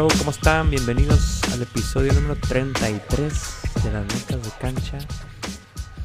show? 0.00 0.08
¿Cómo 0.18 0.30
están? 0.30 0.70
Bienvenidos 0.70 1.42
al 1.52 1.60
episodio 1.60 2.14
número 2.14 2.34
33 2.36 3.82
de 3.84 3.92
las 3.92 4.02
notas 4.02 4.42
de 4.42 4.50
cancha. 4.58 4.98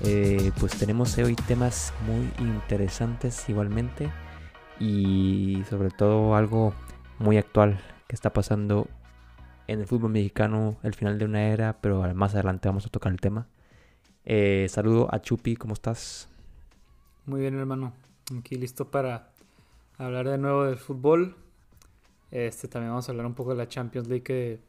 Eh, 0.02 0.52
pues 0.59 0.77
tenemos 0.77 1.17
hoy 1.17 1.33
temas 1.35 1.93
muy 2.05 2.29
interesantes 2.45 3.47
igualmente 3.47 4.11
y 4.81 5.63
sobre 5.70 5.91
todo 5.91 6.35
algo 6.35 6.73
muy 7.20 7.38
actual 7.38 7.79
que 8.07 8.16
está 8.16 8.34
pasando 8.34 8.89
en 9.67 9.79
el 9.79 9.88
fútbol 9.88 10.12
mexicano, 10.12 10.75
el 10.84 10.93
final 10.93 11.17
de 11.17 11.23
una 11.23 11.48
era, 11.48 11.80
pero 11.80 12.13
más 12.16 12.34
adelante 12.34 12.67
vamos 12.67 12.85
a 12.85 12.89
tocar 12.89 13.13
el 13.13 13.21
tema. 13.21 13.48
Eh, 14.25 14.67
saludo 14.70 15.07
a 15.09 15.21
Chupi, 15.21 15.55
¿cómo 15.55 15.73
estás? 15.73 16.27
Muy 17.25 17.39
bien, 17.39 17.57
hermano. 17.57 17.93
Aquí 18.38 18.55
listo 18.55 18.91
para 18.91 19.30
hablar 19.98 20.27
de 20.27 20.38
nuevo 20.38 20.66
del 20.66 20.77
fútbol. 20.77 21.45
Este 22.35 22.67
también 22.67 22.91
vamos 22.91 23.07
a 23.07 23.13
hablar 23.13 23.25
un 23.27 23.34
poco 23.34 23.52
de 23.52 23.55
la 23.55 23.70
Champions 23.70 24.09
League 24.09 24.23
que 24.23 24.59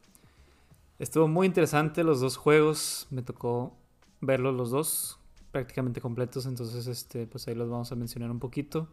estuvo 0.99 1.27
muy 1.27 1.45
interesante 1.45 2.01
los 2.05 2.21
dos 2.21 2.37
juegos. 2.37 3.07
Me 3.09 3.21
tocó 3.21 3.75
verlos 4.21 4.55
los 4.55 4.71
dos 4.71 5.19
prácticamente 5.51 5.99
completos, 5.99 6.45
entonces 6.45 6.87
este 6.87 7.27
pues 7.27 7.45
ahí 7.49 7.55
los 7.55 7.69
vamos 7.69 7.91
a 7.91 7.95
mencionar 7.95 8.31
un 8.31 8.39
poquito. 8.39 8.87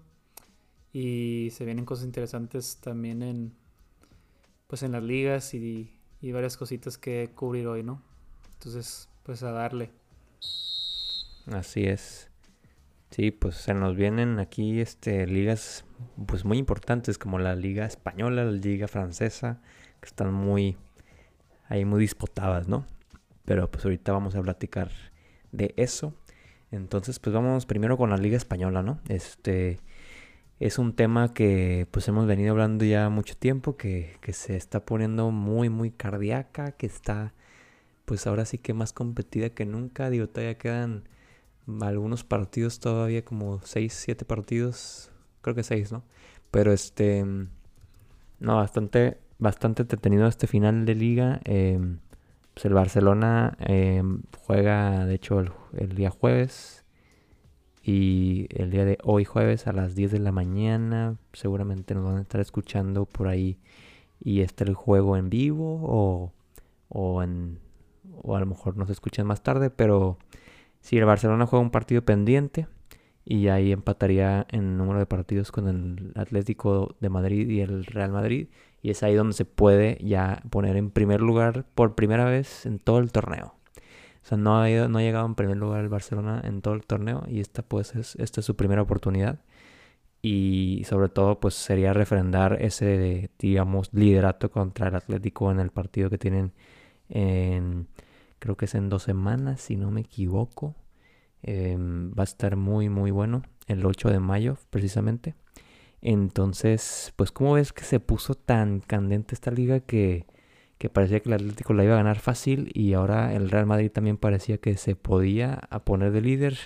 Y 0.92 1.50
se 1.52 1.64
vienen 1.64 1.84
cosas 1.84 2.04
interesantes 2.04 2.78
también 2.78 3.22
en 3.22 3.54
pues 4.66 4.82
en 4.82 4.90
las 4.90 5.04
ligas 5.04 5.54
y, 5.54 5.96
y 6.20 6.32
varias 6.32 6.56
cositas 6.56 6.98
que 6.98 7.30
cubrir 7.32 7.68
hoy, 7.68 7.84
¿no? 7.84 8.02
Entonces, 8.54 9.08
pues 9.22 9.44
a 9.44 9.52
darle. 9.52 9.92
Así 11.46 11.84
es. 11.84 12.28
Sí, 13.10 13.30
pues 13.30 13.54
se 13.56 13.74
nos 13.74 13.94
vienen 13.96 14.38
aquí 14.40 14.80
este 14.80 15.26
ligas 15.26 15.84
pues 16.26 16.44
muy 16.44 16.58
importantes 16.58 17.16
como 17.18 17.38
la 17.38 17.54
liga 17.54 17.86
española, 17.86 18.44
la 18.44 18.52
liga 18.52 18.88
francesa, 18.88 19.60
que 20.00 20.06
están 20.08 20.32
muy 20.32 20.76
ahí 21.68 21.84
muy 21.84 22.00
disputadas, 22.00 22.68
¿no? 22.68 22.86
Pero 23.44 23.70
pues 23.70 23.84
ahorita 23.84 24.12
vamos 24.12 24.34
a 24.34 24.42
platicar 24.42 24.90
de 25.52 25.74
eso. 25.76 26.14
Entonces, 26.70 27.18
pues 27.20 27.32
vamos 27.34 27.66
primero 27.66 27.96
con 27.96 28.10
la 28.10 28.16
liga 28.16 28.36
española, 28.36 28.82
¿no? 28.82 29.00
Este 29.08 29.78
es 30.60 30.78
un 30.78 30.94
tema 30.94 31.32
que 31.34 31.86
pues 31.90 32.08
hemos 32.08 32.26
venido 32.26 32.52
hablando 32.52 32.84
ya 32.84 33.08
mucho 33.10 33.36
tiempo, 33.36 33.76
que, 33.76 34.16
que 34.20 34.32
se 34.32 34.56
está 34.56 34.84
poniendo 34.84 35.30
muy, 35.30 35.68
muy 35.68 35.90
cardíaca, 35.90 36.72
que 36.72 36.86
está 36.86 37.32
pues 38.04 38.26
ahora 38.26 38.44
sí 38.44 38.58
que 38.58 38.74
más 38.74 38.92
competida 38.92 39.50
que 39.50 39.66
nunca. 39.66 40.10
Digo, 40.10 40.28
todavía 40.28 40.58
quedan 40.58 41.04
algunos 41.80 42.24
partidos 42.24 42.80
todavía, 42.80 43.24
como 43.24 43.60
6, 43.64 43.92
7 43.92 44.24
partidos, 44.24 45.10
creo 45.40 45.54
que 45.54 45.62
6, 45.62 45.92
¿no? 45.92 46.04
Pero 46.50 46.72
este, 46.72 47.24
no, 48.40 48.56
bastante, 48.56 49.18
bastante 49.38 49.82
entretenido 49.82 50.26
este 50.26 50.46
final 50.46 50.84
de 50.84 50.94
liga. 50.94 51.40
Em, 51.44 51.98
pues 52.54 52.66
el 52.66 52.74
Barcelona 52.74 53.56
em, 53.60 54.22
juega, 54.46 55.06
de 55.06 55.14
hecho, 55.14 55.40
el, 55.76 55.94
día 55.94 56.10
jueves. 56.10 56.84
Y 57.82 58.46
el 58.50 58.70
día 58.70 58.84
de 58.84 58.98
hoy 59.02 59.24
jueves 59.24 59.66
a 59.66 59.72
las 59.72 59.94
10 59.94 60.12
de 60.12 60.18
la 60.18 60.32
mañana, 60.32 61.16
seguramente 61.32 61.94
nos 61.94 62.04
van 62.04 62.16
a 62.18 62.22
estar 62.22 62.40
escuchando 62.40 63.06
por 63.06 63.28
ahí. 63.28 63.58
Y 64.20 64.40
está 64.40 64.64
el 64.64 64.74
juego 64.74 65.16
en 65.16 65.28
vivo 65.30 65.80
o, 65.82 66.32
o, 66.88 67.22
en, 67.22 67.58
o 68.22 68.36
a 68.36 68.40
lo 68.40 68.46
mejor 68.46 68.76
nos 68.76 68.90
escuchan 68.90 69.26
más 69.26 69.42
tarde, 69.42 69.70
pero 69.70 70.18
si 70.84 70.98
el 70.98 71.06
Barcelona 71.06 71.46
juega 71.46 71.62
un 71.62 71.70
partido 71.70 72.02
pendiente 72.04 72.66
y 73.24 73.48
ahí 73.48 73.72
empataría 73.72 74.46
en 74.50 74.76
número 74.76 74.98
de 74.98 75.06
partidos 75.06 75.50
con 75.50 75.66
el 75.66 76.12
Atlético 76.14 76.94
de 77.00 77.08
Madrid 77.08 77.48
y 77.48 77.62
el 77.62 77.86
Real 77.86 78.12
Madrid. 78.12 78.48
Y 78.82 78.90
es 78.90 79.02
ahí 79.02 79.14
donde 79.14 79.32
se 79.32 79.46
puede 79.46 79.96
ya 80.04 80.42
poner 80.50 80.76
en 80.76 80.90
primer 80.90 81.22
lugar 81.22 81.64
por 81.74 81.94
primera 81.94 82.26
vez 82.26 82.66
en 82.66 82.78
todo 82.80 82.98
el 82.98 83.12
torneo. 83.12 83.54
O 84.22 84.26
sea, 84.26 84.36
no 84.36 84.60
ha, 84.60 84.68
no 84.68 84.98
ha 84.98 85.00
llegado 85.00 85.24
en 85.24 85.34
primer 85.34 85.56
lugar 85.56 85.80
el 85.80 85.88
Barcelona 85.88 86.42
en 86.44 86.60
todo 86.60 86.74
el 86.74 86.84
torneo 86.84 87.24
y 87.28 87.40
esta 87.40 87.62
pues 87.62 87.94
es, 87.94 88.14
esta 88.16 88.40
es 88.40 88.46
su 88.46 88.54
primera 88.54 88.82
oportunidad. 88.82 89.40
Y 90.20 90.82
sobre 90.86 91.08
todo 91.08 91.40
pues 91.40 91.54
sería 91.54 91.94
refrendar 91.94 92.60
ese, 92.60 93.30
digamos, 93.38 93.88
liderato 93.94 94.50
contra 94.50 94.88
el 94.88 94.96
Atlético 94.96 95.50
en 95.50 95.60
el 95.60 95.70
partido 95.70 96.10
que 96.10 96.18
tienen 96.18 96.52
en 97.08 97.88
creo 98.44 98.58
que 98.58 98.66
es 98.66 98.74
en 98.74 98.90
dos 98.90 99.04
semanas, 99.04 99.62
si 99.62 99.74
no 99.74 99.90
me 99.90 100.02
equivoco. 100.02 100.76
Em, 101.42 102.12
va 102.12 102.22
a 102.22 102.24
estar 102.24 102.56
muy, 102.56 102.90
muy 102.90 103.10
bueno, 103.10 103.42
el 103.68 103.86
8 103.86 104.10
de 104.10 104.20
mayo 104.20 104.58
precisamente. 104.68 105.34
Entonces, 106.02 107.14
pues 107.16 107.32
como 107.32 107.54
ves 107.54 107.72
que 107.72 107.84
se 107.84 108.00
puso 108.00 108.34
tan 108.34 108.80
candente 108.80 109.34
esta 109.34 109.50
liga 109.50 109.80
que, 109.80 110.26
que 110.76 110.90
parecía 110.90 111.20
que 111.20 111.30
el 111.30 111.34
Atlético 111.34 111.72
la 111.72 111.84
iba 111.84 111.94
a 111.94 111.96
ganar 111.96 112.18
fácil 112.18 112.70
y 112.74 112.92
ahora 112.92 113.32
el 113.34 113.50
Real 113.50 113.64
Madrid 113.64 113.90
también 113.90 114.18
parecía 114.18 114.58
que 114.58 114.76
se 114.76 114.94
podía 114.94 115.60
poner 115.84 116.12
de 116.12 116.20
líder 116.20 116.58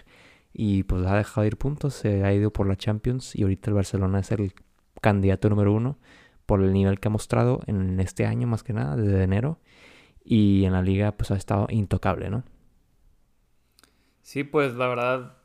y 0.52 0.82
pues 0.82 1.06
ha 1.06 1.16
dejado 1.16 1.42
de 1.42 1.48
ir 1.48 1.58
puntos, 1.58 1.94
se 1.94 2.24
ha 2.24 2.34
ido 2.34 2.52
por 2.52 2.66
la 2.66 2.76
Champions 2.76 3.36
y 3.36 3.42
ahorita 3.42 3.70
el 3.70 3.74
Barcelona 3.74 4.18
es 4.20 4.32
el 4.32 4.52
candidato 5.00 5.48
número 5.48 5.72
uno 5.72 5.98
por 6.46 6.60
el 6.60 6.72
nivel 6.72 6.98
que 6.98 7.06
ha 7.06 7.10
mostrado 7.12 7.60
en 7.66 8.00
este 8.00 8.26
año 8.26 8.48
más 8.48 8.64
que 8.64 8.72
nada, 8.72 8.96
desde 8.96 9.22
enero 9.22 9.60
y 10.28 10.66
en 10.66 10.74
la 10.74 10.82
liga 10.82 11.12
pues 11.12 11.30
ha 11.30 11.36
estado 11.36 11.66
intocable, 11.70 12.28
¿no? 12.28 12.44
Sí, 14.22 14.44
pues 14.44 14.74
la 14.74 14.88
verdad 14.88 15.38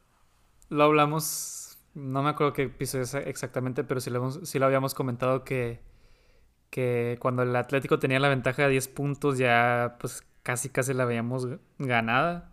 lo 0.70 0.84
hablamos, 0.84 1.78
no 1.94 2.24
me 2.24 2.30
acuerdo 2.30 2.54
qué 2.54 2.64
episodio 2.64 3.04
es 3.04 3.14
exactamente, 3.16 3.84
pero 3.86 4.02
sí 4.02 4.10
lo, 4.10 4.32
sí 4.32 4.60
lo 4.60 4.66
habíamos 4.66 4.94
comentado 4.94 5.46
que, 5.46 5.82
que 6.70 7.18
cuando 7.22 7.44
el 7.44 7.56
Atlético 7.56 8.00
tenía 8.00 8.20
la 8.20 8.30
ventaja 8.30 8.64
de 8.64 8.70
10 8.72 8.90
puntos 8.90 9.38
ya 9.38 9.98
pues 10.00 10.24
casi 10.44 10.70
casi 10.70 10.94
la 10.94 11.06
veíamos 11.06 11.48
ganada. 11.80 12.52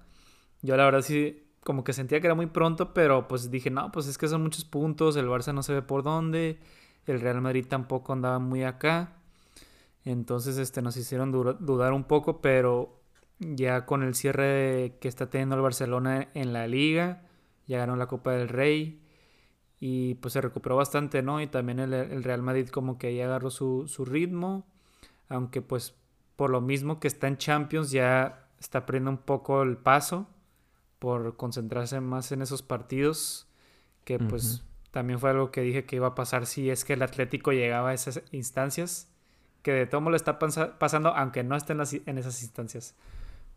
Yo 0.62 0.76
la 0.76 0.84
verdad 0.86 1.02
sí 1.02 1.46
como 1.64 1.84
que 1.84 1.92
sentía 1.92 2.20
que 2.20 2.26
era 2.28 2.34
muy 2.36 2.46
pronto, 2.46 2.94
pero 2.94 3.28
pues 3.28 3.50
dije, 3.50 3.70
no, 3.70 3.92
pues 3.92 4.06
es 4.06 4.18
que 4.18 4.28
son 4.28 4.42
muchos 4.42 4.64
puntos, 4.64 5.16
el 5.16 5.28
Barça 5.28 5.54
no 5.54 5.62
se 5.62 5.74
ve 5.74 5.82
por 5.82 6.02
dónde, 6.02 6.58
el 7.06 7.20
Real 7.20 7.40
Madrid 7.42 7.66
tampoco 7.68 8.12
andaba 8.12 8.38
muy 8.38 8.64
acá. 8.64 9.19
Entonces 10.04 10.58
este, 10.58 10.82
nos 10.82 10.96
hicieron 10.96 11.30
dudar 11.30 11.92
un 11.92 12.04
poco, 12.04 12.40
pero 12.40 13.00
ya 13.38 13.86
con 13.86 14.02
el 14.02 14.14
cierre 14.14 14.96
que 15.00 15.08
está 15.08 15.28
teniendo 15.28 15.56
el 15.56 15.62
Barcelona 15.62 16.28
en 16.34 16.52
la 16.52 16.66
liga, 16.66 17.22
ya 17.66 17.78
ganó 17.78 17.96
la 17.96 18.06
Copa 18.06 18.32
del 18.32 18.48
Rey 18.48 19.02
y 19.78 20.14
pues 20.16 20.34
se 20.34 20.40
recuperó 20.40 20.76
bastante, 20.76 21.22
¿no? 21.22 21.40
Y 21.40 21.46
también 21.46 21.80
el, 21.80 22.22
Real 22.22 22.42
Madrid 22.42 22.68
como 22.68 22.98
que 22.98 23.14
ya 23.14 23.24
agarró 23.24 23.50
su, 23.50 23.88
su, 23.88 24.04
ritmo, 24.04 24.66
aunque 25.28 25.62
pues 25.62 25.94
por 26.36 26.50
lo 26.50 26.60
mismo 26.60 27.00
que 27.00 27.08
está 27.08 27.28
en 27.28 27.38
Champions 27.38 27.90
ya 27.90 28.46
está 28.58 28.84
perdiendo 28.84 29.10
un 29.10 29.18
poco 29.18 29.62
el 29.62 29.78
paso 29.78 30.28
por 30.98 31.36
concentrarse 31.36 32.00
más 32.00 32.30
en 32.32 32.42
esos 32.42 32.62
partidos, 32.62 33.48
que 34.04 34.18
pues 34.18 34.62
también 34.90 35.18
fue 35.18 35.30
algo 35.30 35.50
que 35.50 35.62
dije 35.62 35.84
que 35.84 35.96
iba 35.96 36.08
a 36.08 36.14
pasar 36.14 36.44
si 36.46 36.68
es 36.68 36.84
que 36.84 36.92
el 36.92 37.02
Atlético 37.02 37.52
llegaba 37.52 37.90
a 37.90 37.94
esas 37.94 38.22
instancias 38.32 39.10
que 39.62 39.72
de 39.72 39.86
todo 39.86 40.08
le 40.10 40.16
está 40.16 40.38
pasando, 40.38 41.10
aunque 41.10 41.44
no 41.44 41.56
esté 41.56 41.74
en, 41.74 42.18
esas 42.18 42.42
instancias. 42.42 42.94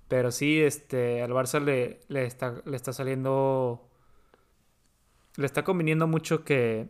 Pero 0.08 0.32
sí, 0.32 0.62
este, 0.62 1.22
al 1.22 1.32
Barça 1.32 1.62
le, 1.62 2.02
está, 2.26 2.62
le 2.66 2.76
está 2.76 2.94
saliendo. 2.94 3.90
Le 5.38 5.46
está 5.46 5.64
conviniendo 5.64 6.08
mucho 6.08 6.44
que, 6.44 6.90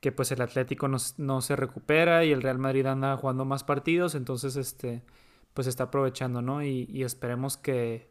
que 0.00 0.12
pues 0.12 0.32
el 0.32 0.42
Atlético 0.42 0.88
no, 0.88 1.40
se 1.40 1.56
recupera 1.56 2.24
y 2.24 2.32
el 2.32 2.42
Real 2.42 2.58
Madrid 2.58 2.86
anda 2.86 3.16
jugando 3.16 3.44
más 3.44 3.64
partidos. 3.64 4.14
Entonces, 4.14 4.56
este, 4.56 5.02
pues 5.54 5.66
está 5.66 5.84
aprovechando, 5.84 6.42
¿no? 6.42 6.62
Y, 6.62 7.02
esperemos 7.02 7.56
que, 7.56 8.10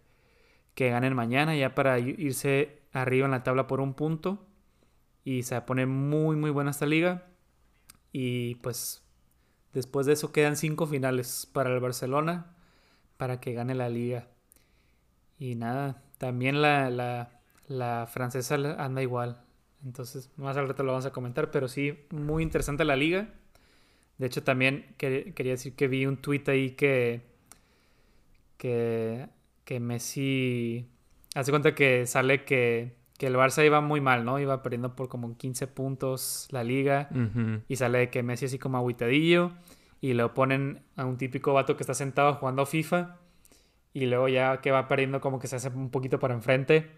que 0.74 0.90
ganen 0.90 1.16
mañana 1.16 1.56
ya 1.56 1.76
para 1.76 2.00
irse 2.00 2.82
arriba 2.94 3.26
en 3.26 3.32
la 3.32 3.44
tabla 3.44 3.68
por 3.68 3.82
un 3.82 3.94
punto. 3.94 4.46
Y 5.26 5.44
se 5.44 5.62
pone 5.62 5.86
muy, 5.86 6.36
muy 6.38 6.50
buena 6.50 6.72
esta 6.72 6.86
liga. 6.86 7.28
Y 8.12 8.56
pues 8.56 9.04
Después 9.74 10.06
de 10.06 10.14
eso 10.14 10.32
quedan 10.32 10.58
cinco 10.58 10.88
finales 10.88 11.48
para 11.52 11.74
el 11.74 11.80
Barcelona 11.80 12.56
para 13.18 13.40
que 13.40 13.54
gane 13.54 13.76
la 13.76 13.90
liga. 13.90 14.28
Y 15.38 15.56
nada, 15.56 16.02
también 16.18 16.62
la, 16.62 16.90
la, 17.68 18.08
francesa 18.08 18.56
anda 18.56 19.02
igual. 19.02 19.42
Entonces, 19.86 20.32
más 20.38 20.58
al 20.58 20.68
rato 20.68 20.84
lo 20.84 20.92
vamos 20.92 21.06
a 21.06 21.12
comentar, 21.12 21.52
pero 21.52 21.68
sí, 21.68 21.98
muy 22.12 22.44
interesante 22.44 22.84
la 22.86 22.96
liga. 22.96 23.30
De 24.18 24.28
hecho, 24.28 24.44
también 24.44 24.96
quería 24.98 25.54
decir 25.54 25.76
que 25.76 25.88
vi 25.88 26.06
un 26.06 26.18
tuit 26.18 26.48
ahí 26.50 26.72
que, 26.72 27.22
que 28.58 29.80
Messi 29.80 30.90
hace 31.36 31.52
cuenta 31.52 31.76
que 31.76 32.06
sale 32.06 32.44
que 32.44 32.99
que 33.20 33.28
el 33.28 33.36
Barça 33.36 33.66
iba 33.66 33.82
muy 33.82 34.00
mal, 34.00 34.24
¿no? 34.24 34.40
Iba 34.40 34.64
perdiendo 34.64 34.96
por 34.96 35.10
como 35.10 35.36
15 35.36 35.68
puntos 35.68 36.48
la 36.52 36.64
liga 36.64 37.10
y 37.68 37.76
sale 37.76 38.00
de 38.00 38.10
que 38.10 38.24
Messi 38.24 38.46
así 38.46 38.58
como 38.58 38.78
aguitadillo 38.78 39.52
y 40.00 40.14
lo 40.14 40.34
ponen 40.34 40.84
a 40.96 41.04
un 41.04 41.18
típico 41.18 41.52
vato 41.54 41.76
que 41.76 41.84
está 41.84 41.94
sentado 41.94 42.36
jugando 42.36 42.66
FIFA 42.66 43.18
y 43.92 44.06
luego 44.06 44.30
ya 44.30 44.62
que 44.62 44.72
va 44.72 44.88
perdiendo 44.88 45.20
como 45.20 45.38
que 45.38 45.48
se 45.48 45.58
hace 45.58 45.68
un 45.68 45.90
poquito 45.90 46.18
para 46.18 46.34
enfrente 46.34 46.92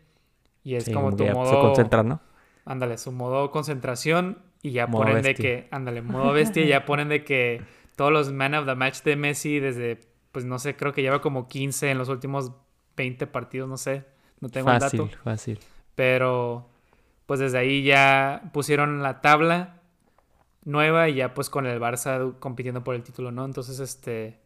y 0.64 0.76
es 0.76 0.88
como 0.92 1.16
tu 1.16 1.26
modo... 1.26 1.50
Se 1.50 1.56
concentra, 1.56 2.04
¿no? 2.04 2.22
Ándale, 2.66 3.00
su 3.00 3.12
modo 3.12 3.50
concentración 3.50 4.38
y 4.62 4.74
ya 4.74 4.86
ponen 4.86 5.24
de 5.24 5.34
que, 5.34 5.68
ándale, 5.72 6.04
modo 6.04 6.34
bestia 6.34 6.64
y 6.64 6.68
ya 6.68 6.86
ponen 6.86 7.10
de 7.10 7.24
que 7.24 7.64
todos 7.96 8.12
los 8.12 8.32
man 8.32 8.54
of 8.54 8.68
the 8.68 8.76
match 8.76 9.02
de 9.02 9.16
Messi 9.16 9.60
desde, 9.60 10.00
pues 10.32 10.46
no 10.46 10.60
sé, 10.60 10.76
creo 10.76 10.94
que 10.94 11.02
lleva 11.02 11.20
como 11.20 11.48
15 11.48 11.90
en 11.90 11.98
los 11.98 12.10
últimos 12.10 12.52
20 12.96 13.26
partidos, 13.26 13.68
no 13.68 13.78
sé, 13.78 14.06
no 14.40 14.50
tengo 14.50 14.68
fácil, 14.68 15.02
el 15.02 15.08
dato. 15.08 15.24
Fácil, 15.24 15.60
Pero 15.96 16.70
pues 17.26 17.40
desde 17.40 17.60
ahí 17.60 17.84
ya 17.84 18.50
pusieron 18.54 19.02
la 19.02 19.22
tabla 19.22 19.82
nueva 20.64 21.10
y 21.10 21.16
ya 21.16 21.34
pues 21.34 21.50
con 21.50 21.66
el 21.66 21.80
Barça 21.80 22.38
compitiendo 22.40 22.84
por 22.84 22.96
el 22.96 23.04
título, 23.04 23.32
¿no? 23.32 23.46
Entonces, 23.46 23.80
este, 23.80 24.40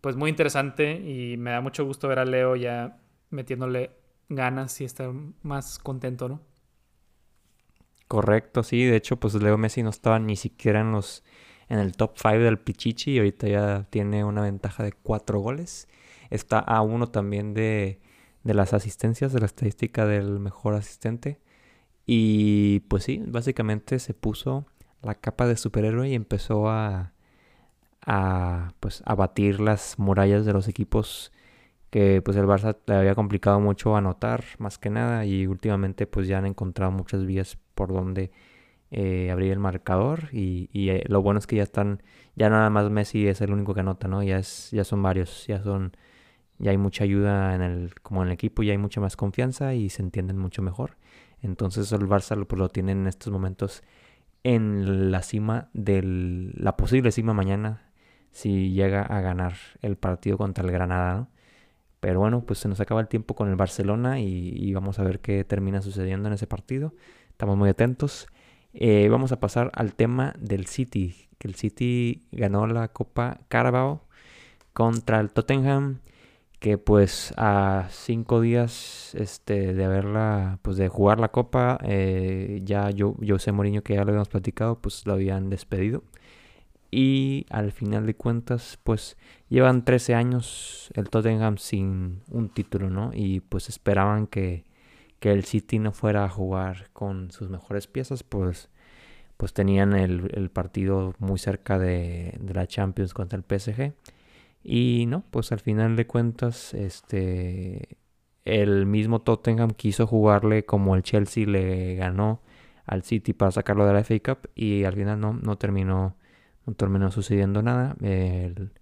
pues 0.00 0.16
muy 0.16 0.30
interesante 0.30 0.92
y 1.00 1.36
me 1.36 1.50
da 1.50 1.60
mucho 1.60 1.84
gusto 1.84 2.08
ver 2.08 2.18
a 2.18 2.24
Leo 2.24 2.56
ya 2.56 2.98
metiéndole 3.30 3.90
ganas 4.28 4.80
y 4.80 4.84
estar 4.84 5.10
más 5.42 5.78
contento, 5.78 6.28
¿no? 6.28 6.40
Correcto, 8.08 8.62
sí. 8.62 8.84
De 8.84 8.96
hecho, 8.96 9.16
pues 9.16 9.34
Leo 9.34 9.56
Messi 9.56 9.82
no 9.82 9.90
estaba 9.90 10.18
ni 10.18 10.36
siquiera 10.36 10.80
en 10.80 10.92
los 10.92 11.24
en 11.68 11.78
el 11.78 11.92
top 11.92 12.16
5 12.16 12.38
del 12.38 12.58
Pichichi 12.58 13.12
y 13.12 13.18
ahorita 13.18 13.48
ya 13.48 13.86
tiene 13.88 14.24
una 14.24 14.42
ventaja 14.42 14.82
de 14.82 14.92
4 14.92 15.38
goles. 15.40 15.88
Está 16.30 16.58
a 16.58 16.82
uno 16.82 17.08
también 17.08 17.54
de, 17.54 18.00
de 18.44 18.54
las 18.54 18.74
asistencias, 18.74 19.32
de 19.32 19.40
la 19.40 19.46
estadística 19.46 20.06
del 20.06 20.38
mejor 20.40 20.74
asistente. 20.74 21.40
Y 22.06 22.80
pues 22.88 23.04
sí, 23.04 23.22
básicamente 23.26 23.98
se 23.98 24.14
puso 24.14 24.66
la 25.02 25.14
capa 25.14 25.46
de 25.46 25.56
superhéroe 25.56 26.08
y 26.10 26.14
empezó 26.14 26.68
a, 26.68 27.12
a 28.06 28.72
pues 28.80 29.02
a 29.06 29.14
batir 29.14 29.60
las 29.60 29.98
murallas 29.98 30.44
de 30.44 30.52
los 30.52 30.68
equipos 30.68 31.32
que 31.90 32.22
pues 32.22 32.36
el 32.36 32.46
Barça 32.46 32.76
le 32.86 32.94
había 32.96 33.14
complicado 33.14 33.60
mucho 33.60 33.96
anotar 33.96 34.44
más 34.58 34.78
que 34.78 34.90
nada 34.90 35.24
y 35.24 35.46
últimamente 35.46 36.06
pues 36.06 36.26
ya 36.26 36.38
han 36.38 36.46
encontrado 36.46 36.90
muchas 36.90 37.24
vías 37.24 37.56
por 37.74 37.92
donde 37.92 38.32
eh, 38.90 39.30
abrir 39.30 39.52
el 39.52 39.60
marcador 39.60 40.28
y, 40.32 40.68
y 40.72 40.90
eh, 40.90 41.04
lo 41.08 41.22
bueno 41.22 41.38
es 41.38 41.46
que 41.46 41.56
ya 41.56 41.62
están 41.62 42.02
ya 42.36 42.50
nada 42.50 42.68
más 42.70 42.90
Messi 42.90 43.28
es 43.28 43.40
el 43.40 43.52
único 43.52 43.74
que 43.74 43.80
anota 43.80 44.08
no 44.08 44.22
ya 44.22 44.38
es 44.38 44.70
ya 44.72 44.84
son 44.84 45.02
varios 45.02 45.46
ya 45.46 45.62
son 45.62 45.96
ya 46.58 46.70
hay 46.70 46.78
mucha 46.78 47.04
ayuda 47.04 47.54
en 47.54 47.62
el 47.62 47.94
como 48.02 48.22
en 48.22 48.28
el 48.28 48.34
equipo 48.34 48.62
ya 48.62 48.72
hay 48.72 48.78
mucha 48.78 49.00
más 49.00 49.16
confianza 49.16 49.74
y 49.74 49.90
se 49.90 50.02
entienden 50.02 50.38
mucho 50.38 50.62
mejor 50.62 50.96
entonces 51.42 51.92
el 51.92 52.08
Barça 52.08 52.42
pues, 52.46 52.58
lo 52.58 52.68
tiene 52.68 52.92
en 52.92 53.06
estos 53.06 53.32
momentos 53.32 53.82
en 54.44 55.10
la 55.10 55.22
cima 55.22 55.68
de 55.72 56.02
la 56.54 56.76
posible 56.76 57.12
cima 57.12 57.32
mañana 57.34 57.90
si 58.34 58.72
llega 58.72 59.02
a 59.02 59.20
ganar 59.20 59.54
el 59.80 59.96
partido 59.96 60.36
contra 60.36 60.64
el 60.64 60.72
Granada. 60.72 61.28
Pero 62.00 62.20
bueno, 62.20 62.44
pues 62.44 62.58
se 62.58 62.68
nos 62.68 62.80
acaba 62.80 63.00
el 63.00 63.08
tiempo 63.08 63.34
con 63.34 63.48
el 63.48 63.56
Barcelona 63.56 64.20
y, 64.20 64.74
vamos 64.74 64.98
a 64.98 65.04
ver 65.04 65.20
qué 65.20 65.44
termina 65.44 65.80
sucediendo 65.80 66.28
en 66.28 66.34
ese 66.34 66.46
partido. 66.46 66.92
Estamos 67.30 67.56
muy 67.56 67.70
atentos. 67.70 68.26
Eh, 68.74 69.08
vamos 69.08 69.32
a 69.32 69.40
pasar 69.40 69.70
al 69.74 69.94
tema 69.94 70.34
del 70.38 70.66
City, 70.66 71.14
que 71.38 71.48
el 71.48 71.54
City 71.54 72.26
ganó 72.32 72.66
la 72.66 72.88
Copa 72.88 73.40
Carabao 73.48 74.02
contra 74.72 75.20
el 75.20 75.30
Tottenham 75.30 76.00
que 76.64 76.78
pues 76.78 77.34
a 77.36 77.88
cinco 77.90 78.40
días 78.40 79.14
este, 79.16 79.74
de 79.74 79.84
haberla, 79.84 80.60
pues 80.62 80.78
de 80.78 80.88
jugar 80.88 81.20
la 81.20 81.28
copa, 81.28 81.78
eh, 81.84 82.62
ya 82.64 82.88
yo, 82.88 83.16
José 83.28 83.52
Mourinho, 83.52 83.82
que 83.82 83.92
ya 83.92 84.02
lo 84.02 84.08
habíamos 84.08 84.30
platicado, 84.30 84.80
pues 84.80 85.04
lo 85.04 85.12
habían 85.12 85.50
despedido. 85.50 86.04
Y 86.90 87.44
al 87.50 87.70
final 87.70 88.06
de 88.06 88.16
cuentas, 88.16 88.78
pues 88.82 89.18
llevan 89.50 89.84
13 89.84 90.14
años 90.14 90.90
el 90.94 91.10
Tottenham 91.10 91.58
sin 91.58 92.22
un 92.30 92.48
título, 92.48 92.88
¿no? 92.88 93.10
Y 93.12 93.40
pues 93.40 93.68
esperaban 93.68 94.26
que, 94.26 94.64
que 95.20 95.32
el 95.32 95.44
City 95.44 95.78
no 95.78 95.92
fuera 95.92 96.24
a 96.24 96.30
jugar 96.30 96.88
con 96.94 97.30
sus 97.30 97.50
mejores 97.50 97.88
piezas, 97.88 98.22
pues, 98.22 98.70
pues 99.36 99.52
tenían 99.52 99.92
el, 99.92 100.30
el 100.32 100.48
partido 100.48 101.14
muy 101.18 101.38
cerca 101.38 101.78
de, 101.78 102.38
de 102.40 102.54
la 102.54 102.66
Champions 102.66 103.12
contra 103.12 103.36
el 103.36 103.44
PSG 103.44 103.92
y 104.64 105.04
no, 105.06 105.24
pues 105.30 105.52
al 105.52 105.60
final 105.60 105.94
de 105.94 106.06
cuentas, 106.06 106.72
este, 106.72 107.98
el 108.46 108.86
mismo 108.86 109.20
Tottenham 109.22 109.72
quiso 109.72 110.06
jugarle 110.06 110.64
como 110.64 110.96
el 110.96 111.02
Chelsea 111.02 111.46
le 111.46 111.96
ganó 111.96 112.42
al 112.86 113.02
City 113.02 113.34
para 113.34 113.52
sacarlo 113.52 113.86
de 113.86 113.92
la 113.92 114.04
FA 114.04 114.18
Cup 114.20 114.50
y 114.54 114.84
al 114.84 114.94
final 114.94 115.20
no, 115.20 115.34
no 115.34 115.58
terminó, 115.58 116.16
no 116.66 116.74
terminó 116.74 117.10
sucediendo 117.10 117.62
nada. 117.62 117.96
El, 118.00 118.72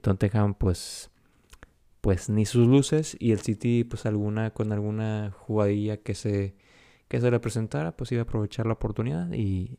Tottenham 0.00 0.54
pues, 0.54 1.10
pues 2.00 2.30
ni 2.30 2.46
sus 2.46 2.66
luces 2.66 3.16
y 3.20 3.32
el 3.32 3.40
City 3.40 3.84
pues 3.84 4.06
alguna, 4.06 4.50
con 4.50 4.72
alguna 4.72 5.32
jugadilla 5.36 5.98
que 5.98 6.14
se, 6.14 6.54
que 7.08 7.20
se 7.20 7.30
le 7.30 7.40
presentara 7.40 7.96
pues 7.96 8.12
iba 8.12 8.22
a 8.22 8.24
aprovechar 8.24 8.66
la 8.66 8.74
oportunidad 8.74 9.32
y, 9.32 9.78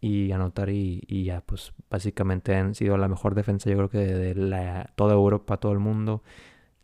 y 0.00 0.32
anotar 0.32 0.70
y, 0.70 1.24
ya 1.24 1.40
pues 1.40 1.72
básicamente 1.90 2.54
han 2.54 2.74
sido 2.74 2.96
la 2.98 3.08
mejor 3.08 3.34
defensa 3.34 3.70
yo 3.70 3.76
creo 3.76 3.90
que 3.90 3.98
de, 3.98 4.34
la, 4.34 4.92
toda 4.96 5.14
Europa, 5.14 5.58
todo 5.58 5.72
el 5.72 5.80
mundo 5.80 6.22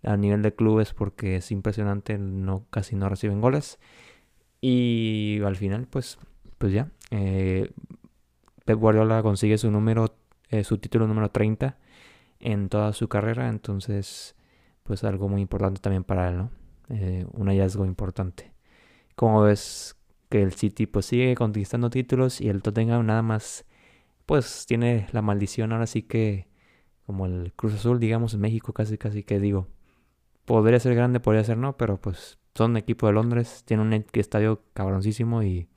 a 0.02 0.16
nivel 0.16 0.43
de 0.43 0.55
clubes 0.55 0.93
porque 0.93 1.37
es 1.37 1.50
impresionante, 1.50 2.19
no 2.19 2.66
casi 2.70 2.96
no 2.96 3.08
reciben 3.08 3.40
goles 3.40 3.78
y 4.61 5.40
al 5.44 5.56
final 5.56 5.87
pues 5.88 6.19
pues 6.58 6.72
ya 6.72 6.90
eh, 7.11 7.70
Pep 8.64 8.78
Guardiola 8.78 9.22
consigue 9.22 9.58
su 9.58 9.70
número 9.70 10.17
eh, 10.50 10.64
su 10.64 10.78
título 10.78 11.06
número 11.06 11.31
30 11.31 11.76
en 12.40 12.69
toda 12.69 12.93
su 12.93 13.08
carrera 13.08 13.49
entonces 13.49 14.34
pues 14.84 15.02
algo 15.02 15.28
muy 15.28 15.40
importante 15.40 15.81
también 15.81 16.05
para 16.05 16.28
él, 16.28 16.37
¿no? 16.37 16.50
Eh, 16.90 17.26
un 17.32 17.49
hallazgo 17.49 17.87
importante. 17.87 18.52
Como 19.17 19.43
ves 19.43 19.96
que 20.34 20.42
el 20.42 20.52
City 20.52 20.86
pues 20.88 21.06
sigue 21.06 21.36
conquistando 21.36 21.90
títulos 21.90 22.40
y 22.40 22.48
el 22.48 22.60
Tottenham 22.60 23.06
nada 23.06 23.22
más 23.22 23.64
pues 24.26 24.66
tiene 24.66 25.06
la 25.12 25.22
maldición 25.22 25.70
ahora 25.70 25.86
sí 25.86 26.02
que 26.02 26.48
como 27.06 27.26
el 27.26 27.52
Cruz 27.54 27.75
Azul 27.75 28.00
digamos 28.00 28.34
en 28.34 28.40
México 28.40 28.72
casi 28.72 28.98
casi 28.98 29.22
que 29.22 29.38
digo 29.38 29.69
podría 30.44 30.81
ser 30.81 30.96
grande 30.96 31.20
podría 31.20 31.44
ser 31.44 31.56
no 31.56 31.76
pero 31.76 32.00
pues 32.00 32.40
son 32.52 32.76
equipo 32.76 33.06
de 33.06 33.12
Londres 33.12 33.62
tiene 33.64 33.84
un 33.84 33.92
estadio 34.12 34.60
cabroncísimo 34.72 35.44
y 35.44 35.69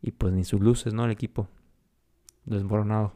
y 0.00 0.12
pues 0.12 0.32
ni 0.34 0.44
sus 0.44 0.60
luces 0.60 0.94
no 0.94 1.04
el 1.04 1.10
equipo 1.10 1.48
desmoronado. 2.44 3.12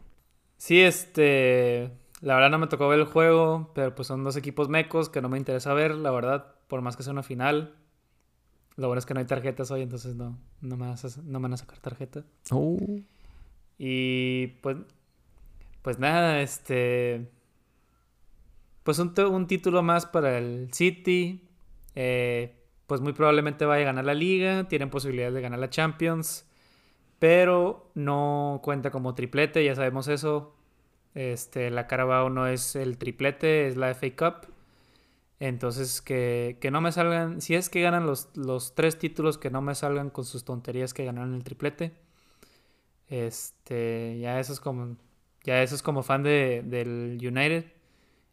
Sí 0.56 0.80
este 0.80 1.92
la 2.20 2.34
verdad 2.34 2.50
no 2.50 2.58
me 2.58 2.66
tocó 2.66 2.88
ver 2.88 2.98
el 2.98 3.06
juego 3.06 3.70
pero 3.76 3.94
pues 3.94 4.08
son 4.08 4.24
dos 4.24 4.36
equipos 4.36 4.68
mecos 4.68 5.08
que 5.08 5.22
no 5.22 5.28
me 5.28 5.38
interesa 5.38 5.72
ver 5.72 5.94
la 5.94 6.10
verdad 6.10 6.56
por 6.66 6.82
más 6.82 6.96
que 6.96 7.04
sea 7.04 7.12
una 7.12 7.22
final 7.22 7.76
lo 8.76 8.88
bueno 8.88 8.98
es 8.98 9.06
que 9.06 9.14
no 9.14 9.20
hay 9.20 9.26
tarjetas 9.26 9.70
hoy, 9.70 9.82
entonces 9.82 10.16
no, 10.16 10.38
no, 10.60 10.76
me, 10.76 10.86
no 11.24 11.40
van 11.40 11.52
a 11.52 11.56
sacar 11.56 11.78
tarjeta. 11.78 12.24
Oh. 12.50 12.78
Y 13.78 14.48
pues, 14.62 14.78
pues 15.82 15.98
nada, 15.98 16.40
este... 16.40 17.30
Pues 18.82 18.98
un, 18.98 19.18
un 19.18 19.46
título 19.46 19.82
más 19.82 20.06
para 20.06 20.38
el 20.38 20.68
City. 20.72 21.48
Eh, 21.94 22.54
pues 22.86 23.00
muy 23.00 23.12
probablemente 23.12 23.64
vaya 23.64 23.82
a 23.82 23.86
ganar 23.86 24.04
la 24.04 24.14
liga. 24.14 24.68
Tienen 24.68 24.90
posibilidades 24.90 25.34
de 25.34 25.40
ganar 25.40 25.58
la 25.58 25.70
Champions. 25.70 26.46
Pero 27.18 27.90
no 27.94 28.60
cuenta 28.62 28.90
como 28.90 29.14
triplete, 29.14 29.64
ya 29.64 29.74
sabemos 29.74 30.08
eso. 30.08 30.54
Este, 31.14 31.70
la 31.70 31.86
Carabao 31.86 32.28
no 32.28 32.46
es 32.46 32.76
el 32.76 32.98
triplete, 32.98 33.68
es 33.68 33.76
la 33.76 33.94
FA 33.94 34.10
Cup. 34.16 34.53
Entonces, 35.46 36.00
que, 36.00 36.56
no 36.72 36.80
me 36.80 36.90
salgan, 36.90 37.42
si 37.42 37.54
es 37.54 37.68
que 37.68 37.82
ganan 37.82 38.06
los, 38.06 38.30
los, 38.34 38.74
tres 38.74 38.98
títulos, 38.98 39.36
que 39.36 39.50
no 39.50 39.60
me 39.60 39.74
salgan 39.74 40.08
con 40.08 40.24
sus 40.24 40.42
tonterías 40.42 40.94
que 40.94 41.04
ganaron 41.04 41.34
el 41.34 41.44
triplete. 41.44 41.92
Este, 43.08 44.18
ya 44.20 44.40
eso 44.40 44.54
es 44.54 44.60
como, 44.60 44.96
ya 45.42 45.62
eso 45.62 45.74
es 45.74 45.82
como 45.82 46.02
fan 46.02 46.22
de, 46.22 46.62
del 46.64 47.18
United. 47.20 47.66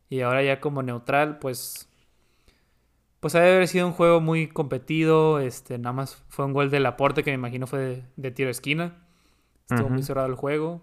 Y 0.08 0.22
ahora 0.22 0.42
ya 0.42 0.62
como 0.62 0.84
neutral, 0.84 1.38
pues, 1.40 1.90
pues 3.20 3.36
ha 3.36 3.42
de 3.42 3.56
haber 3.56 3.68
sido 3.68 3.88
un 3.88 3.94
juego 3.94 4.22
muy 4.22 4.48
competido. 4.48 5.42
Este, 5.42 5.78
nada 5.78 5.92
más 5.92 6.16
fue 6.30 6.46
un 6.46 6.54
gol 6.54 6.72
de 6.72 6.80
Laporte 6.80 7.24
que 7.26 7.32
me 7.32 7.36
imagino 7.36 7.68
fue 7.68 8.06
de, 8.16 8.32
tiro 8.32 8.48
de 8.48 8.52
esquina. 8.52 9.04
Estuvo 9.70 9.90
muy 9.90 10.04
cerrado 10.04 10.30
el 10.30 10.36
juego. 10.36 10.82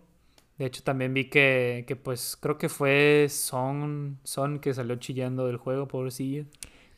De 0.59 0.67
hecho, 0.67 0.83
también 0.83 1.15
vi 1.15 1.27
que, 1.27 1.85
que 1.87 1.95
pues 1.95 2.37
creo 2.37 2.59
que 2.59 2.69
fue 2.69 3.27
Son, 3.31 4.19
Son 4.25 4.59
que 4.59 4.75
salió 4.75 4.97
chillando 4.97 5.47
del 5.47 5.57
juego, 5.57 5.87
pobrecillo. 5.87 6.47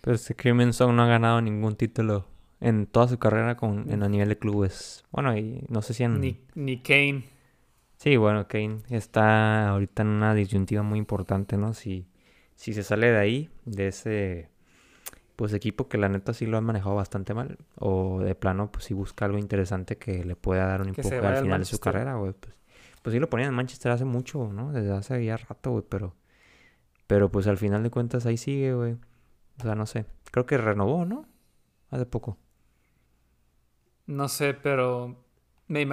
Pero 0.01 0.15
este 0.15 0.35
Crimen 0.35 0.73
Son 0.73 0.97
no 0.97 1.03
ha 1.03 1.07
ganado 1.07 1.43
ningún 1.43 1.77
título 1.77 2.27
en 2.61 2.87
toda 2.87 3.09
su 3.09 3.19
carrera 3.19 3.57
con, 3.57 3.91
en 3.91 4.03
a 4.03 4.09
nivel 4.09 4.31
de 4.31 4.39
clubes. 4.39 5.05
Bueno, 5.11 5.37
y 5.37 5.63
no 5.69 5.83
sé 5.83 5.93
si 5.93 6.05
en... 6.05 6.21
Ni, 6.21 6.41
ni 6.55 6.81
Kane. 6.81 7.25
Sí, 7.99 8.17
bueno, 8.17 8.49
Kane 8.49 8.79
está 8.89 9.69
ahorita 9.69 10.03
en 10.03 10.09
una 10.09 10.35
disyuntiva 10.35 10.83
muy 10.83 10.99
importante, 10.99 11.59
¿no? 11.59 11.75
Si, 11.75 12.07
si 12.55 12.73
se 12.73 12.83
sale 12.83 13.11
de 13.11 13.19
ahí, 13.19 13.51
de 13.67 13.89
ese 13.89 14.49
pues 15.37 15.55
equipo 15.55 15.89
que 15.89 15.97
la 15.97 16.11
neta 16.11 16.35
sí 16.35 16.45
lo 16.45 16.59
han 16.59 16.65
manejado 16.65 16.95
bastante 16.95 17.33
mal, 17.33 17.57
o 17.77 18.21
de 18.21 18.35
plano, 18.35 18.71
pues 18.71 18.85
si 18.85 18.93
busca 18.93 19.25
algo 19.25 19.39
interesante 19.39 19.97
que 19.97 20.23
le 20.23 20.37
pueda 20.37 20.67
dar 20.67 20.83
un 20.83 20.89
empuje 20.89 21.17
al 21.17 21.43
final 21.43 21.61
de 21.61 21.65
su 21.65 21.79
carrera, 21.79 22.17
güey, 22.17 22.35
pues 22.39 22.55
pues 23.03 23.15
sí 23.15 23.21
lo 23.21 23.31
ponían 23.31 23.51
en 23.51 23.55
Manchester 23.55 23.93
hace 23.93 24.05
mucho, 24.05 24.53
¿no? 24.53 24.73
Desde 24.73 24.93
hace 24.93 25.25
ya 25.25 25.37
rato, 25.37 25.73
güey, 25.73 25.85
pero... 25.89 26.15
Pero 27.07 27.31
pues 27.31 27.47
al 27.47 27.59
final 27.59 27.83
de 27.83 27.91
cuentas 27.91 28.27
ahí 28.27 28.37
sigue, 28.37 28.73
güey. 28.73 28.93
O 29.59 29.63
sea, 29.63 29.75
no 29.75 29.87
sé. 29.87 30.07
Creo 30.31 30.47
que 30.47 30.59
renovó, 30.59 31.05
¿no? 31.05 31.27
Hace 31.91 32.07
poco. 32.07 32.39
No 34.07 34.29
sé, 34.29 34.55
pero... 34.55 35.17
Me 35.67 35.87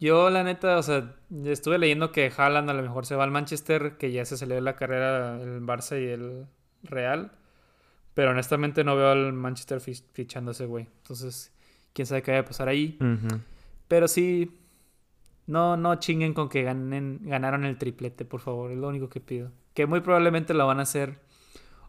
Yo, 0.00 0.30
la 0.30 0.42
neta, 0.42 0.78
o 0.78 0.82
sea, 0.82 1.16
estuve 1.44 1.78
leyendo 1.78 2.12
que 2.12 2.32
Haaland 2.36 2.70
a 2.70 2.74
lo 2.74 2.82
mejor 2.82 3.06
se 3.06 3.14
va 3.16 3.24
al 3.24 3.30
Manchester, 3.30 3.96
que 3.98 4.12
ya 4.12 4.24
se 4.24 4.36
salió 4.36 4.54
de 4.54 4.60
la 4.60 4.76
carrera 4.76 5.40
el 5.40 5.60
Barça 5.62 6.00
y 6.00 6.08
el 6.08 6.46
Real. 6.82 7.32
Pero 8.14 8.30
honestamente 8.30 8.84
no 8.84 8.96
veo 8.96 9.10
al 9.10 9.32
Manchester 9.32 9.80
fichando 9.80 10.52
ese 10.52 10.66
güey. 10.66 10.88
Entonces, 11.02 11.52
quién 11.92 12.06
sabe 12.06 12.22
qué 12.22 12.32
va 12.32 12.38
a 12.38 12.44
pasar 12.44 12.68
ahí. 12.68 12.98
Pero 13.88 14.08
sí, 14.08 14.60
no, 15.46 15.76
no 15.76 15.96
chinguen 15.96 16.34
con 16.34 16.48
que 16.48 16.62
ganen, 16.62 17.20
ganaron 17.22 17.64
el 17.64 17.78
triplete, 17.78 18.24
por 18.24 18.40
favor. 18.40 18.70
Es 18.70 18.78
lo 18.78 18.88
único 18.88 19.08
que 19.08 19.20
pido. 19.20 19.50
Que 19.74 19.86
muy 19.86 20.00
probablemente 20.00 20.54
lo 20.54 20.66
van 20.66 20.78
a 20.78 20.82
hacer. 20.82 21.18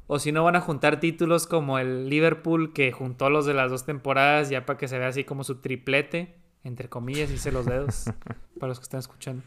O 0.07 0.19
si 0.19 0.31
no, 0.31 0.43
van 0.43 0.55
a 0.55 0.61
juntar 0.61 0.99
títulos 0.99 1.47
como 1.47 1.79
el 1.79 2.09
Liverpool, 2.09 2.73
que 2.73 2.91
juntó 2.91 3.29
los 3.29 3.45
de 3.45 3.53
las 3.53 3.71
dos 3.71 3.85
temporadas, 3.85 4.49
ya 4.49 4.65
para 4.65 4.77
que 4.77 4.87
se 4.87 4.99
vea 4.99 5.07
así 5.07 5.23
como 5.23 5.43
su 5.43 5.61
triplete, 5.61 6.35
entre 6.63 6.89
comillas, 6.89 7.31
hice 7.31 7.51
los 7.51 7.65
dedos, 7.65 8.05
para 8.59 8.69
los 8.69 8.79
que 8.79 8.83
están 8.83 8.99
escuchando. 8.99 9.43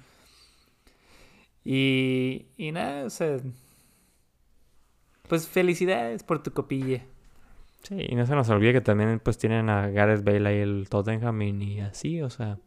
Y, 1.65 2.47
y 2.57 2.73
nada, 2.73 3.05
o 3.05 3.11
sea, 3.11 3.37
pues 5.29 5.47
felicidades 5.47 6.25
por 6.25 6.43
tu 6.43 6.53
copilla. 6.53 7.05
Sí, 7.83 8.07
y 8.09 8.17
no 8.17 8.27
se 8.27 8.35
nos 8.35 8.49
olvide 8.49 8.73
que 8.73 8.81
también 8.81 9.21
pues 9.21 9.39
tienen 9.39 9.71
a 9.71 9.89
Gareth 9.89 10.25
Bale 10.25 10.57
y 10.57 10.61
el 10.61 10.89
Tottenham 10.89 11.41
y 11.43 11.81
así, 11.81 12.21
o 12.23 12.31
sea, 12.31 12.59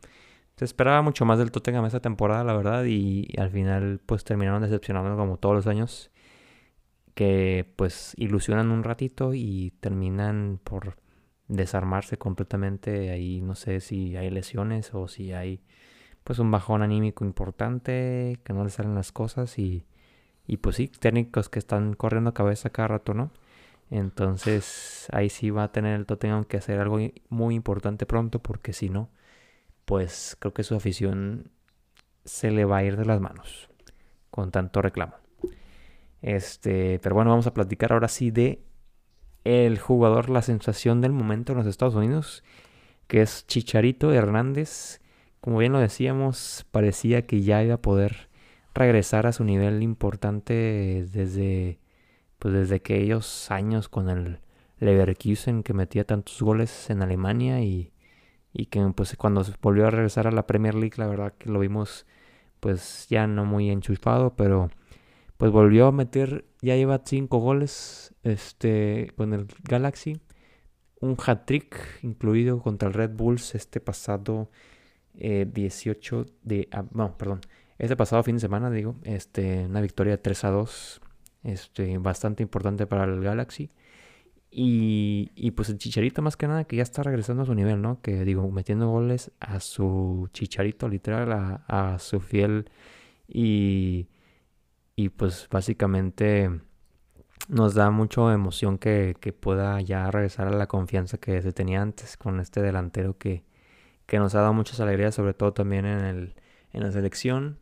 se 0.62 0.66
esperaba 0.66 1.02
mucho 1.02 1.26
más 1.26 1.40
del 1.40 1.50
Tottenham 1.50 1.86
esta 1.86 2.02
temporada, 2.02 2.44
la 2.44 2.54
verdad, 2.54 2.86
y, 2.86 3.28
al 3.40 3.50
final 3.50 4.00
pues 4.06 4.24
terminaron 4.24 4.62
decepcionando 4.62 5.18
como 5.18 5.38
todos 5.38 5.56
los 5.56 5.66
años, 5.66 6.12
que 7.16 7.74
pues 7.76 8.14
ilusionan 8.16 8.70
un 8.70 8.84
ratito 8.84 9.34
y 9.34 9.74
terminan 9.80 10.60
por 10.64 10.98
desarmarse 11.48 12.18
completamente, 12.18 13.10
ahí 13.10 13.42
no 13.42 13.56
sé 13.56 13.80
si 13.80 14.16
hay 14.18 14.30
lesiones 14.30 14.94
o 14.94 15.08
si 15.08 15.34
hay 15.34 15.64
pues 16.24 16.38
un 16.38 16.52
bajón 16.52 16.84
anímico 16.84 17.26
importante, 17.26 18.40
que 18.44 18.54
no 18.54 18.64
les 18.64 18.74
salen 18.74 18.94
las 18.94 19.12
cosas 19.12 19.58
y 19.58 19.88
y 20.46 20.58
pues 20.58 20.76
sí, 20.76 20.90
técnicos 20.90 21.50
que 21.50 21.58
están 21.58 21.94
corriendo 21.96 22.36
cabeza 22.36 22.70
cada 22.70 22.90
rato, 22.90 23.16
¿no? 23.16 23.32
Entonces 23.90 25.08
ahí 25.12 25.30
sí 25.30 25.50
va 25.50 25.64
a 25.64 25.72
tener 25.72 25.96
el 26.00 26.06
Tottenham 26.06 26.46
que 26.46 26.58
hacer 26.58 26.80
algo 26.80 27.00
muy 27.30 27.56
importante 27.56 28.06
pronto 28.06 28.40
porque 28.40 28.74
si 28.74 28.90
no, 28.90 29.10
pues 29.86 30.38
creo 30.40 30.54
que 30.54 30.64
su 30.64 30.76
afición 30.76 31.52
se 32.26 32.52
le 32.52 32.66
va 32.66 32.78
a 32.78 32.84
ir 32.84 32.98
de 32.98 33.06
las 33.06 33.20
manos 33.20 33.70
con 34.30 34.52
tanto 34.52 34.82
reclamo. 34.82 35.16
Este, 36.22 37.00
pero 37.00 37.16
bueno, 37.16 37.32
vamos 37.32 37.48
a 37.48 37.54
platicar 37.54 37.94
ahora 37.94 38.08
sí 38.08 38.32
de 38.32 38.64
el 39.44 39.80
jugador, 39.80 40.30
la 40.30 40.42
sensación 40.42 41.02
del 41.02 41.12
momento 41.12 41.52
en 41.52 41.58
los 41.58 41.68
Estados 41.68 41.96
Unidos, 41.96 42.44
que 43.08 43.22
es 43.22 43.46
Chicharito 43.48 44.14
Hernández. 44.14 45.02
Como 45.42 45.58
bien 45.58 45.74
lo 45.74 45.80
decíamos, 45.80 46.66
parecía 46.72 47.26
que 47.26 47.42
ya 47.42 47.64
iba 47.64 47.76
a 47.76 47.82
poder 47.82 48.30
regresar 48.74 49.28
a 49.28 49.34
su 49.34 49.44
nivel 49.44 49.84
importante 49.84 51.06
desde 51.12 51.80
pues 52.40 52.56
desde 52.56 52.76
aquellos 52.76 53.52
años 53.52 53.88
con 53.88 54.10
el 54.10 54.40
Leverkusen 54.80 55.62
que 55.62 55.74
metía 55.74 56.06
tantos 56.06 56.42
goles 56.42 56.90
en 56.90 57.04
Alemania 57.04 57.62
y, 57.62 57.91
y 58.54 58.66
que 58.66 58.82
pues 58.96 59.16
cuando 59.18 59.46
volvió 59.62 59.88
a 59.88 59.92
regresar 59.92 60.28
a 60.28 60.32
la 60.32 60.48
Premier 60.48 60.76
League 60.76 60.96
la 60.98 61.08
verdad 61.08 61.34
que 61.38 61.50
lo 61.50 61.60
vimos 61.60 62.06
pues 62.60 63.08
ya 63.10 63.28
no 63.28 63.46
muy 63.46 63.70
enchufado 63.70 64.36
pero 64.36 64.70
pues 65.38 65.52
volvió 65.52 65.88
a 65.88 65.92
meter 65.92 66.46
ya 66.62 66.76
lleva 66.76 67.02
cinco 67.06 67.40
goles 67.40 68.14
este 68.24 69.12
con 69.16 69.34
el 69.34 69.48
Galaxy 69.64 70.20
un 71.00 71.18
hat 71.26 71.46
trick 71.46 72.00
incluido 72.04 72.62
contra 72.62 72.88
el 72.88 72.94
Red 72.94 73.12
Bulls 73.12 73.56
este 73.56 73.80
pasado 73.80 74.50
18 75.14 76.22
eh, 76.22 76.26
de 76.44 76.70
ah, 76.72 76.86
no 76.92 77.18
perdón 77.18 77.42
este 77.82 77.98
pasado 77.98 78.22
fin 78.22 78.36
de 78.36 78.42
semana, 78.42 78.70
digo, 78.70 78.96
este, 79.02 79.66
una 79.66 79.82
victoria 79.82 80.12
de 80.12 80.18
3 80.20 80.44
a 80.44 80.50
2, 80.52 81.02
este, 81.46 81.98
bastante 81.98 82.44
importante 82.44 82.86
para 82.86 83.06
el 83.06 83.24
Galaxy. 83.24 83.72
Y, 84.54 85.32
y, 85.36 85.52
pues 85.52 85.70
el 85.70 85.78
Chicharito 85.78 86.22
más 86.22 86.36
que 86.36 86.46
nada 86.48 86.66
que 86.66 86.76
ya 86.76 86.84
está 86.84 87.04
regresando 87.04 87.44
a 87.44 87.46
su 87.46 87.56
nivel, 87.56 87.82
¿no? 87.82 88.02
Que 88.02 88.26
digo, 88.26 88.52
metiendo 88.52 88.90
goles 88.90 89.32
a 89.40 89.62
su 89.62 90.30
Chicharito, 90.34 90.90
literal, 90.90 91.32
a, 91.68 91.98
su 92.00 92.20
fiel. 92.20 92.70
Y, 93.28 94.10
y 94.96 95.10
pues 95.10 95.48
básicamente 95.50 96.50
nos 97.50 97.76
da 97.76 97.92
mucha 97.92 98.34
emoción 98.34 98.78
que, 98.78 99.16
que, 99.20 99.34
pueda 99.34 99.80
ya 99.82 100.12
regresar 100.12 100.48
a 100.48 100.52
la 100.52 100.68
confianza 100.68 101.18
que 101.18 101.42
se 101.42 101.54
tenía 101.54 101.82
antes 101.82 102.18
con 102.18 102.40
este 102.40 102.62
delantero 102.62 103.18
que, 103.18 103.46
que 104.06 104.20
nos 104.20 104.36
ha 104.36 104.42
dado 104.42 104.54
muchas 104.54 104.80
alegrías, 104.82 105.16
sobre 105.16 105.34
todo 105.34 105.54
también 105.54 105.86
en, 105.86 106.02
el, 106.02 106.36
en 106.74 106.84
la 106.84 106.92
selección. 106.92 107.60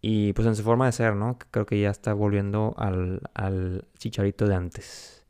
Y 0.00 0.32
pues 0.34 0.48
en 0.48 0.56
su 0.56 0.62
forma 0.64 0.86
de 0.86 0.92
ser, 0.92 1.16
¿no? 1.16 1.38
Creo 1.50 1.66
que 1.66 1.80
ya 1.80 1.90
está 1.90 2.12
volviendo 2.14 2.74
al, 2.78 3.22
al 3.34 3.86
chicharito 3.98 4.46
de 4.46 4.54
antes. 4.54 5.21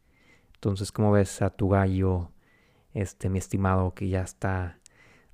Entonces, 0.63 0.93
¿cómo 0.93 1.11
ves 1.11 1.43
a 1.43 1.51
tu 1.51 1.69
gallo, 1.69 2.31
este, 2.95 3.29
mi 3.29 3.39
estimado, 3.39 3.95
que 3.95 4.09
ya 4.09 4.23
está 4.23 4.79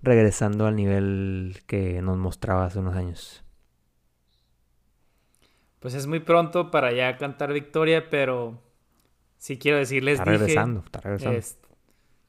regresando 0.00 0.66
al 0.66 0.74
nivel 0.74 1.58
que 1.66 2.00
nos 2.00 2.16
mostraba 2.16 2.64
hace 2.64 2.78
unos 2.78 2.96
años? 2.96 3.44
Pues 5.80 5.92
es 5.92 6.06
muy 6.06 6.20
pronto 6.20 6.70
para 6.70 6.92
ya 6.92 7.18
cantar 7.18 7.52
victoria, 7.52 8.08
pero 8.08 8.58
sí 9.36 9.58
quiero 9.58 9.76
decirles. 9.76 10.18
Está 10.18 10.30
regresando, 10.30 10.80
está 10.80 11.00
regresando. 11.00 11.40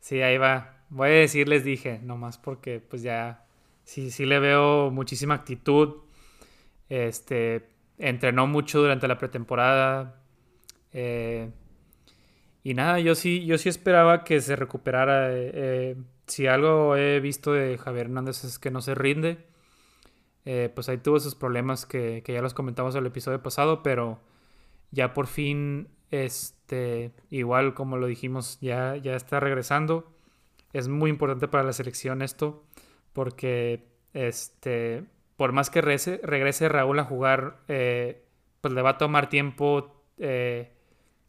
sí, 0.02 0.22
ahí 0.22 0.38
va. 0.38 0.84
Voy 0.90 1.08
a 1.08 1.14
decirles 1.14 1.64
dije, 1.64 2.02
nomás 2.04 2.38
porque 2.38 2.82
pues 2.82 3.02
ya 3.02 3.46
sí, 3.86 4.12
sí 4.12 4.26
le 4.26 4.40
veo 4.40 4.92
muchísima 4.92 5.36
actitud 5.36 6.02
este, 6.90 7.70
entrenó 7.98 8.46
mucho 8.46 8.82
durante 8.82 9.08
la 9.08 9.18
pretemporada. 9.18 10.22
Eh, 10.92 11.50
y 12.64 12.74
nada, 12.74 13.00
yo 13.00 13.16
sí, 13.16 13.46
yo 13.46 13.58
sí 13.58 13.70
esperaba 13.70 14.24
que 14.24 14.42
se 14.42 14.56
recuperara. 14.56 15.32
Eh, 15.32 15.52
eh, 15.54 15.96
si 16.28 16.48
algo 16.48 16.96
he 16.96 17.20
visto 17.20 17.54
de 17.54 17.78
Javier 17.78 18.08
Hernández 18.08 18.44
es 18.44 18.60
que 18.60 18.72
no 18.72 18.82
se 18.82 18.96
rinde. 18.96 19.46
pues 20.76 20.90
ahí 20.90 20.98
tuvo 20.98 21.18
esos 21.18 21.36
problemas 21.36 21.86
que, 21.86 22.24
que, 22.24 22.34
ya 22.34 22.42
los 22.42 22.54
comentamos 22.54 22.96
en 22.96 23.02
el 23.02 23.08
episodio 23.08 23.42
pasado, 23.44 23.84
pero 23.84 24.20
ya 24.92 25.14
por 25.14 25.28
fin, 25.28 25.90
este, 26.12 27.12
igual 27.30 27.74
como 27.74 27.98
lo 27.98 28.08
dijimos, 28.08 28.58
ya, 28.62 28.96
ya 28.96 29.16
está 29.16 29.40
regresando. 29.40 30.12
Es 30.74 30.88
muy 30.88 31.10
importante 31.10 31.48
para 31.48 31.64
la 31.64 31.74
selección 31.74 32.22
esto, 32.22 32.64
porque 33.14 33.88
este, 34.14 35.04
por 35.36 35.52
más 35.52 35.70
que 35.70 35.82
regrese, 35.82 36.70
Raúl 36.70 37.00
a 37.00 37.06
jugar, 37.06 37.60
eh, 37.68 38.26
pues 38.62 38.74
le 38.74 38.82
va 38.82 38.92
a 38.92 38.98
tomar 38.98 39.30
tiempo 39.30 40.04
eh, 40.18 40.74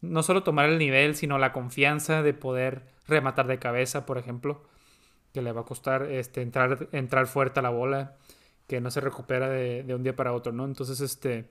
no 0.02 0.22
solo 0.22 0.42
tomar 0.42 0.68
el 0.68 0.78
nivel, 0.78 1.14
sino 1.14 1.38
la 1.38 1.52
confianza 1.52 2.22
de 2.22 2.34
poder 2.34 2.82
rematar 3.06 3.46
de 3.46 3.58
cabeza, 3.58 4.06
por 4.06 4.18
ejemplo, 4.18 4.62
que 5.32 5.42
le 5.42 5.52
va 5.52 5.62
a 5.62 5.64
costar 5.64 6.02
este, 6.10 6.42
entrar, 6.42 6.88
entrar 6.92 7.26
fuerte 7.26 7.60
a 7.60 7.62
la 7.62 7.70
bola, 7.70 8.16
que 8.66 8.80
no 8.80 8.90
se 8.90 9.00
recupera 9.00 9.48
de, 9.48 9.94
un 9.94 10.02
día 10.02 10.16
para 10.16 10.32
otro, 10.32 10.52
¿no? 10.52 10.64
Entonces, 10.64 11.00
este, 11.00 11.48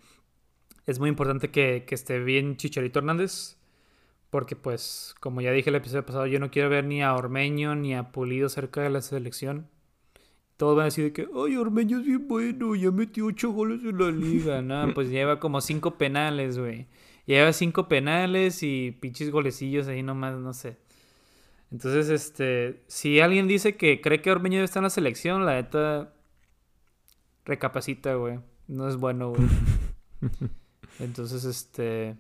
es 0.85 0.99
muy 0.99 1.09
importante 1.09 1.51
que, 1.51 1.85
que 1.87 1.95
esté 1.95 2.19
bien 2.19 2.57
Chicharito 2.57 2.99
Hernández, 2.99 3.57
porque 4.29 4.55
pues, 4.55 5.15
como 5.19 5.41
ya 5.41 5.51
dije 5.51 5.69
el 5.69 5.75
episodio 5.75 6.05
pasado, 6.05 6.27
yo 6.27 6.39
no 6.39 6.51
quiero 6.51 6.69
ver 6.69 6.85
ni 6.85 7.03
a 7.03 7.15
Ormeño 7.15 7.75
ni 7.75 7.95
a 7.95 8.11
Pulido 8.11 8.49
cerca 8.49 8.81
de 8.81 8.89
la 8.89 9.01
selección 9.01 9.67
todos 10.59 10.75
van 10.75 10.83
a 10.83 10.85
decir 10.85 11.13
que, 11.13 11.25
ay, 11.33 11.55
Ormeño 11.55 11.99
es 11.99 12.05
bien 12.05 12.27
bueno, 12.27 12.75
ya 12.75 12.91
metió 12.91 13.27
ocho 13.27 13.51
goles 13.51 13.81
en 13.81 13.97
la 13.97 14.11
liga. 14.11 14.61
no, 14.61 14.93
pues 14.93 15.09
lleva 15.09 15.39
como 15.39 15.61
cinco 15.61 15.97
penales, 15.97 16.59
güey. 16.59 16.85
Lleva 17.29 17.53
cinco 17.53 17.87
penales 17.87 18.63
y 18.63 18.89
pinches 18.89 19.29
golecillos 19.29 19.87
ahí 19.87 20.01
nomás, 20.01 20.39
no 20.39 20.51
sé. 20.51 20.77
Entonces, 21.69 22.09
este, 22.09 22.81
si 22.87 23.19
alguien 23.19 23.47
dice 23.47 23.77
que 23.77 24.01
cree 24.01 24.19
que 24.23 24.31
Ormeño 24.31 24.55
debe 24.55 24.65
estar 24.65 24.81
en 24.81 24.85
la 24.85 24.89
selección, 24.89 25.45
la 25.45 25.53
neta, 25.53 26.11
recapacita, 27.45 28.15
güey. 28.15 28.39
No 28.67 28.89
es 28.89 28.95
bueno, 28.95 29.29
güey. 29.29 29.47
Entonces, 30.99 31.43
este, 31.43 32.17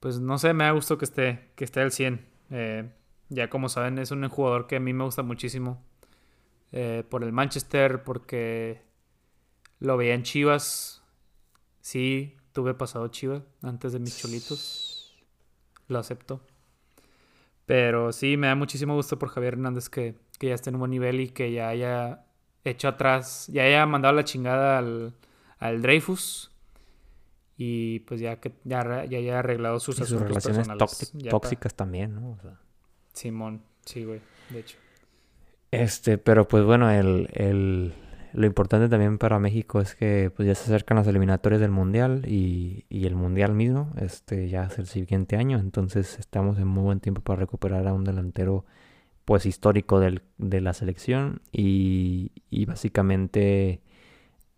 pues 0.00 0.20
no 0.20 0.38
sé, 0.38 0.54
me 0.54 0.64
ha 0.64 0.70
gustado 0.70 0.96
que 0.96 1.04
esté, 1.04 1.50
que 1.54 1.64
esté 1.64 1.80
al 1.82 1.92
100. 1.92 2.26
Eh, 2.48 2.88
ya 3.28 3.50
como 3.50 3.68
saben, 3.68 3.98
es 3.98 4.10
un 4.10 4.26
jugador 4.26 4.66
que 4.66 4.76
a 4.76 4.80
mí 4.80 4.94
me 4.94 5.04
gusta 5.04 5.22
muchísimo. 5.22 5.84
Eh, 6.72 7.04
por 7.10 7.22
el 7.22 7.32
Manchester, 7.32 8.04
porque 8.04 8.80
lo 9.80 9.98
veía 9.98 10.14
en 10.14 10.22
Chivas. 10.22 11.04
Sí, 11.82 12.38
tuve 12.54 12.72
pasado 12.72 13.08
Chivas 13.08 13.42
antes 13.60 13.92
de 13.92 13.98
mis 13.98 14.16
cholitos. 14.16 15.12
Lo 15.88 15.98
acepto. 15.98 16.40
Pero 17.66 18.12
sí, 18.12 18.38
me 18.38 18.46
da 18.46 18.54
muchísimo 18.54 18.94
gusto 18.94 19.18
por 19.18 19.28
Javier 19.28 19.54
Hernández 19.54 19.90
que, 19.90 20.14
ya 20.40 20.54
esté 20.54 20.70
en 20.70 20.76
un 20.76 20.80
buen 20.80 20.90
nivel 20.90 21.20
y 21.20 21.28
que 21.28 21.52
ya 21.52 21.68
haya 21.68 22.24
hecho 22.62 22.88
atrás, 22.88 23.48
ya 23.48 23.64
haya 23.64 23.84
mandado 23.86 24.14
la 24.14 24.24
chingada 24.24 24.78
al, 24.78 25.14
al 25.58 25.82
Dreyfus. 25.82 26.50
Y 27.56 28.00
pues 28.00 28.20
ya 28.20 28.40
que 28.40 28.52
ya, 28.64 29.04
ya 29.04 29.18
haya 29.18 29.38
arreglado 29.38 29.78
sus, 29.80 29.96
sus 29.96 30.10
relaciones 30.10 30.66
tóxicas 31.28 31.74
también, 31.74 32.14
¿no? 32.14 32.38
Simón, 33.12 33.62
sí, 33.84 34.04
güey, 34.04 34.20
de 34.50 34.60
hecho. 34.60 34.76
Este, 35.70 36.18
pero 36.18 36.46
pues 36.46 36.64
bueno, 36.64 36.90
el, 36.90 37.28
el, 37.32 37.94
lo 38.34 38.46
importante 38.46 38.88
también 38.88 39.18
para 39.18 39.38
México 39.38 39.80
es 39.80 39.94
que 39.94 40.30
pues 40.34 40.46
ya 40.48 40.54
se 40.56 40.64
acercan 40.64 40.96
las 40.96 41.06
eliminatorias 41.06 41.60
del 41.60 41.70
Mundial 41.70 42.24
y, 42.26 42.84
y, 42.88 43.06
el 43.06 43.14
Mundial 43.14 43.54
mismo, 43.54 43.92
este 43.96 44.48
ya 44.48 44.64
es 44.64 44.78
el 44.78 44.86
siguiente 44.86 45.36
año, 45.36 45.58
entonces 45.58 46.18
estamos 46.18 46.58
en 46.58 46.66
muy 46.66 46.82
buen 46.82 46.98
tiempo 47.00 47.20
para 47.22 47.38
recuperar 47.40 47.86
a 47.86 47.94
un 47.94 48.02
delantero 48.02 48.66
pues 49.24 49.46
histórico 49.46 50.00
del, 50.00 50.22
de 50.38 50.60
la 50.60 50.74
selección 50.74 51.42
y, 51.52 52.32
y 52.50 52.64
básicamente 52.66 53.80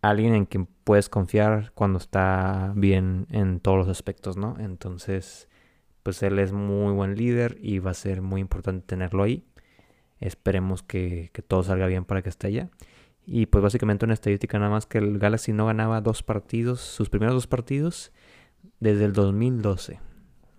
alguien 0.01 0.33
en 0.33 0.45
quien 0.45 0.65
puedes 0.83 1.07
confiar 1.07 1.71
cuando 1.75 1.99
está 1.99 2.73
bien 2.75 3.27
en 3.29 3.59
todos 3.59 3.77
los 3.77 3.87
aspectos, 3.89 4.37
¿no? 4.37 4.55
Entonces, 4.59 5.49
pues 6.01 6.23
él 6.23 6.39
es 6.39 6.51
muy 6.51 6.93
buen 6.93 7.15
líder 7.15 7.57
y 7.61 7.79
va 7.79 7.91
a 7.91 7.93
ser 7.93 8.21
muy 8.23 8.41
importante 8.41 8.87
tenerlo 8.87 9.23
ahí. 9.23 9.45
Esperemos 10.19 10.81
que, 10.81 11.29
que 11.33 11.43
todo 11.43 11.63
salga 11.63 11.85
bien 11.85 12.05
para 12.05 12.23
que 12.23 12.29
esté 12.29 12.47
allá. 12.47 12.69
Y 13.29 13.47
pues 13.47 13.61
básicamente 13.61 14.05
una 14.05 14.13
estadística 14.13 14.57
nada 14.57 14.71
más 14.71 14.85
que 14.85 14.99
el 14.99 15.19
Galaxy 15.19 15.51
no 15.51 15.65
ganaba 15.65 15.99
dos 15.99 16.23
partidos, 16.23 16.79
sus 16.79 17.09
primeros 17.09 17.35
dos 17.35 17.45
partidos, 17.45 18.13
desde 18.79 19.03
el 19.03 19.11
2012. 19.11 19.99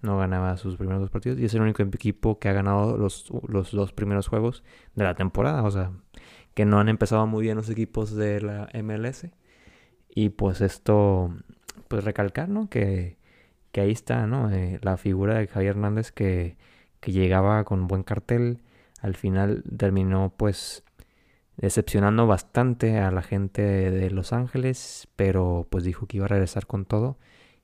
No 0.02 0.18
ganaba 0.18 0.54
sus 0.58 0.76
primeros 0.76 1.00
dos 1.00 1.10
partidos 1.10 1.40
y 1.40 1.46
es 1.46 1.54
el 1.54 1.62
único 1.62 1.82
equipo 1.82 2.38
que 2.38 2.50
ha 2.50 2.52
ganado 2.52 2.98
los, 2.98 3.32
los 3.48 3.72
dos 3.72 3.94
primeros 3.94 4.28
juegos 4.28 4.64
de 4.94 5.04
la 5.04 5.14
temporada. 5.14 5.62
O 5.62 5.70
sea, 5.70 5.92
que 6.52 6.66
no 6.66 6.78
han 6.78 6.90
empezado 6.90 7.26
muy 7.26 7.44
bien 7.44 7.56
los 7.56 7.70
equipos 7.70 8.14
de 8.14 8.42
la 8.42 8.68
MLS. 8.74 9.28
Y 10.14 10.28
pues 10.28 10.60
esto, 10.60 11.34
pues 11.88 12.04
recalcar, 12.04 12.50
¿no? 12.50 12.68
Que, 12.68 13.16
que 13.72 13.80
ahí 13.80 13.92
está, 13.92 14.26
¿no? 14.26 14.50
Eh, 14.50 14.78
la 14.82 14.98
figura 14.98 15.38
de 15.38 15.46
Javier 15.46 15.70
Hernández 15.70 16.12
que, 16.12 16.58
que 17.00 17.12
llegaba 17.12 17.64
con 17.64 17.88
buen 17.88 18.02
cartel. 18.02 18.60
Al 19.00 19.14
final 19.14 19.64
terminó 19.76 20.34
pues 20.36 20.84
decepcionando 21.58 22.26
bastante 22.26 22.98
a 22.98 23.10
la 23.10 23.22
gente 23.22 23.62
de 23.62 24.10
Los 24.10 24.32
Ángeles, 24.32 25.08
pero 25.16 25.66
pues 25.68 25.84
dijo 25.84 26.06
que 26.06 26.16
iba 26.16 26.26
a 26.26 26.28
regresar 26.28 26.66
con 26.66 26.86
todo 26.86 27.18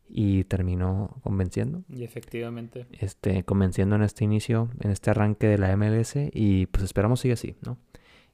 y 0.08 0.44
terminó 0.44 1.16
convenciendo. 1.22 1.82
Y 1.88 2.04
efectivamente. 2.04 2.86
Este, 2.92 3.44
convenciendo 3.44 3.96
en 3.96 4.02
este 4.02 4.24
inicio, 4.24 4.68
en 4.80 4.90
este 4.90 5.10
arranque 5.10 5.46
de 5.46 5.58
la 5.58 5.74
MLS 5.76 6.14
y 6.32 6.66
pues 6.66 6.84
esperamos 6.84 7.20
siga 7.20 7.34
así, 7.34 7.56
¿no? 7.64 7.78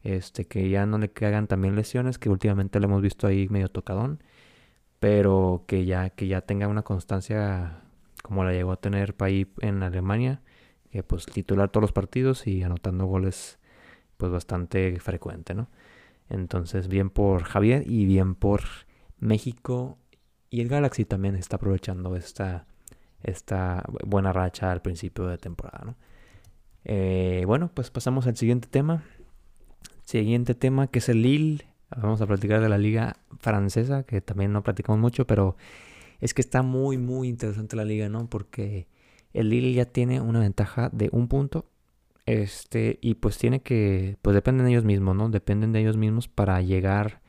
este, 0.03 0.47
que 0.47 0.69
ya 0.69 0.87
no 0.87 0.99
le 0.99 1.11
caigan 1.11 1.47
también 1.47 1.77
lesiones, 1.77 2.19
que 2.19 2.31
últimamente 2.31 2.81
lo 2.81 2.87
hemos 2.87 3.03
visto 3.03 3.27
ahí 3.27 3.49
medio 3.49 3.69
tocadón, 3.69 4.23
pero 4.99 5.65
que 5.67 5.85
ya, 5.85 6.11
que 6.11 6.27
ya 6.27 6.43
tenga 6.43 6.69
una 6.69 6.83
constancia 6.83 7.83
como 8.23 8.45
la 8.45 8.53
llegó 8.53 8.73
a 8.73 8.81
tener 8.81 9.15
ahí 9.21 9.51
en 9.61 9.83
Alemania, 9.83 10.43
que 10.91 11.03
pues 11.03 11.27
titular 11.27 11.71
todos 11.71 11.83
los 11.83 11.93
partidos 11.93 12.47
y 12.47 12.63
anotando 12.63 13.07
goles 13.07 13.59
pues 14.21 14.31
bastante 14.31 15.01
frecuente, 15.01 15.55
¿no? 15.55 15.69
Entonces 16.29 16.87
bien 16.87 17.11
por 17.11 17.43
Javier 17.43 17.83
y 17.91 18.05
bien 18.05 18.37
por 18.37 18.63
México 19.19 19.99
y 20.51 20.61
el 20.61 20.69
Galaxy 20.69 21.05
también 21.05 21.35
está 21.35 21.57
aprovechando 21.57 22.15
esta, 22.17 22.67
esta 23.23 23.85
buena 24.07 24.33
racha 24.33 24.71
al 24.71 24.83
principio 24.83 25.27
de 25.27 25.39
temporada, 25.39 25.83
¿no? 25.85 25.97
Eh, 26.85 27.45
bueno, 27.47 27.71
pues 27.73 27.91
pasamos 27.91 28.27
al 28.27 28.37
siguiente 28.37 28.69
tema. 28.69 29.05
Siguiente 30.05 30.55
tema 30.55 30.87
que 30.89 30.99
es 30.99 31.09
el 31.09 31.23
Lille. 31.23 31.67
Vamos 31.97 32.21
a 32.21 32.27
platicar 32.27 32.61
de 32.61 32.69
la 32.69 32.79
liga 32.79 33.17
francesa, 33.39 34.03
que 34.05 34.21
también 34.21 34.53
no 34.53 34.63
platicamos 34.63 35.01
mucho, 35.01 35.27
pero 35.27 35.57
es 36.21 36.35
que 36.35 36.41
está 36.41 36.63
muy, 36.63 36.99
muy 36.99 37.29
interesante 37.29 37.77
la 37.77 37.85
liga, 37.85 38.09
¿no? 38.09 38.29
Porque 38.29 38.87
el 39.33 39.51
Lille 39.51 39.73
ya 39.73 39.87
tiene 39.87 40.21
una 40.21 40.41
ventaja 40.41 40.91
de 40.93 41.09
un 41.13 41.29
punto. 41.29 41.67
Este, 42.31 43.01
y 43.03 43.15
pues 43.15 43.39
tiene 43.39 43.61
que, 43.61 44.17
pues 44.23 44.35
dependen 44.35 44.67
de 44.67 44.71
ellos 44.71 44.85
mismos, 44.85 45.17
¿no? 45.17 45.31
Dependen 45.31 45.73
de 45.73 45.81
ellos 45.81 45.97
mismos 45.97 46.29
para 46.29 46.63
llegar 46.63 47.23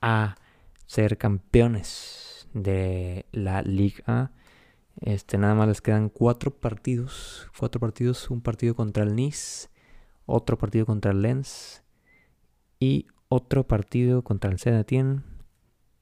a 0.00 0.36
ser 0.86 1.18
campeones 1.18 2.48
de 2.54 3.26
la 3.32 3.62
Liga. 3.62 4.30
Este, 5.00 5.36
nada 5.36 5.56
más 5.56 5.66
les 5.66 5.80
quedan 5.80 6.10
cuatro 6.10 6.52
partidos. 6.52 7.50
Cuatro 7.58 7.80
partidos. 7.80 8.30
Un 8.30 8.40
partido 8.40 8.76
contra 8.76 9.02
el 9.02 9.16
Nice. 9.16 9.68
Otro 10.26 10.56
partido 10.58 10.86
contra 10.86 11.10
el 11.10 11.22
Lens 11.22 11.82
y 12.78 13.08
otro 13.28 13.66
partido 13.66 14.22
contra 14.22 14.52
el 14.52 14.60
saint 14.60 14.92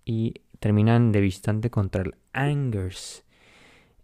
y 0.04 0.34
terminan 0.60 1.12
de 1.12 1.22
visitante 1.22 1.70
contra 1.70 2.02
el 2.02 2.14
Angers. 2.34 3.24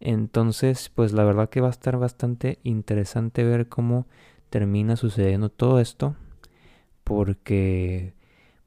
Entonces, 0.01 0.91
pues 0.95 1.13
la 1.13 1.25
verdad 1.25 1.49
que 1.51 1.61
va 1.61 1.69
a 1.69 1.71
estar 1.71 1.99
bastante 1.99 2.59
interesante 2.63 3.45
ver 3.45 3.69
cómo 3.69 4.07
termina 4.51 4.97
sucediendo 4.97 5.51
todo 5.51 5.81
esto. 5.81 6.17
Porque, 7.05 8.15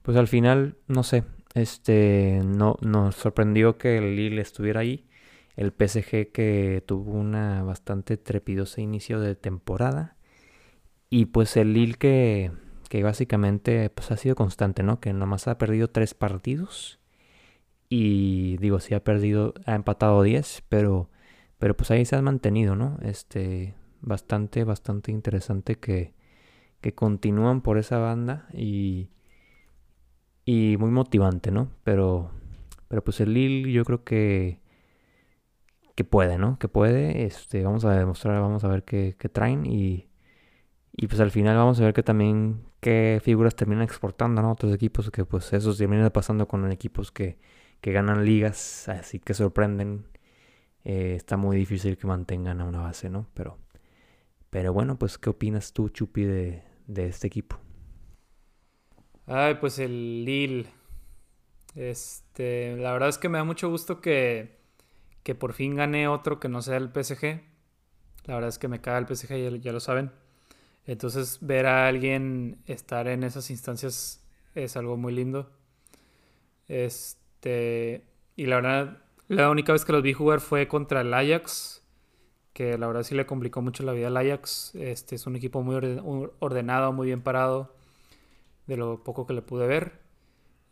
pues 0.04 0.18
al 0.18 0.28
final, 0.28 0.78
no 0.88 1.04
sé, 1.04 1.24
este, 1.56 2.42
no, 2.46 2.78
nos 2.82 3.16
sorprendió 3.16 3.78
que 3.78 3.98
el 3.98 4.16
Lille 4.16 4.42
estuviera 4.42 4.82
ahí. 4.82 5.06
El 5.56 5.72
PSG 5.72 6.32
que 6.32 6.84
tuvo 6.86 7.14
una 7.14 7.64
bastante 7.64 8.18
trepidosa 8.18 8.82
inicio 8.82 9.20
de 9.20 9.36
temporada. 9.36 10.18
Y 11.10 11.26
pues 11.28 11.58
el 11.58 11.74
Lille 11.74 11.96
que 11.96 12.52
que 12.88 13.04
básicamente 13.04 13.90
pues, 13.90 14.12
ha 14.12 14.18
sido 14.18 14.36
constante, 14.36 14.84
¿no? 14.84 15.00
Que 15.00 15.14
nomás 15.14 15.48
ha 15.48 15.58
perdido 15.58 15.90
tres 15.90 16.14
partidos. 16.14 17.00
Y 17.90 18.58
digo, 18.58 18.80
sí 18.80 18.94
ha 18.94 19.04
perdido, 19.04 19.54
ha 19.66 19.76
empatado 19.76 20.22
10, 20.24 20.64
pero, 20.70 21.10
pero 21.60 21.76
pues 21.76 21.92
ahí 21.92 22.06
se 22.06 22.16
han 22.16 22.24
mantenido, 22.26 22.76
¿no? 22.76 22.98
Este, 23.02 23.76
bastante, 24.02 24.64
bastante 24.64 25.12
interesante 25.12 25.78
que, 25.78 26.14
que 26.82 26.94
continúan 26.96 27.62
por 27.62 27.78
esa 27.78 28.00
banda 28.00 28.48
y, 28.54 29.10
y 30.46 30.78
muy 30.78 30.92
motivante, 30.92 31.52
¿no? 31.52 31.70
Pero, 31.84 32.32
pero 32.88 33.04
pues 33.04 33.20
el 33.22 33.34
Lille 33.34 33.72
yo 33.72 33.84
creo 33.86 34.04
que, 34.04 34.60
que 35.96 36.04
puede, 36.04 36.38
¿no? 36.38 36.60
Que 36.60 36.68
puede, 36.68 37.26
este, 37.26 37.64
vamos 37.64 37.86
a 37.86 37.92
demostrar, 37.98 38.40
vamos 38.42 38.64
a 38.64 38.68
ver 38.68 38.84
qué, 38.84 39.16
qué 39.18 39.30
traen 39.30 39.66
y, 39.66 40.08
y 40.98 41.08
pues 41.08 41.22
al 41.22 41.32
final 41.32 41.58
vamos 41.58 41.80
a 41.82 41.86
ver 41.86 41.94
que 41.94 42.04
también 42.04 42.64
qué 42.82 43.22
figuras 43.24 43.56
terminan 43.56 43.84
exportando 43.84 44.42
a 44.42 44.52
otros 44.52 44.74
equipos, 44.74 45.12
que 45.12 45.26
pues 45.26 45.54
eso 45.54 45.76
termina 45.76 46.12
pasando 46.12 46.48
con 46.48 46.72
equipos 46.72 47.12
que, 47.12 47.40
que 47.82 47.92
ganan 47.94 48.26
ligas, 48.26 48.90
así 48.90 49.20
que 49.20 49.34
sorprenden. 49.34 50.06
Eh, 50.90 51.16
está 51.18 51.36
muy 51.36 51.58
difícil 51.58 51.98
que 51.98 52.08
mantengan 52.08 52.62
a 52.62 52.66
una 52.66 52.80
base, 52.80 53.10
¿no? 53.10 53.28
Pero, 53.34 53.58
pero 54.50 54.72
bueno, 54.72 54.98
pues 54.98 55.18
¿qué 55.18 55.30
opinas 55.30 55.74
tú, 55.74 55.90
Chupi, 55.90 56.24
de, 56.24 56.64
de 56.88 57.08
este 57.08 57.28
equipo? 57.28 57.60
Ay, 59.26 59.56
pues 59.56 59.80
el 59.80 60.24
Lille. 60.24 60.66
Este, 61.76 62.78
la 62.78 62.94
verdad 62.94 63.10
es 63.10 63.18
que 63.18 63.28
me 63.28 63.38
da 63.38 63.44
mucho 63.44 63.70
gusto 63.70 64.00
que, 64.00 64.62
que 65.24 65.36
por 65.36 65.52
fin 65.52 65.76
gane 65.76 66.08
otro 66.08 66.40
que 66.40 66.48
no 66.48 66.62
sea 66.62 66.78
el 66.78 66.90
PSG. 66.90 67.42
La 68.24 68.36
verdad 68.36 68.48
es 68.48 68.58
que 68.58 68.70
me 68.70 68.80
caga 68.80 69.00
el 69.00 69.08
PSG, 69.08 69.60
ya 69.60 69.74
lo 69.74 69.82
saben. 69.82 70.14
Entonces 70.86 71.40
ver 71.42 71.66
a 71.66 71.90
alguien 71.90 72.62
estar 72.66 73.10
en 73.10 73.24
esas 73.26 73.50
instancias 73.50 74.26
es 74.56 74.78
algo 74.78 74.96
muy 74.96 75.14
lindo. 75.14 75.52
Este, 76.70 78.06
y 78.38 78.46
la 78.46 78.56
verdad, 78.56 79.07
la 79.28 79.50
única 79.50 79.74
vez 79.74 79.86
que 79.86 79.92
los 79.92 80.04
vi 80.04 80.14
jugar 80.14 80.40
fue 80.40 80.68
contra 80.68 81.02
el 81.02 81.14
Ajax, 81.14 81.84
que 82.54 82.78
la 82.78 82.88
verdad 82.88 83.04
sí 83.04 83.16
le 83.16 83.26
complicó 83.26 83.62
mucho 83.62 83.84
la 83.84 83.94
vida 83.94 84.08
al 84.08 84.18
Ajax. 84.18 84.74
Este 84.76 85.16
es 85.16 85.28
un 85.28 85.36
equipo 85.36 85.62
muy 85.64 85.76
ordenado, 86.40 86.94
muy 86.94 87.08
bien 87.08 87.22
parado, 87.22 87.76
de 88.68 88.78
lo 88.78 89.04
poco 89.04 89.28
que 89.28 89.34
le 89.34 89.42
pude 89.42 89.68
ver. 89.68 90.00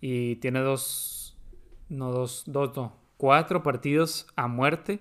Y 0.01 0.37
tiene 0.37 0.61
dos, 0.61 1.37
no 1.89 2.11
dos, 2.11 2.43
dos, 2.47 2.75
no, 2.75 2.95
cuatro 3.17 3.63
partidos 3.63 4.27
a 4.35 4.47
muerte 4.47 4.99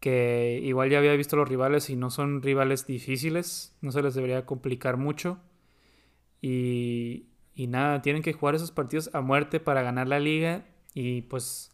que 0.00 0.58
igual 0.62 0.90
ya 0.90 0.98
había 0.98 1.12
visto 1.14 1.36
los 1.36 1.48
rivales 1.48 1.90
y 1.90 1.96
no 1.96 2.10
son 2.10 2.42
rivales 2.42 2.86
difíciles, 2.86 3.76
no 3.82 3.92
se 3.92 4.02
les 4.02 4.14
debería 4.14 4.46
complicar 4.46 4.96
mucho. 4.96 5.38
Y, 6.40 7.26
y 7.54 7.66
nada, 7.66 8.00
tienen 8.00 8.22
que 8.22 8.32
jugar 8.32 8.54
esos 8.54 8.72
partidos 8.72 9.10
a 9.12 9.20
muerte 9.20 9.60
para 9.60 9.82
ganar 9.82 10.08
la 10.08 10.18
liga. 10.18 10.64
Y 10.94 11.22
pues 11.22 11.70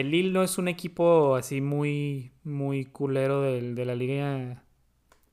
el 0.00 0.10
Lille 0.10 0.32
no 0.32 0.42
es 0.42 0.58
un 0.58 0.68
equipo 0.68 1.36
así 1.36 1.60
muy, 1.60 2.32
muy 2.44 2.84
culero 2.86 3.42
de, 3.42 3.74
de 3.74 3.84
la 3.84 3.94
liga 3.94 4.64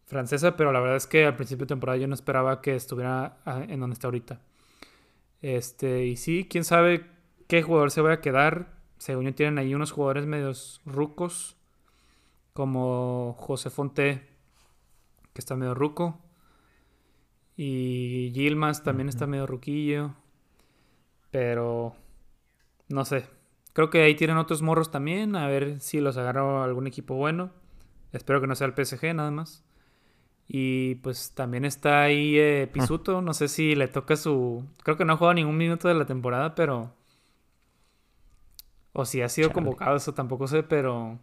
francesa, 0.06 0.56
pero 0.56 0.71
la 0.71 0.80
verdad 0.80 0.97
es 0.97 1.08
que 1.08 1.25
al 1.25 1.36
principio 1.36 1.65
de 1.65 1.69
temporada 1.69 1.97
yo 1.97 2.08
no 2.08 2.13
esperaba 2.13 2.62
que 2.62 2.75
estuviera 2.75 3.38
ah, 3.45 3.63
en 3.67 3.80
donde 3.80 3.93
está 3.93 4.08
ahorita. 4.08 4.41
Este, 5.41 6.06
y 6.06 6.15
sí, 6.15 6.47
quién 6.49 6.63
sabe 6.63 7.06
qué 7.47 7.62
jugador 7.62 7.91
se 7.91 8.01
va 8.01 8.13
a 8.13 8.21
quedar. 8.21 8.73
Según 8.97 9.25
yo 9.25 9.36
tienen 9.36 9.58
ahí 9.58 9.75
unos 9.75 9.91
jugadores 9.91 10.25
medios 10.25 10.82
rucos 10.86 11.58
como 12.54 13.36
José 13.38 13.69
Fonte, 13.69 14.28
que 15.34 15.39
está 15.39 15.56
medio 15.56 15.73
ruco. 15.73 16.21
Y 17.58 18.32
Gilmas 18.34 18.84
también 18.84 19.10
está 19.10 19.28
medio 19.28 19.47
ruquillo. 19.47 20.15
Pero 21.32 21.95
no 22.89 23.06
sé. 23.06 23.35
Creo 23.75 23.89
que 23.89 24.03
ahí 24.03 24.15
tienen 24.15 24.38
otros 24.38 24.61
morros 24.61 24.89
también. 24.89 25.35
A 25.35 25.47
ver 25.47 25.81
si 25.81 25.99
los 25.99 26.15
agarro 26.15 26.63
algún 26.63 26.88
equipo 26.88 27.15
bueno. 27.15 27.51
Espero 28.13 28.39
que 28.39 28.47
no 28.47 28.55
sea 28.55 28.67
el 28.67 28.73
PSG 28.73 29.13
nada 29.13 29.31
más. 29.31 29.65
Y 30.47 30.95
pues 30.95 31.33
también 31.35 31.65
está 31.65 32.03
ahí 32.03 32.39
eh, 32.39 32.69
Pisuto. 32.73 33.21
No 33.21 33.33
sé 33.33 33.49
si 33.49 33.75
le 33.75 33.89
toca 33.89 34.15
su. 34.15 34.65
Creo 34.81 34.95
que 34.95 35.03
no 35.03 35.11
ha 35.11 35.17
jugado 35.17 35.33
ningún 35.33 35.57
minuto 35.57 35.89
de 35.89 35.93
la 35.93 36.05
temporada, 36.05 36.55
pero. 36.55 36.93
O 38.93 39.03
si 39.03 39.21
ha 39.21 39.27
sido 39.27 39.51
convocado, 39.51 39.97
eso 39.97 40.13
tampoco 40.13 40.47
sé, 40.47 40.63
pero. 40.63 41.19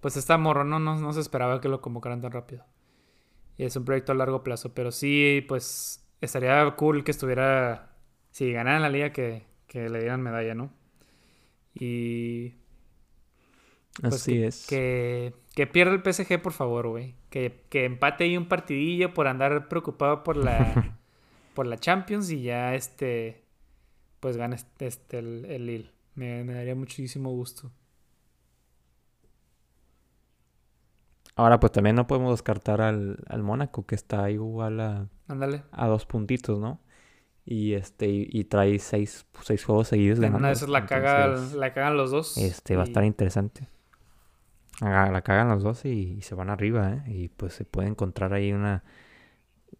Pues 0.00 0.16
está 0.16 0.38
morro, 0.38 0.64
no, 0.64 0.78
no, 0.78 1.12
se 1.12 1.20
esperaba 1.20 1.60
que 1.60 1.68
lo 1.68 1.82
convocaran 1.82 2.22
tan 2.22 2.32
rápido. 2.32 2.64
Y 3.58 3.64
es 3.64 3.76
un 3.76 3.84
proyecto 3.84 4.12
a 4.12 4.14
largo 4.14 4.42
plazo, 4.42 4.72
pero 4.72 4.92
sí, 4.92 5.44
pues 5.46 6.08
estaría 6.22 6.74
cool 6.76 7.04
que 7.04 7.10
estuviera. 7.10 7.92
Si 8.30 8.50
ganaran 8.50 8.80
la 8.80 8.88
liga, 8.88 9.12
que, 9.12 9.44
que 9.66 9.90
le 9.90 9.98
dieran 9.98 10.22
medalla, 10.22 10.54
¿no? 10.54 10.70
Y 11.78 12.54
pues 14.00 14.14
Así 14.14 14.42
es. 14.42 14.66
Que, 14.66 15.34
que 15.54 15.66
pierda 15.66 15.94
el 15.94 16.02
PSG, 16.02 16.40
por 16.40 16.52
favor, 16.52 16.88
güey. 16.88 17.14
Que, 17.30 17.64
empate 17.72 18.24
ahí 18.24 18.36
un 18.36 18.48
partidillo 18.48 19.14
por 19.14 19.26
andar 19.26 19.68
preocupado 19.68 20.22
por 20.22 20.36
la, 20.36 20.98
por 21.54 21.66
la 21.66 21.78
Champions 21.78 22.30
y 22.30 22.42
ya 22.42 22.74
este, 22.74 23.44
pues 24.20 24.36
gane 24.36 24.56
este, 24.56 24.86
este 24.86 25.18
el, 25.18 25.44
el 25.46 25.66
Lille. 25.66 25.90
Me, 26.14 26.44
daría 26.44 26.74
muchísimo 26.74 27.30
gusto. 27.30 27.70
Ahora, 31.34 31.60
pues 31.60 31.72
también 31.72 31.96
no 31.96 32.06
podemos 32.06 32.32
descartar 32.32 32.80
al, 32.80 33.18
al 33.28 33.42
Mónaco, 33.42 33.84
que 33.84 33.94
está 33.94 34.30
igual 34.30 34.80
a, 34.80 35.08
Ándale. 35.28 35.64
a 35.70 35.86
dos 35.86 36.06
puntitos, 36.06 36.58
¿no? 36.58 36.80
Y 37.48 37.74
este 37.74 38.08
y, 38.08 38.44
trae 38.44 38.80
seis, 38.80 39.24
seis 39.42 39.64
juegos 39.64 39.86
seguidos 39.88 40.18
ganando. 40.18 40.38
Una 40.38 40.52
de 40.52 40.66
la, 40.66 40.84
caga, 40.84 41.28
la 41.54 41.72
cagan 41.72 41.96
los 41.96 42.10
dos. 42.10 42.36
Este 42.36 42.74
va 42.74 42.82
a 42.82 42.86
estar 42.86 43.04
interesante. 43.04 43.68
La 44.80 45.22
cagan 45.22 45.48
los 45.48 45.62
dos 45.62 45.84
y, 45.84 46.20
se 46.22 46.34
van 46.34 46.50
arriba, 46.50 46.92
¿eh? 46.92 47.02
Y 47.06 47.28
pues 47.28 47.54
se 47.54 47.64
puede 47.64 47.88
encontrar 47.88 48.34
ahí 48.34 48.52
una... 48.52 48.82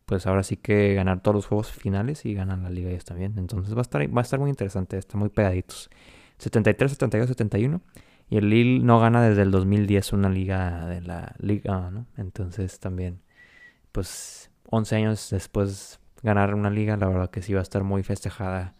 Pues 0.04 0.28
ahora 0.28 0.44
sí 0.44 0.56
que 0.56 0.94
ganar 0.94 1.20
todos 1.20 1.34
los 1.34 1.46
juegos 1.46 1.72
finales 1.72 2.24
y 2.24 2.34
ganan 2.34 2.62
la 2.62 2.70
liga 2.70 2.90
ellos 2.90 3.04
también. 3.04 3.34
Entonces 3.36 3.74
va 3.74 3.80
a 3.80 3.82
estar, 3.82 4.16
va 4.16 4.20
a 4.20 4.22
estar 4.22 4.38
muy 4.38 4.50
interesante, 4.50 4.96
está 4.96 5.18
muy 5.18 5.28
pegaditos. 5.28 5.90
73, 6.38 6.92
72, 6.92 7.28
71. 7.28 7.80
Y 8.30 8.36
el 8.36 8.48
Lille 8.48 8.84
no 8.84 9.00
gana 9.00 9.26
desde 9.26 9.42
el 9.42 9.50
2010 9.50 10.12
una 10.12 10.28
liga 10.28 10.86
de 10.86 11.00
la 11.00 11.34
liga, 11.40 11.90
¿no? 11.90 12.06
Entonces 12.16 12.78
también, 12.78 13.20
pues 13.90 14.50
11 14.70 14.96
años 14.96 15.30
después 15.30 15.98
ganar 16.26 16.54
una 16.54 16.70
liga, 16.70 16.96
la 16.96 17.08
verdad 17.08 17.30
que 17.30 17.40
sí 17.40 17.54
va 17.54 17.60
a 17.60 17.62
estar 17.62 17.84
muy 17.84 18.02
festejada 18.02 18.74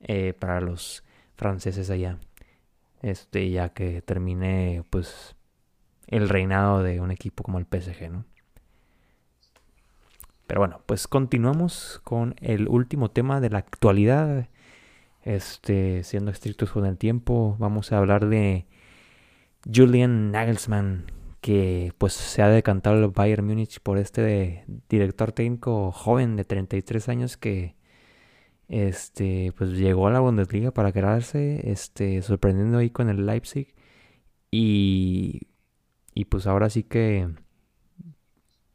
eh, 0.00 0.34
para 0.38 0.60
los 0.60 1.04
franceses 1.36 1.90
allá. 1.90 2.18
Este, 3.02 3.50
ya 3.50 3.68
que 3.70 4.02
termine, 4.02 4.82
pues, 4.90 5.36
el 6.08 6.28
reinado 6.28 6.82
de 6.82 7.00
un 7.00 7.10
equipo 7.10 7.44
como 7.44 7.58
el 7.58 7.66
PSG, 7.66 8.10
¿no? 8.10 8.24
Pero 10.46 10.60
bueno, 10.62 10.80
pues 10.86 11.06
continuamos 11.06 12.00
con 12.02 12.34
el 12.40 12.66
último 12.68 13.10
tema 13.10 13.40
de 13.40 13.50
la 13.50 13.58
actualidad. 13.58 14.48
Este, 15.22 16.02
siendo 16.02 16.30
estrictos 16.30 16.72
con 16.72 16.86
el 16.86 16.98
tiempo, 16.98 17.56
vamos 17.58 17.92
a 17.92 17.98
hablar 17.98 18.26
de 18.26 18.66
Julian 19.72 20.32
Nagelsmann, 20.32 21.04
que 21.40 21.92
pues 21.98 22.12
se 22.14 22.42
ha 22.42 22.48
decantado 22.48 22.96
el 22.98 23.08
Bayern 23.10 23.46
Múnich 23.46 23.80
por 23.80 23.98
este 23.98 24.64
director 24.88 25.32
técnico 25.32 25.92
joven 25.92 26.36
de 26.36 26.44
33 26.44 27.08
años 27.08 27.36
que 27.36 27.76
este 28.68 29.52
pues 29.56 29.72
llegó 29.72 30.08
a 30.08 30.12
la 30.12 30.20
Bundesliga 30.20 30.72
para 30.72 30.92
quedarse, 30.92 31.70
este 31.70 32.22
sorprendiendo 32.22 32.78
ahí 32.78 32.90
con 32.90 33.08
el 33.10 33.26
Leipzig 33.26 33.74
y 34.50 35.48
y 36.14 36.26
pues 36.26 36.46
ahora 36.46 36.70
sí 36.70 36.82
que, 36.82 37.28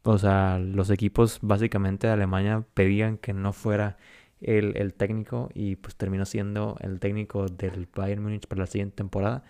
o 0.02 0.18
sea, 0.18 0.58
los 0.58 0.90
equipos 0.90 1.38
básicamente 1.42 2.06
de 2.06 2.12
Alemania 2.12 2.64
pedían 2.74 3.18
que 3.18 3.32
no 3.32 3.52
fuera 3.52 3.98
el, 4.40 4.94
técnico 4.94 5.50
y 5.54 5.76
pues 5.76 5.96
terminó 5.96 6.24
siendo 6.24 6.76
el 6.80 7.00
técnico 7.00 7.46
del 7.46 7.88
Bayern 7.94 8.22
Múnich 8.22 8.46
para 8.46 8.60
la 8.62 8.66
siguiente 8.66 8.96
temporada. 8.96 9.44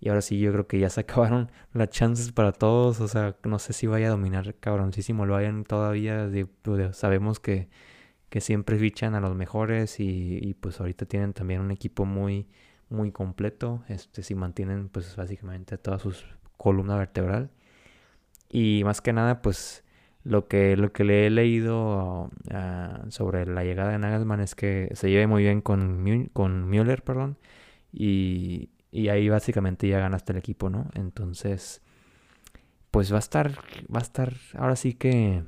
Y 0.00 0.08
ahora 0.08 0.22
sí 0.22 0.38
yo 0.40 0.52
creo 0.52 0.66
que 0.66 0.78
ya 0.78 0.90
se 0.90 1.00
acabaron 1.02 1.50
las 1.72 1.90
chances 1.90 2.32
para 2.32 2.52
todos. 2.52 3.00
O 3.00 3.08
sea, 3.08 3.36
no 3.44 3.58
sé 3.58 3.72
si 3.72 3.86
vaya 3.86 4.08
a 4.08 4.10
dominar 4.10 4.54
cabroncísimo 4.56 5.26
lo 5.26 5.34
vayan 5.34 5.64
todavía. 5.64 6.30
sabemos 6.92 7.40
que, 7.40 7.68
que 8.30 8.40
siempre 8.40 8.78
fichan 8.78 9.14
a 9.14 9.20
los 9.20 9.34
mejores 9.36 10.00
y, 10.00 10.38
y, 10.42 10.54
pues 10.54 10.80
ahorita 10.80 11.06
tienen 11.06 11.32
también 11.34 11.60
un 11.60 11.70
equipo 11.70 12.04
muy, 12.06 12.48
muy 12.88 13.12
completo. 13.12 13.84
Este, 13.88 14.22
si 14.22 14.34
mantienen 14.34 14.88
pues 14.88 15.16
básicamente 15.16 15.78
todas 15.78 16.02
sus 16.02 16.24
columna 16.56 16.96
vertebral. 16.96 17.50
Y 18.50 18.82
más 18.84 19.00
que 19.00 19.12
nada, 19.12 19.42
pues 19.42 19.84
lo 20.24 20.48
que, 20.48 20.76
lo 20.76 20.92
que 20.92 21.04
le 21.04 21.26
he 21.26 21.30
leído 21.30 22.30
ah, 22.50 23.04
sobre 23.08 23.46
la 23.46 23.64
llegada 23.64 23.92
de 23.92 23.98
Nagelsmann 23.98 24.40
es 24.40 24.54
que 24.54 24.90
se 24.94 25.10
lleve 25.10 25.26
muy 25.26 25.42
bien 25.44 25.60
con, 25.62 26.28
con 26.32 26.68
Müller, 26.68 27.02
perdón. 27.02 27.38
Y, 27.92 28.70
y 28.90 29.08
ahí 29.08 29.28
básicamente 29.28 29.88
ya 29.88 30.00
ganaste 30.00 30.32
el 30.32 30.38
equipo, 30.38 30.70
¿no? 30.70 30.88
Entonces, 30.94 31.82
pues 32.90 33.12
va 33.12 33.16
a 33.16 33.20
estar, 33.20 33.52
va 33.94 34.00
a 34.00 34.02
estar, 34.02 34.34
ahora 34.54 34.76
sí 34.76 34.94
que, 34.94 35.44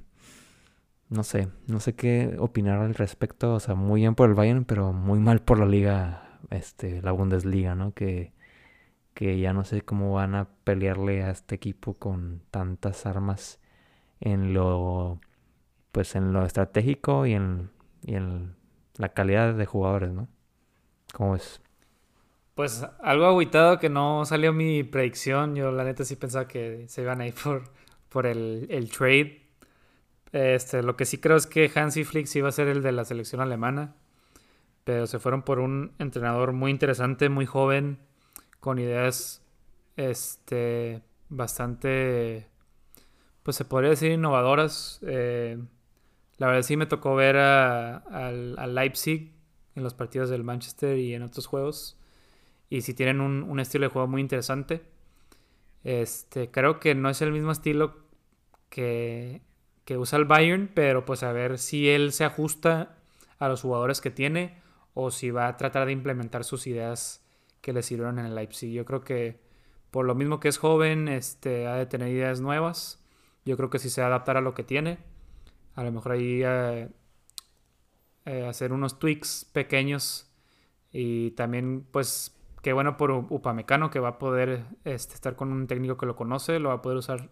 no 1.09 1.23
sé, 1.25 1.49
no 1.67 1.81
sé 1.81 1.95
qué 1.95 2.37
opinar 2.39 2.81
al 2.81 2.95
respecto. 2.95 3.55
O 3.55 3.61
sea, 3.61 3.75
muy 3.75 4.03
bien 4.03 4.15
por 4.15 4.29
el 4.29 4.35
Bayern, 4.35 4.65
pero 4.65 4.93
muy 4.93 5.19
mal 5.21 5.41
por 5.43 5.59
la 5.59 5.67
liga, 5.67 6.39
este, 6.51 7.03
la 7.03 7.13
Bundesliga, 7.13 7.75
¿no? 7.75 7.93
Que 7.95 8.33
que 9.15 9.39
ya 9.39 9.53
no 9.53 9.65
sé 9.65 9.83
cómo 9.83 10.15
van 10.15 10.35
a 10.35 10.49
pelearle 10.65 11.23
a 11.23 11.31
este 11.31 11.55
equipo 11.55 11.95
con 11.95 12.43
tantas 12.51 13.07
armas 13.07 13.61
en 14.21 14.55
lo 14.55 15.21
pues 15.93 16.17
en 16.17 16.33
lo 16.33 16.45
estratégico 16.47 17.27
y 17.27 17.35
en, 17.35 17.71
y 18.03 18.15
en 18.17 18.57
la 18.97 19.11
calidad 19.11 19.55
de 19.55 19.67
jugadores, 19.67 20.13
¿no? 20.13 20.29
¿Cómo 21.15 21.37
es? 21.37 21.62
Pues 22.55 22.87
algo 23.01 23.27
aguitado 23.27 23.79
que 23.79 23.88
no 23.88 24.25
salió 24.25 24.53
mi 24.53 24.83
predicción. 24.85 25.55
Yo 25.55 25.73
la 25.73 25.85
neta 25.85 26.05
sí 26.05 26.17
pensaba 26.17 26.47
que 26.49 26.87
se 26.88 27.03
iban 27.03 27.21
a 27.21 27.27
ir 27.27 27.35
por, 28.09 28.27
el, 28.27 28.67
el 28.71 28.91
trade. 28.91 29.43
Este, 30.33 30.83
lo 30.83 30.97
que 30.97 31.05
sí 31.05 31.19
creo 31.19 31.37
es 31.37 31.47
que 31.47 31.71
Hansi 31.75 32.05
Flick 32.05 32.27
sí 32.27 32.38
iba 32.38 32.49
a 32.49 32.53
ser 32.53 32.69
el 32.69 32.83
de 32.83 32.93
la 32.93 33.05
selección 33.05 33.41
alemana. 33.41 33.95
Pero 34.85 35.07
se 35.07 35.19
fueron 35.19 35.43
por 35.43 35.61
un 35.61 35.93
entrenador 35.99 36.53
muy 36.53 36.71
interesante, 36.71 37.29
muy 37.29 37.47
joven, 37.47 37.99
con 38.61 38.79
ideas 38.79 39.43
este, 39.97 41.03
bastante, 41.29 42.49
pues 43.43 43.57
se 43.57 43.65
podría 43.65 43.91
decir 43.91 44.11
innovadoras. 44.12 45.01
Eh, 45.03 45.59
la 46.38 46.47
verdad 46.49 46.62
sí 46.62 46.77
me 46.77 46.87
tocó 46.87 47.15
ver 47.15 47.37
a, 47.37 48.33
Leipzig 48.67 49.33
en 49.75 49.83
los 49.83 49.95
partidos 49.95 50.31
del 50.31 50.45
Manchester 50.45 50.99
y 50.99 51.15
en 51.15 51.23
otros 51.23 51.47
juegos. 51.47 51.97
Y 52.73 52.81
si 52.81 52.95
tienen 52.95 53.21
un, 53.21 53.61
estilo 53.61 53.85
de 53.85 53.93
juego 53.93 54.09
muy 54.09 54.23
interesante. 54.23 54.81
Este, 55.85 56.51
creo 56.51 56.81
que 56.81 56.95
no 56.95 57.11
es 57.11 57.21
el 57.21 57.31
mismo 57.31 57.53
estilo 57.53 57.99
que, 58.71 59.43
que 59.85 59.99
usa 59.99 60.19
el 60.19 60.25
Bayern, 60.25 60.71
pero 60.75 61.05
pues 61.05 61.23
a 61.23 61.33
ver 61.33 61.59
si 61.59 61.91
él 61.91 62.13
se 62.13 62.25
ajusta 62.25 62.97
a 63.39 63.49
los 63.49 63.61
jugadores 63.61 64.01
que 64.01 64.11
tiene 64.11 64.57
o 64.95 65.11
si 65.11 65.31
va 65.31 65.49
a 65.49 65.59
tratar 65.59 65.85
de 65.85 65.93
implementar 65.93 66.45
sus 66.45 66.67
ideas 66.67 67.23
que 67.61 67.75
le 67.75 67.83
sirvieron 67.83 68.19
en 68.19 68.25
el 68.25 68.35
Leipzig. 68.35 68.73
Yo 68.73 68.87
creo 68.87 69.03
que 69.03 69.43
por 69.91 70.07
lo 70.07 70.15
mismo 70.15 70.41
que 70.41 70.49
es 70.49 70.57
joven, 70.57 71.09
este, 71.09 71.67
ha 71.67 71.75
de 71.75 71.85
tener 71.85 72.09
ideas 72.09 72.41
nuevas. 72.41 73.05
Yo 73.45 73.59
creo 73.59 73.69
que 73.69 73.81
si 73.81 73.91
se 73.91 74.01
adaptará 74.01 74.39
a 74.39 74.43
lo 74.43 74.55
que 74.55 74.65
tiene, 74.65 74.97
a 75.75 75.85
lo 75.85 75.93
mejor 75.93 76.13
ahí 76.13 76.41
eh, 76.43 76.89
eh, 78.25 78.47
hacer 78.47 78.73
unos 78.73 78.99
tweaks 78.99 79.45
pequeños 79.53 80.33
y 80.91 81.33
también 81.33 81.87
pues 81.91 82.35
qué 82.62 82.72
bueno 82.72 82.96
por 82.96 83.11
Upamecano 83.11 83.90
que 83.90 83.98
va 83.98 84.11
a 84.11 84.18
poder 84.18 84.64
este, 84.85 85.14
estar 85.14 85.37
con 85.37 85.53
un 85.53 85.66
técnico 85.66 85.96
que 85.96 86.07
lo 86.07 86.16
conoce, 86.16 86.59
lo 86.61 86.70
va 86.70 86.77
a 86.77 86.83
poder 86.83 86.98
usar 86.98 87.31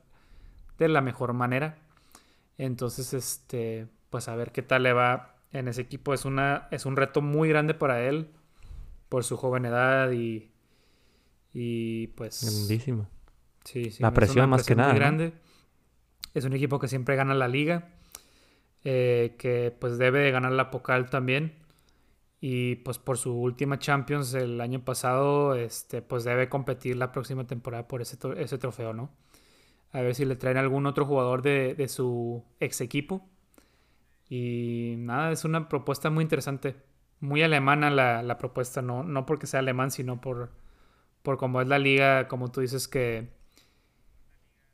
de 0.76 0.88
la 0.88 1.00
mejor 1.00 1.32
manera. 1.32 1.78
Entonces, 2.58 3.14
este, 3.14 3.86
pues 4.10 4.28
a 4.28 4.36
ver 4.36 4.52
qué 4.52 4.62
tal 4.62 4.82
le 4.82 4.92
va 4.92 5.36
en 5.52 5.68
ese 5.68 5.80
equipo. 5.82 6.12
Es, 6.12 6.24
una, 6.24 6.68
es 6.70 6.84
un 6.84 6.96
reto 6.96 7.22
muy 7.22 7.48
grande 7.48 7.74
para 7.74 8.02
él 8.02 8.30
por 9.08 9.24
su 9.24 9.36
joven 9.36 9.64
edad 9.64 10.10
y, 10.10 10.50
y 11.52 12.08
pues... 12.08 12.42
Grandísimo. 12.44 13.08
Sí, 13.64 13.90
sí. 13.90 14.02
La 14.02 14.12
presión 14.12 14.50
más 14.50 14.66
que 14.66 14.74
nada. 14.74 14.92
grande. 14.94 15.32
Es 16.34 16.44
un 16.44 16.52
equipo 16.52 16.78
que 16.78 16.88
siempre 16.88 17.16
gana 17.16 17.34
la 17.34 17.48
liga, 17.48 17.88
eh, 18.84 19.36
que 19.38 19.76
pues 19.78 19.98
debe 19.98 20.20
de 20.20 20.30
ganar 20.30 20.52
la 20.52 20.70
Pocal 20.70 21.10
también. 21.10 21.59
Y 22.40 22.76
pues 22.76 22.98
por 22.98 23.18
su 23.18 23.34
última 23.34 23.78
Champions 23.78 24.34
el 24.34 24.60
año 24.60 24.84
pasado, 24.84 25.54
este, 25.54 26.02
pues 26.02 26.24
debe 26.24 26.48
competir 26.48 26.96
la 26.96 27.12
próxima 27.12 27.46
temporada 27.46 27.86
por 27.88 28.02
ese, 28.02 28.18
ese 28.38 28.58
trofeo, 28.58 28.94
¿no? 28.94 29.10
A 29.92 30.00
ver 30.02 30.14
si 30.14 30.24
le 30.24 30.36
traen 30.36 30.56
algún 30.56 30.86
otro 30.86 31.06
jugador 31.06 31.42
de, 31.42 31.74
de 31.74 31.88
su 31.88 32.44
ex 32.60 32.80
equipo. 32.80 33.28
Y 34.28 34.94
nada, 34.98 35.32
es 35.32 35.44
una 35.44 35.68
propuesta 35.68 36.10
muy 36.10 36.22
interesante 36.22 36.76
muy 37.20 37.42
alemana 37.42 37.90
la, 37.90 38.38
propuesta, 38.38 38.82
no, 38.82 39.04
no 39.04 39.26
porque 39.26 39.46
sea 39.46 39.60
alemán, 39.60 39.90
sino 39.90 40.20
por, 40.20 40.52
por 41.22 41.38
cómo 41.38 41.60
es 41.60 41.68
la 41.68 41.78
liga, 41.78 42.28
como 42.28 42.50
tú 42.50 42.60
dices, 42.62 42.88
que, 42.88 43.30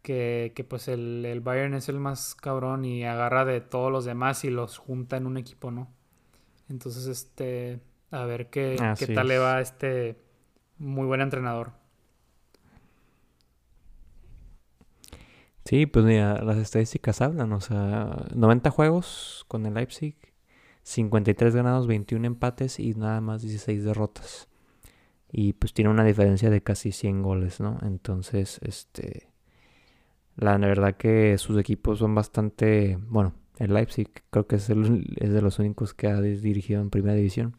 que, 0.03 0.53
que 0.55 0.65
pues 0.65 0.89
el, 0.89 1.25
el, 1.27 1.41
Bayern 1.41 1.75
es 1.75 1.89
el 1.89 1.99
más 2.01 2.35
cabrón 2.35 2.85
y 2.85 3.05
agarra 3.05 3.45
de 3.45 3.61
todos 3.61 3.93
los 3.93 4.05
demás 4.05 4.45
y 4.45 4.51
los 4.51 4.79
junta 4.79 5.17
en 5.17 5.27
un 5.27 5.37
equipo, 5.37 5.71
¿no? 5.71 5.93
Entonces, 6.69 7.07
este, 7.07 7.81
a 8.11 8.25
ver 8.25 8.51
qué, 8.51 8.77
qué 8.99 9.07
tal 9.09 9.29
le 9.29 9.39
va 9.39 9.57
a 9.57 9.61
este 9.61 10.17
muy 10.79 11.07
buen 11.07 11.21
entrenador. 11.21 11.73
Sí, 15.65 15.87
pues 15.87 16.05
mira, 16.05 16.43
las 16.43 16.59
estadísticas 16.59 17.21
hablan, 17.21 17.53
o 17.53 17.61
sea, 17.61 18.27
90 18.35 18.71
juegos 18.71 19.45
con 19.49 19.67
el 19.67 19.75
Leipzig, 19.75 20.17
53 20.85 21.57
ganados, 21.57 21.89
21 21.89 22.25
empates 22.25 22.79
y 22.79 22.95
nada 22.95 23.21
más 23.21 23.43
16 23.43 23.83
derrotas. 23.85 24.49
Y 25.33 25.55
pues 25.55 25.75
tiene 25.75 25.91
una 25.91 26.05
diferencia 26.05 26.51
de 26.51 26.63
casi 26.63 26.93
100 26.93 27.23
goles, 27.23 27.61
¿no? 27.61 27.79
Entonces, 27.83 28.61
este, 28.63 29.29
la 30.37 30.57
verdad 30.57 30.97
que 30.97 31.37
sus 31.39 31.59
equipos 31.59 31.99
son 31.99 32.15
bastante, 32.15 32.99
bueno, 33.09 33.33
el 33.59 33.75
Leipzig 33.75 34.09
creo 34.31 34.47
que 34.47 34.57
es, 34.57 34.69
es 34.71 35.33
de 35.33 35.43
los 35.43 35.59
únicos 35.59 35.95
que 35.95 36.09
ha 36.09 36.21
dirigido 36.21 36.81
en 36.81 36.91
primera 36.91 37.15
división, 37.15 37.55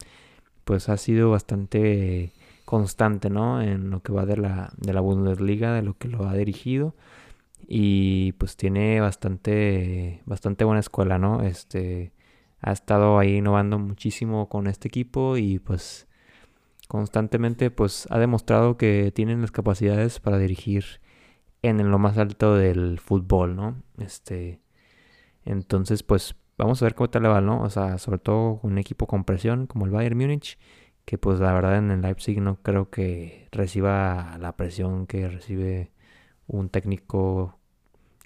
pues 0.65 0.89
ha 0.89 0.97
sido 0.97 1.31
bastante 1.31 2.33
constante, 2.65 3.29
¿no? 3.29 3.62
En 3.62 3.89
lo 3.89 4.01
que 4.01 4.12
va 4.13 4.25
de 4.25 4.38
la, 4.38 4.71
de 4.77 4.93
la 4.93 5.01
Bundesliga, 5.01 5.73
de 5.73 5.81
lo 5.83 5.97
que 5.97 6.10
lo 6.10 6.27
ha 6.27 6.36
dirigido 6.36 6.95
y 7.67 8.33
pues 8.33 8.57
tiene 8.57 8.99
bastante 9.01 10.21
bastante 10.25 10.65
buena 10.65 10.79
escuela, 10.79 11.17
¿no? 11.19 11.41
Este 11.43 12.13
ha 12.62 12.71
estado 12.71 13.19
ahí 13.19 13.38
innovando 13.38 13.79
muchísimo 13.79 14.49
con 14.49 14.67
este 14.67 14.88
equipo 14.88 15.38
y 15.38 15.60
pues 15.60 16.07
constantemente 16.88 17.71
pues 17.71 18.07
ha 18.12 18.19
demostrado 18.19 18.77
que 18.77 19.12
tienen 19.13 19.41
las 19.41 19.51
capacidades 19.51 20.19
para 20.19 20.38
dirigir 20.38 20.86
en 21.62 21.89
lo 21.91 21.99
más 21.99 22.17
alto 22.17 22.55
del 22.55 22.99
fútbol, 22.99 23.55
¿no? 23.55 23.83
Este 23.97 24.60
entonces 25.47 26.03
pues 26.03 26.36
vamos 26.57 26.81
a 26.81 26.86
ver 26.86 26.95
cómo 26.95 27.10
tal 27.10 27.23
le 27.23 27.29
va, 27.29 27.41
¿no? 27.41 27.62
O 27.62 27.69
sea, 27.69 27.97
sobre 27.97 28.19
todo 28.19 28.60
un 28.63 28.77
equipo 28.77 29.07
con 29.07 29.23
presión 29.23 29.67
como 29.67 29.86
el 29.86 29.91
Bayern 29.91 30.17
Múnich, 30.17 30.57
que 31.05 31.17
pues 31.17 31.39
la 31.39 31.53
verdad 31.53 31.77
en 31.77 31.91
el 31.91 32.01
Leipzig 32.01 32.41
no 32.41 32.62
creo 32.62 32.89
que 32.89 33.47
reciba 33.51 34.38
la 34.39 34.57
presión 34.57 35.07
que 35.07 35.27
recibe 35.29 35.91
un 36.47 36.69
técnico 36.69 37.60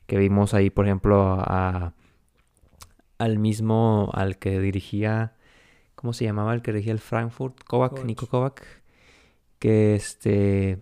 que 0.07 0.17
vimos 0.17 0.53
ahí, 0.53 0.69
por 0.69 0.86
ejemplo, 0.86 1.21
a, 1.39 1.93
al 3.17 3.39
mismo, 3.39 4.10
al 4.13 4.38
que 4.39 4.60
dirigía, 4.60 5.36
¿cómo 5.95 6.13
se 6.13 6.25
llamaba? 6.25 6.53
El 6.53 6.62
que 6.62 6.73
dirigía 6.73 6.93
el 6.93 6.99
Frankfurt, 6.99 7.63
Kovac, 7.63 8.03
Nico 8.03 8.27
Kovac, 8.27 8.63
que 9.60 9.95
este, 9.95 10.79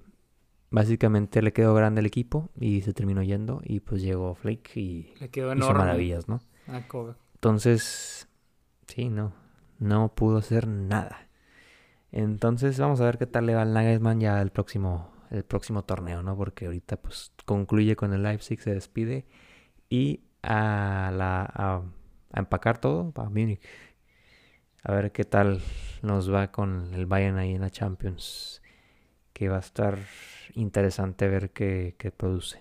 básicamente 0.72 1.42
le 1.42 1.54
quedó 1.54 1.74
grande 1.74 2.02
el 2.02 2.06
equipo 2.06 2.50
y 2.60 2.82
se 2.82 2.94
terminó 2.94 3.24
yendo 3.24 3.62
y 3.64 3.80
pues 3.80 4.02
llegó 4.02 4.36
Flake 4.36 4.80
y 4.80 5.14
le 5.20 5.30
quedó 5.30 5.56
hizo 5.56 5.74
maravillas, 5.74 6.28
¿no? 6.28 6.42
Entonces, 7.36 8.28
sí, 8.88 9.10
no, 9.10 9.34
no 9.80 10.14
pudo 10.14 10.38
hacer 10.38 10.68
nada. 10.68 11.28
Entonces 12.12 12.80
vamos 12.80 13.02
a 13.02 13.06
ver 13.06 13.18
qué 13.18 13.26
tal 13.28 13.46
le 13.46 13.56
va 13.56 13.62
al 13.62 13.74
Nagelsmann 13.74 14.20
ya 14.20 14.42
el 14.42 14.52
próximo 14.52 15.12
el 15.30 15.44
próximo 15.44 15.84
torneo, 15.84 16.24
¿no? 16.24 16.36
Porque 16.36 16.66
ahorita 16.66 16.98
pues 16.98 17.32
concluye 17.46 17.96
con 17.96 18.14
el 18.14 18.24
Leipzig, 18.24 18.60
se 18.60 18.74
despide 18.74 19.26
y 19.90 20.24
a, 20.42 21.12
la, 21.14 21.44
a, 21.54 21.84
empacar 22.34 22.80
todo 22.80 23.12
para 23.12 23.30
Múnich. 23.30 23.62
A 24.84 24.94
ver 24.94 25.12
qué 25.12 25.26
tal 25.26 25.62
nos 26.02 26.34
va 26.34 26.52
con 26.52 26.94
el 26.94 27.06
Bayern 27.06 27.38
ahí 27.38 27.54
en 27.56 27.62
la 27.62 27.70
Champions. 27.70 28.62
Que 29.34 29.50
va 29.50 29.58
a 29.58 29.60
estar 29.60 29.98
interesante 30.56 31.28
ver 31.28 31.52
qué, 31.52 32.14
produce. 32.16 32.60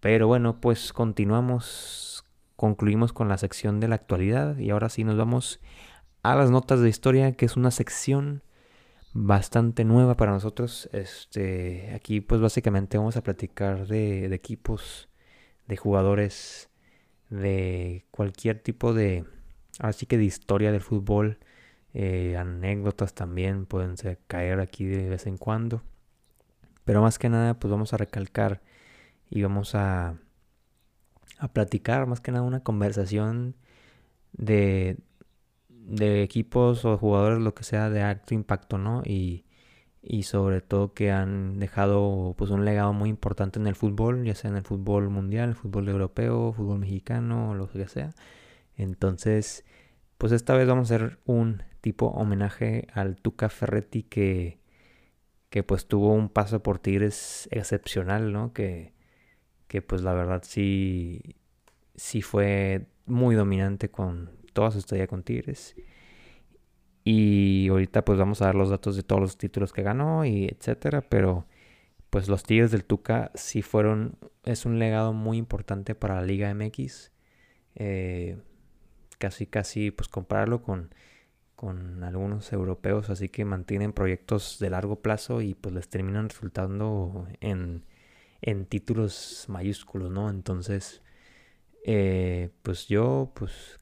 Pero 0.00 0.26
bueno, 0.26 0.60
pues 0.60 0.92
continuamos, 0.92 2.24
concluimos 2.56 3.12
con 3.12 3.28
la 3.28 3.38
sección 3.38 3.80
de 3.80 3.88
la 3.88 3.94
actualidad 3.94 4.58
y 4.58 4.70
ahora 4.70 4.88
sí 4.88 5.04
nos 5.04 5.16
vamos 5.16 5.60
a 6.22 6.34
las 6.34 6.50
notas 6.50 6.80
de 6.80 6.88
historia, 6.88 7.32
que 7.32 7.46
es 7.46 7.56
una 7.56 7.70
sección 7.70 8.42
bastante 9.12 9.84
nueva 9.84 10.16
para 10.16 10.32
nosotros. 10.32 10.88
Este, 10.92 11.92
aquí 11.94 12.20
pues 12.20 12.40
básicamente 12.40 12.98
vamos 12.98 13.16
a 13.16 13.22
platicar 13.22 13.86
de, 13.86 14.26
equipos, 14.34 15.08
de 15.66 15.76
jugadores, 15.76 16.68
de 17.30 18.04
cualquier 18.10 18.60
tipo 18.60 18.92
de, 18.92 19.24
así 19.78 20.06
que 20.06 20.18
de 20.18 20.24
historia 20.24 20.72
del 20.72 20.82
fútbol, 20.82 21.38
eh, 21.94 22.36
anécdotas 22.36 23.14
también 23.14 23.66
pueden 23.66 23.94
caer 24.26 24.60
aquí 24.60 24.84
de 24.84 25.08
vez 25.08 25.26
en 25.26 25.38
cuando. 25.38 25.82
Pero 26.84 27.02
más 27.02 27.18
que 27.18 27.28
nada 27.28 27.54
pues 27.54 27.70
vamos 27.70 27.92
a 27.94 27.96
recalcar 27.98 28.62
y 29.30 29.42
vamos 29.42 29.74
a, 29.74 30.16
a 31.38 31.48
platicar 31.48 32.06
más 32.06 32.20
que 32.20 32.32
nada 32.32 32.44
una 32.44 32.62
conversación 32.62 33.56
de, 34.32 34.98
de 35.68 36.22
equipos 36.22 36.84
o 36.84 36.98
jugadores, 36.98 37.40
lo 37.40 37.54
que 37.54 37.64
sea, 37.64 37.90
de 37.90 38.02
alto 38.02 38.34
impacto, 38.34 38.78
¿no? 38.78 39.02
Y, 39.04 39.44
y 40.02 40.24
sobre 40.24 40.60
todo 40.60 40.94
que 40.94 41.10
han 41.12 41.58
dejado 41.58 42.34
pues 42.36 42.50
un 42.50 42.64
legado 42.64 42.92
muy 42.92 43.08
importante 43.10 43.58
en 43.58 43.66
el 43.66 43.74
fútbol, 43.74 44.24
ya 44.24 44.34
sea 44.34 44.50
en 44.50 44.56
el 44.58 44.64
fútbol 44.64 45.08
mundial, 45.10 45.54
fútbol 45.54 45.88
europeo, 45.88 46.52
fútbol 46.52 46.80
mexicano, 46.80 47.54
lo 47.54 47.68
que 47.68 47.88
sea. 47.88 48.10
Entonces, 48.76 49.64
pues 50.18 50.32
esta 50.32 50.54
vez 50.54 50.68
vamos 50.68 50.90
a 50.90 50.96
hacer 50.96 51.20
un 51.26 51.62
tipo 51.80 52.06
homenaje 52.08 52.88
al 52.94 53.16
Tuca 53.16 53.48
Ferretti 53.48 54.02
que, 54.04 54.58
que 55.54 55.62
pues 55.62 55.86
tuvo 55.86 56.12
un 56.12 56.30
paso 56.30 56.64
por 56.64 56.80
Tigres 56.80 57.48
excepcional, 57.52 58.32
¿no? 58.32 58.52
Que, 58.52 58.92
que 59.68 59.82
pues 59.82 60.02
la 60.02 60.12
verdad 60.12 60.42
sí, 60.44 61.36
sí 61.94 62.22
fue 62.22 62.88
muy 63.06 63.36
dominante 63.36 63.88
con, 63.88 64.32
toda 64.52 64.72
su 64.72 64.78
estadía 64.78 65.06
con 65.06 65.22
Tigres. 65.22 65.76
Y 67.04 67.68
ahorita 67.70 68.04
pues 68.04 68.18
vamos 68.18 68.42
a 68.42 68.46
dar 68.46 68.56
los 68.56 68.68
datos 68.68 68.96
de 68.96 69.04
todos 69.04 69.22
los 69.22 69.38
títulos 69.38 69.72
que 69.72 69.84
ganó 69.84 70.24
y 70.24 70.46
etcétera, 70.46 71.02
pero 71.02 71.46
pues 72.10 72.28
los 72.28 72.42
Tigres 72.42 72.72
del 72.72 72.84
Tuca 72.84 73.30
sí 73.36 73.62
fueron, 73.62 74.18
es 74.42 74.66
un 74.66 74.80
legado 74.80 75.12
muy 75.12 75.38
importante 75.38 75.94
para 75.94 76.16
la 76.16 76.22
Liga 76.22 76.52
MX. 76.52 77.12
Eh, 77.76 78.38
casi 79.18 79.46
casi 79.46 79.92
pues 79.92 80.08
compararlo 80.08 80.64
con, 80.64 80.92
con 81.64 82.04
algunos 82.04 82.52
europeos, 82.52 83.08
así 83.08 83.30
que 83.30 83.46
mantienen 83.46 83.94
proyectos 83.94 84.58
de 84.58 84.68
largo 84.68 85.00
plazo 85.00 85.40
y 85.40 85.54
pues 85.54 85.74
les 85.74 85.88
terminan 85.88 86.28
resultando 86.28 87.26
en, 87.40 87.86
en 88.42 88.66
títulos 88.66 89.46
mayúsculos, 89.48 90.10
¿no? 90.10 90.28
Entonces, 90.28 91.02
eh, 91.86 92.50
pues 92.60 92.86
yo 92.86 93.32
pues 93.34 93.80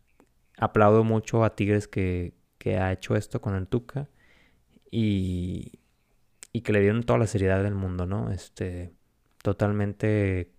aplaudo 0.58 1.02
mucho 1.02 1.42
a 1.42 1.56
Tigres 1.56 1.88
que, 1.88 2.34
ha 2.78 2.92
hecho 2.92 3.16
esto 3.16 3.40
con 3.40 3.56
el 3.56 3.66
Tuca 3.66 4.08
y, 4.88 5.80
y 6.52 6.60
que 6.60 6.72
le 6.72 6.80
dieron 6.82 7.02
toda 7.02 7.18
la 7.18 7.26
seriedad 7.26 7.64
del 7.64 7.74
mundo, 7.74 8.06
¿no? 8.06 8.30
Este, 8.30 8.94
totalmente 9.42 10.52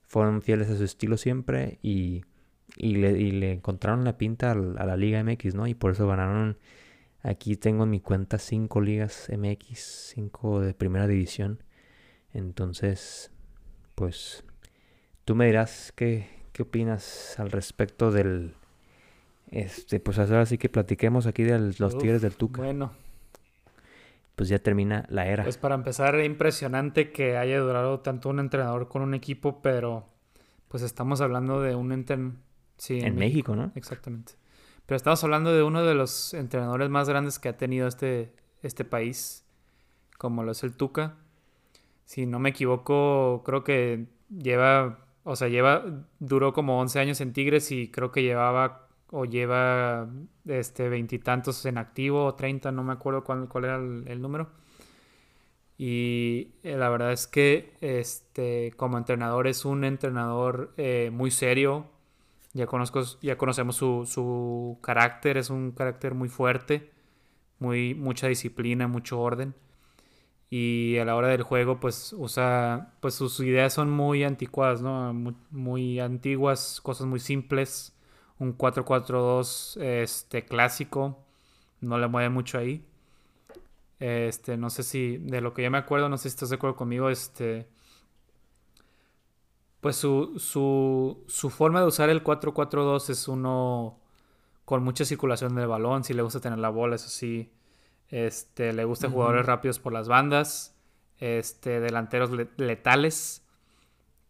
fueron 0.00 0.40
fieles 0.40 0.70
a 0.70 0.76
su 0.76 0.84
estilo 0.84 1.18
siempre 1.18 1.78
y, 1.82 2.24
y, 2.76 2.96
le, 2.96 3.18
y 3.18 3.32
le, 3.32 3.52
encontraron 3.52 4.04
la 4.04 4.18
pinta 4.18 4.52
a 4.52 4.54
la, 4.54 4.96
Liga 4.96 5.22
MX, 5.22 5.54
¿no? 5.54 5.66
Y 5.66 5.74
por 5.74 5.92
eso 5.92 6.06
ganaron, 6.06 6.58
aquí 7.22 7.56
tengo 7.56 7.84
en 7.84 7.90
mi 7.90 8.00
cuenta 8.00 8.38
cinco 8.38 8.80
ligas 8.80 9.30
MX, 9.36 10.12
cinco 10.14 10.60
de 10.60 10.74
primera 10.74 11.06
división. 11.06 11.62
Entonces, 12.32 13.30
pues, 13.94 14.44
tú 15.24 15.34
me 15.34 15.46
dirás 15.46 15.92
qué, 15.96 16.28
qué 16.52 16.62
opinas 16.62 17.38
al 17.38 17.50
respecto 17.50 18.10
del, 18.10 18.54
este, 19.50 20.00
pues 20.00 20.18
ahora 20.18 20.46
sí 20.46 20.58
que 20.58 20.68
platiquemos 20.68 21.26
aquí 21.26 21.44
de 21.44 21.74
los 21.78 21.98
Tigres 21.98 22.22
del 22.22 22.36
Tuca. 22.36 22.62
Bueno. 22.62 22.92
Pues 24.34 24.50
ya 24.50 24.58
termina 24.58 25.06
la 25.08 25.26
era. 25.26 25.44
Pues 25.44 25.56
para 25.56 25.74
empezar, 25.74 26.22
impresionante 26.22 27.10
que 27.10 27.38
haya 27.38 27.58
durado 27.58 28.00
tanto 28.00 28.28
un 28.28 28.38
entrenador 28.38 28.88
con 28.88 29.00
un 29.02 29.14
equipo, 29.14 29.62
pero 29.62 30.04
pues 30.68 30.82
estamos 30.82 31.20
hablando 31.20 31.62
de 31.62 31.74
un 31.74 31.92
entrenador... 31.92 32.38
Sí, 32.76 33.00
en, 33.00 33.16
México, 33.16 33.56
¿no? 33.56 33.72
Exactamente. 33.74 34.34
Pero 34.86 34.96
estamos 34.96 35.22
hablando 35.24 35.52
de 35.52 35.62
uno 35.62 35.82
de 35.84 35.94
los 35.94 36.34
entrenadores 36.34 36.88
más 36.90 37.08
grandes 37.08 37.38
que 37.38 37.48
ha 37.48 37.56
tenido 37.56 37.88
este, 37.88 38.32
este 38.62 38.84
país, 38.84 39.44
como 40.18 40.44
lo 40.44 40.52
es 40.52 40.62
el 40.62 40.76
Tuca. 40.76 41.16
Si 42.04 42.26
no 42.26 42.38
me 42.38 42.50
equivoco, 42.50 43.42
creo 43.44 43.64
que 43.64 44.06
lleva, 44.30 45.06
o 45.24 45.34
sea, 45.34 45.48
lleva, 45.48 45.84
duró 46.20 46.52
como 46.52 46.80
11 46.80 47.00
años 47.00 47.20
en 47.20 47.32
Tigres 47.32 47.72
y 47.72 47.90
creo 47.90 48.12
que 48.12 48.22
llevaba 48.22 48.86
o 49.10 49.24
lleva 49.24 50.08
este 50.46 50.88
veintitantos 50.88 51.64
en 51.66 51.78
activo 51.78 52.24
o 52.24 52.34
treinta, 52.34 52.72
no 52.72 52.82
me 52.82 52.92
acuerdo 52.92 53.24
cuál, 53.24 53.48
cuál 53.48 53.64
era 53.64 53.76
el, 53.76 54.20
número. 54.20 54.50
Y 55.78 56.52
eh, 56.62 56.76
la 56.76 56.88
verdad 56.88 57.12
es 57.12 57.26
que 57.26 57.74
este, 57.80 58.72
como 58.76 58.98
entrenador 58.98 59.46
es 59.46 59.64
un 59.64 59.84
entrenador 59.84 60.72
eh, 60.76 61.10
muy 61.12 61.30
serio. 61.30 61.86
Ya, 62.56 62.66
conozco, 62.66 63.02
ya 63.20 63.36
conocemos 63.36 63.76
su, 63.76 64.06
su, 64.06 64.78
carácter, 64.82 65.36
es 65.36 65.50
un 65.50 65.72
carácter 65.72 66.14
muy 66.14 66.30
fuerte, 66.30 66.90
muy, 67.58 67.94
mucha 67.94 68.28
disciplina, 68.28 68.88
mucho 68.88 69.20
orden. 69.20 69.54
y 70.50 70.96
a 70.98 71.04
la 71.04 71.16
hora 71.16 71.28
del 71.28 71.42
juego 71.42 71.80
pues 71.80 72.14
usa 72.14 72.94
pues 73.00 73.14
sus 73.14 73.40
ideas 73.40 73.74
son 73.74 73.90
muy 73.90 74.24
anticuadas 74.24 74.80
no 74.82 75.12
muy, 75.50 76.00
antiguas 76.00 76.80
cosas 76.82 77.06
muy 77.06 77.20
simples. 77.20 77.94
Un 78.38 78.56
4-4-2 78.56 79.80
este 79.82 80.44
clásico 80.46 81.18
no 81.80 81.98
le 81.98 82.08
mueve 82.08 82.30
mucho 82.30 82.58
ahí. 82.58 82.84
Este 84.00 84.56
no 84.56 84.70
sé 84.70 84.82
si 84.82 85.18
de 85.18 85.40
lo 85.42 85.52
que 85.54 85.62
yo 85.62 85.70
me 85.70 85.78
acuerdo 85.78 86.08
no 86.08 86.16
sé 86.18 86.24
si 86.24 86.28
estás 86.34 86.50
de 86.50 86.56
acuerdo 86.56 86.76
conmigo 86.76 87.10
este 87.10 87.68
pues 89.86 89.94
su, 89.94 90.38
su, 90.38 91.24
su 91.28 91.48
forma 91.48 91.80
de 91.80 91.86
usar 91.86 92.10
el 92.10 92.24
4-4-2 92.24 93.08
es 93.10 93.28
uno 93.28 94.00
con 94.64 94.82
mucha 94.82 95.04
circulación 95.04 95.54
del 95.54 95.68
balón 95.68 96.02
si 96.02 96.12
le 96.12 96.22
gusta 96.22 96.40
tener 96.40 96.58
la 96.58 96.70
bola 96.70 96.96
eso 96.96 97.08
sí 97.08 97.52
este, 98.10 98.72
le 98.72 98.84
gusta 98.84 99.10
jugadores 99.10 99.46
rápidos 99.46 99.78
por 99.78 99.92
las 99.92 100.08
bandas. 100.08 100.76
Este, 101.18 101.80
delanteros 101.80 102.30
letales. 102.56 103.42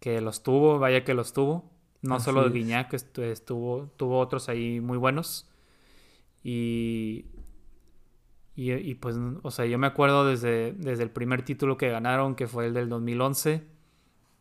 Que 0.00 0.20
los 0.20 0.42
tuvo, 0.42 0.78
vaya 0.78 1.04
que 1.04 1.14
los 1.14 1.32
tuvo. 1.32 1.70
No 2.02 2.20
solo 2.20 2.44
de 2.44 2.50
Guiñac, 2.50 2.92
estuvo, 2.92 3.88
tuvo 3.96 4.20
otros 4.20 4.48
ahí 4.48 4.80
muy 4.80 4.98
buenos. 4.98 5.48
Y, 6.44 7.26
y, 8.54 8.94
pues, 8.94 9.16
o 9.42 9.50
sea, 9.50 9.66
yo 9.66 9.78
me 9.78 9.88
acuerdo 9.88 10.24
desde, 10.24 10.72
desde 10.72 11.02
el 11.02 11.10
primer 11.10 11.42
título 11.42 11.76
que 11.76 11.88
ganaron, 11.88 12.36
que 12.36 12.46
fue 12.46 12.66
el 12.66 12.74
del 12.74 12.88
2011, 12.88 13.66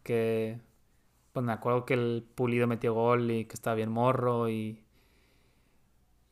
que 0.04 0.60
pues 1.36 1.46
me 1.46 1.52
acuerdo 1.52 1.84
que 1.84 1.96
el 1.96 2.26
Pulido 2.34 2.66
metió 2.66 2.94
gol 2.94 3.30
y 3.30 3.44
que 3.44 3.56
estaba 3.56 3.76
bien 3.76 3.92
morro 3.92 4.48
y 4.48 4.82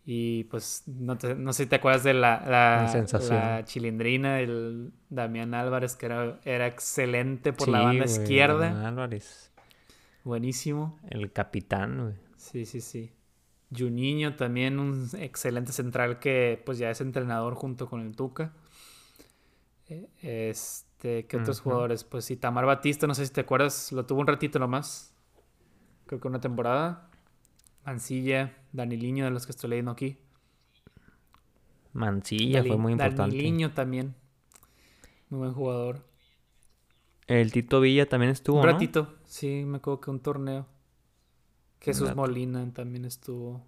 y 0.06 0.46
pues 0.46 0.84
no, 0.86 1.18
no 1.38 1.52
sé 1.52 1.64
si 1.64 1.70
te 1.70 1.76
acuerdas 1.76 2.06
de 2.06 2.14
la, 2.14 2.42
la, 2.48 3.64
chilindrina 3.66 4.38
del 4.38 4.94
Damián 5.10 5.54
Álvarez, 5.54 5.98
que 5.98 6.06
era, 6.06 6.40
era 6.46 6.68
excelente 6.68 7.52
por 7.52 7.68
la 7.68 7.82
banda 7.82 8.06
izquierda. 8.06 8.70
Damián 8.70 8.86
Álvarez. 8.86 9.52
Buenísimo. 10.24 10.98
El 11.10 11.34
capitán, 11.34 12.02
güey. 12.02 12.16
Sí, 12.38 12.66
sí, 12.66 12.80
sí. 12.80 13.12
Juninho 13.78 14.38
también, 14.38 14.80
un 14.80 15.10
excelente 15.18 15.74
central 15.74 16.20
que 16.20 16.62
pues 16.66 16.78
ya 16.78 16.90
es 16.90 17.02
entrenador 17.02 17.56
junto 17.56 17.90
con 17.90 18.00
el 18.00 18.16
Tuca. 18.16 18.54
E, 19.90 20.54
este, 21.04 21.28
¿qué 21.28 21.36
otros 21.36 21.60
jugadores? 21.60 22.06
Pues 22.06 22.24
sí, 22.24 22.38
Tamar 22.38 22.66
Batista, 22.66 23.08
no 23.08 23.14
sé 23.14 23.26
si 23.26 23.34
te 23.34 23.42
acuerdas, 23.42 23.92
lo 23.92 24.06
tuvo 24.06 24.22
un 24.22 24.28
ratito 24.28 24.58
nomás. 24.58 25.14
Creo 26.06 26.22
que 26.22 26.28
una 26.30 26.40
temporada. 26.40 27.10
Mancilla, 27.86 28.56
Daniliño 28.72 29.26
de 29.26 29.32
los 29.32 29.46
que 29.46 29.52
estoy 29.52 29.72
leyendo 29.72 29.92
aquí. 29.92 30.18
Mancilla 31.92 32.64
fue 32.64 32.78
muy 32.78 32.94
importante. 32.94 33.22
Daniliño 33.22 33.74
también. 33.74 34.16
Muy 35.30 35.40
buen 35.40 35.54
jugador. 35.54 36.08
El 37.28 37.52
Tito 37.52 37.82
Villa 37.82 38.08
también 38.08 38.32
estuvo. 38.32 38.62
Un 38.62 38.66
ratito, 38.66 39.16
sí, 39.26 39.66
me 39.66 39.78
acuerdo 39.78 40.00
que 40.00 40.10
un 40.10 40.22
torneo. 40.22 40.68
Jesús 41.82 42.16
Molina 42.16 42.66
también 42.72 43.04
estuvo. 43.04 43.62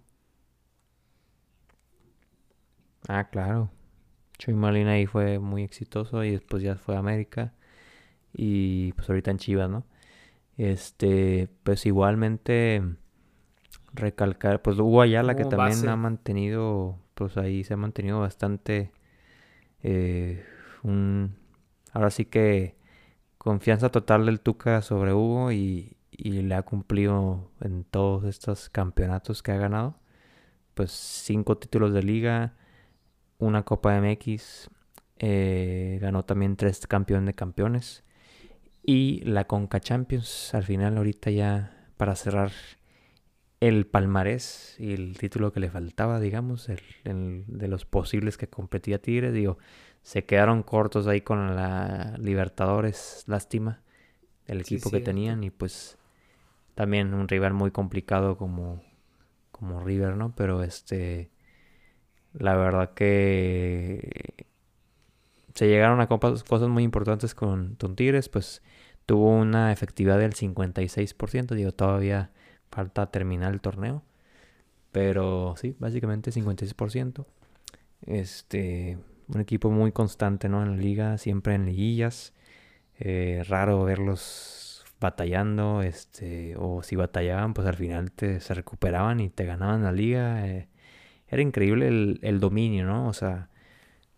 Ah, 3.08 3.28
claro. 3.28 3.70
Chuy 4.38 4.54
Molina 4.54 4.92
ahí 4.92 5.06
fue 5.06 5.38
muy 5.38 5.62
exitoso 5.62 6.24
y 6.24 6.32
después 6.32 6.62
ya 6.62 6.76
fue 6.76 6.96
a 6.96 6.98
América. 6.98 7.52
Y 8.32 8.92
pues 8.92 9.08
ahorita 9.08 9.30
en 9.30 9.38
Chivas, 9.38 9.70
¿no? 9.70 9.84
Este, 10.58 11.48
pues 11.62 11.86
igualmente 11.86 12.82
recalcar, 13.92 14.62
pues 14.62 14.78
Hugo 14.78 15.02
Ayala 15.02 15.36
que 15.36 15.44
también 15.44 15.88
ha 15.88 15.96
mantenido, 15.96 16.98
pues 17.14 17.36
ahí 17.36 17.64
se 17.64 17.74
ha 17.74 17.76
mantenido 17.76 18.20
bastante, 18.20 18.92
eh, 19.82 20.44
un, 20.82 21.36
ahora 21.92 22.10
sí 22.10 22.26
que 22.26 22.76
confianza 23.38 23.90
total 23.90 24.26
del 24.26 24.40
Tuca 24.40 24.82
sobre 24.82 25.12
Hugo 25.12 25.52
y, 25.52 25.96
y, 26.10 26.42
le 26.42 26.54
ha 26.54 26.62
cumplido 26.62 27.50
en 27.60 27.84
todos 27.84 28.24
estos 28.24 28.68
campeonatos 28.70 29.42
que 29.42 29.52
ha 29.52 29.56
ganado, 29.56 29.96
pues 30.74 30.90
cinco 30.92 31.56
títulos 31.58 31.92
de 31.92 32.02
liga, 32.02 32.54
una 33.38 33.62
Copa 33.64 34.00
MX, 34.00 34.70
eh, 35.18 35.98
ganó 36.00 36.24
también 36.24 36.56
tres 36.56 36.86
campeones 36.86 37.26
de 37.26 37.34
campeones 37.34 38.04
y 38.82 39.20
la 39.24 39.46
Conca 39.46 39.80
Champions 39.80 40.54
al 40.54 40.62
final 40.62 40.96
ahorita 40.96 41.30
ya 41.30 41.88
para 41.96 42.14
cerrar 42.14 42.52
el 43.60 43.86
palmarés 43.86 44.76
y 44.78 44.92
el 44.92 45.16
título 45.18 45.52
que 45.52 45.60
le 45.60 45.70
faltaba, 45.70 46.20
digamos, 46.20 46.68
el, 46.68 47.44
de 47.46 47.68
los 47.68 47.84
posibles 47.86 48.36
que 48.36 48.48
competía 48.48 49.00
Tigres, 49.00 49.32
digo, 49.32 49.58
se 50.02 50.24
quedaron 50.24 50.62
cortos 50.62 51.06
ahí 51.06 51.22
con 51.22 51.56
la 51.56 52.14
Libertadores, 52.18 53.24
lástima, 53.26 53.82
el 54.46 54.60
equipo 54.60 54.90
que 54.90 55.00
tenían 55.00 55.42
y 55.42 55.50
pues 55.50 55.98
también 56.74 57.14
un 57.14 57.26
rival 57.26 57.54
muy 57.54 57.70
complicado 57.70 58.36
como, 58.36 58.82
como 59.50 59.82
River, 59.82 60.16
¿no? 60.16 60.34
Pero 60.36 60.62
este, 60.62 61.30
la 62.38 62.56
verdad 62.56 62.94
que 62.94 64.46
se 65.54 65.68
llegaron 65.68 66.00
a 66.00 66.06
cosas 66.06 66.68
muy 66.68 66.82
importantes 66.82 67.34
con, 67.34 67.76
con 67.76 67.96
Tigres, 67.96 68.28
pues 68.28 68.62
tuvo 69.06 69.30
una 69.30 69.72
efectividad 69.72 70.18
del 70.18 70.34
56%, 70.34 71.54
digo, 71.54 71.72
todavía 71.72 72.30
Falta 72.70 73.10
terminar 73.10 73.52
el 73.54 73.60
torneo. 73.60 74.02
Pero 74.92 75.54
sí, 75.56 75.76
básicamente 75.78 76.30
56%. 76.30 77.26
Este, 78.02 78.98
un 79.28 79.40
equipo 79.40 79.70
muy 79.70 79.92
constante, 79.92 80.48
¿no? 80.48 80.62
En 80.62 80.72
la 80.72 80.76
liga, 80.76 81.18
siempre 81.18 81.54
en 81.54 81.66
liguillas. 81.66 82.34
Eh, 82.98 83.44
raro 83.48 83.84
verlos 83.84 84.84
batallando, 85.00 85.82
este, 85.82 86.54
o 86.58 86.82
si 86.82 86.96
batallaban, 86.96 87.54
pues 87.54 87.66
al 87.66 87.76
final 87.76 88.12
te, 88.12 88.40
se 88.40 88.54
recuperaban 88.54 89.20
y 89.20 89.30
te 89.30 89.44
ganaban 89.46 89.82
la 89.82 89.92
liga. 89.92 90.46
Eh, 90.46 90.68
era 91.28 91.42
increíble 91.42 91.88
el, 91.88 92.18
el, 92.22 92.40
dominio, 92.40 92.86
¿no? 92.86 93.08
O 93.08 93.12
sea, 93.12 93.48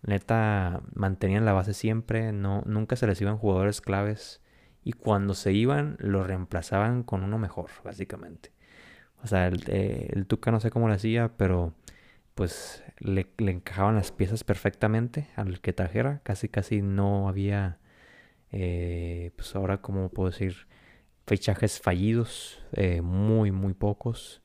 neta, 0.02 0.82
mantenían 0.94 1.44
la 1.44 1.52
base 1.52 1.74
siempre, 1.74 2.32
no, 2.32 2.62
nunca 2.66 2.96
se 2.96 3.06
les 3.06 3.20
iban 3.20 3.38
jugadores 3.38 3.80
claves 3.80 4.42
y 4.84 4.92
cuando 4.92 5.34
se 5.34 5.52
iban 5.52 5.96
lo 6.00 6.24
reemplazaban 6.24 7.02
con 7.02 7.24
uno 7.24 7.38
mejor, 7.38 7.70
básicamente. 7.84 8.52
O 9.22 9.26
sea, 9.26 9.48
el, 9.48 9.64
eh, 9.68 10.10
el 10.12 10.26
Tuca 10.26 10.50
no 10.50 10.60
sé 10.60 10.70
cómo 10.70 10.88
lo 10.88 10.94
hacía, 10.94 11.36
pero 11.36 11.74
pues 12.38 12.84
le, 13.00 13.26
encajaban 13.38 13.96
las 13.96 14.12
piezas 14.12 14.44
perfectamente 14.44 15.26
al 15.34 15.60
que 15.60 15.72
trajera. 15.72 16.20
Casi, 16.22 16.48
casi 16.48 16.82
no 16.82 17.28
había, 17.28 17.78
eh, 18.52 19.32
pues 19.34 19.56
ahora, 19.56 19.82
como 19.82 20.08
puedo 20.10 20.30
decir? 20.30 20.68
Fichajes 21.26 21.80
fallidos, 21.80 22.62
eh, 22.72 23.02
muy, 23.02 23.50
muy 23.50 23.74
pocos. 23.74 24.40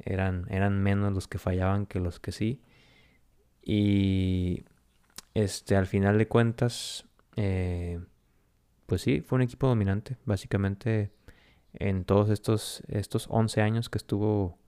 Eran, 0.00 0.46
eran 0.50 0.82
menos 0.82 1.12
los 1.12 1.28
que 1.28 1.38
fallaban 1.38 1.86
que 1.86 2.00
los 2.00 2.20
que 2.20 2.32
sí. 2.32 2.60
Y 3.62 4.64
este, 5.34 5.76
al 5.76 5.86
final 5.86 6.18
de 6.18 6.28
cuentas, 6.28 7.06
pues 8.86 9.02
sí, 9.02 9.20
fue 9.20 9.36
un 9.36 9.42
equipo 9.42 9.66
dominante. 9.68 10.16
Básicamente, 10.24 11.12
en 11.74 12.04
todos 12.04 12.30
estos, 12.30 12.82
estos 12.88 13.26
11 13.30 13.60
años 13.62 13.88
que 13.88 13.98
estuvo 13.98 14.58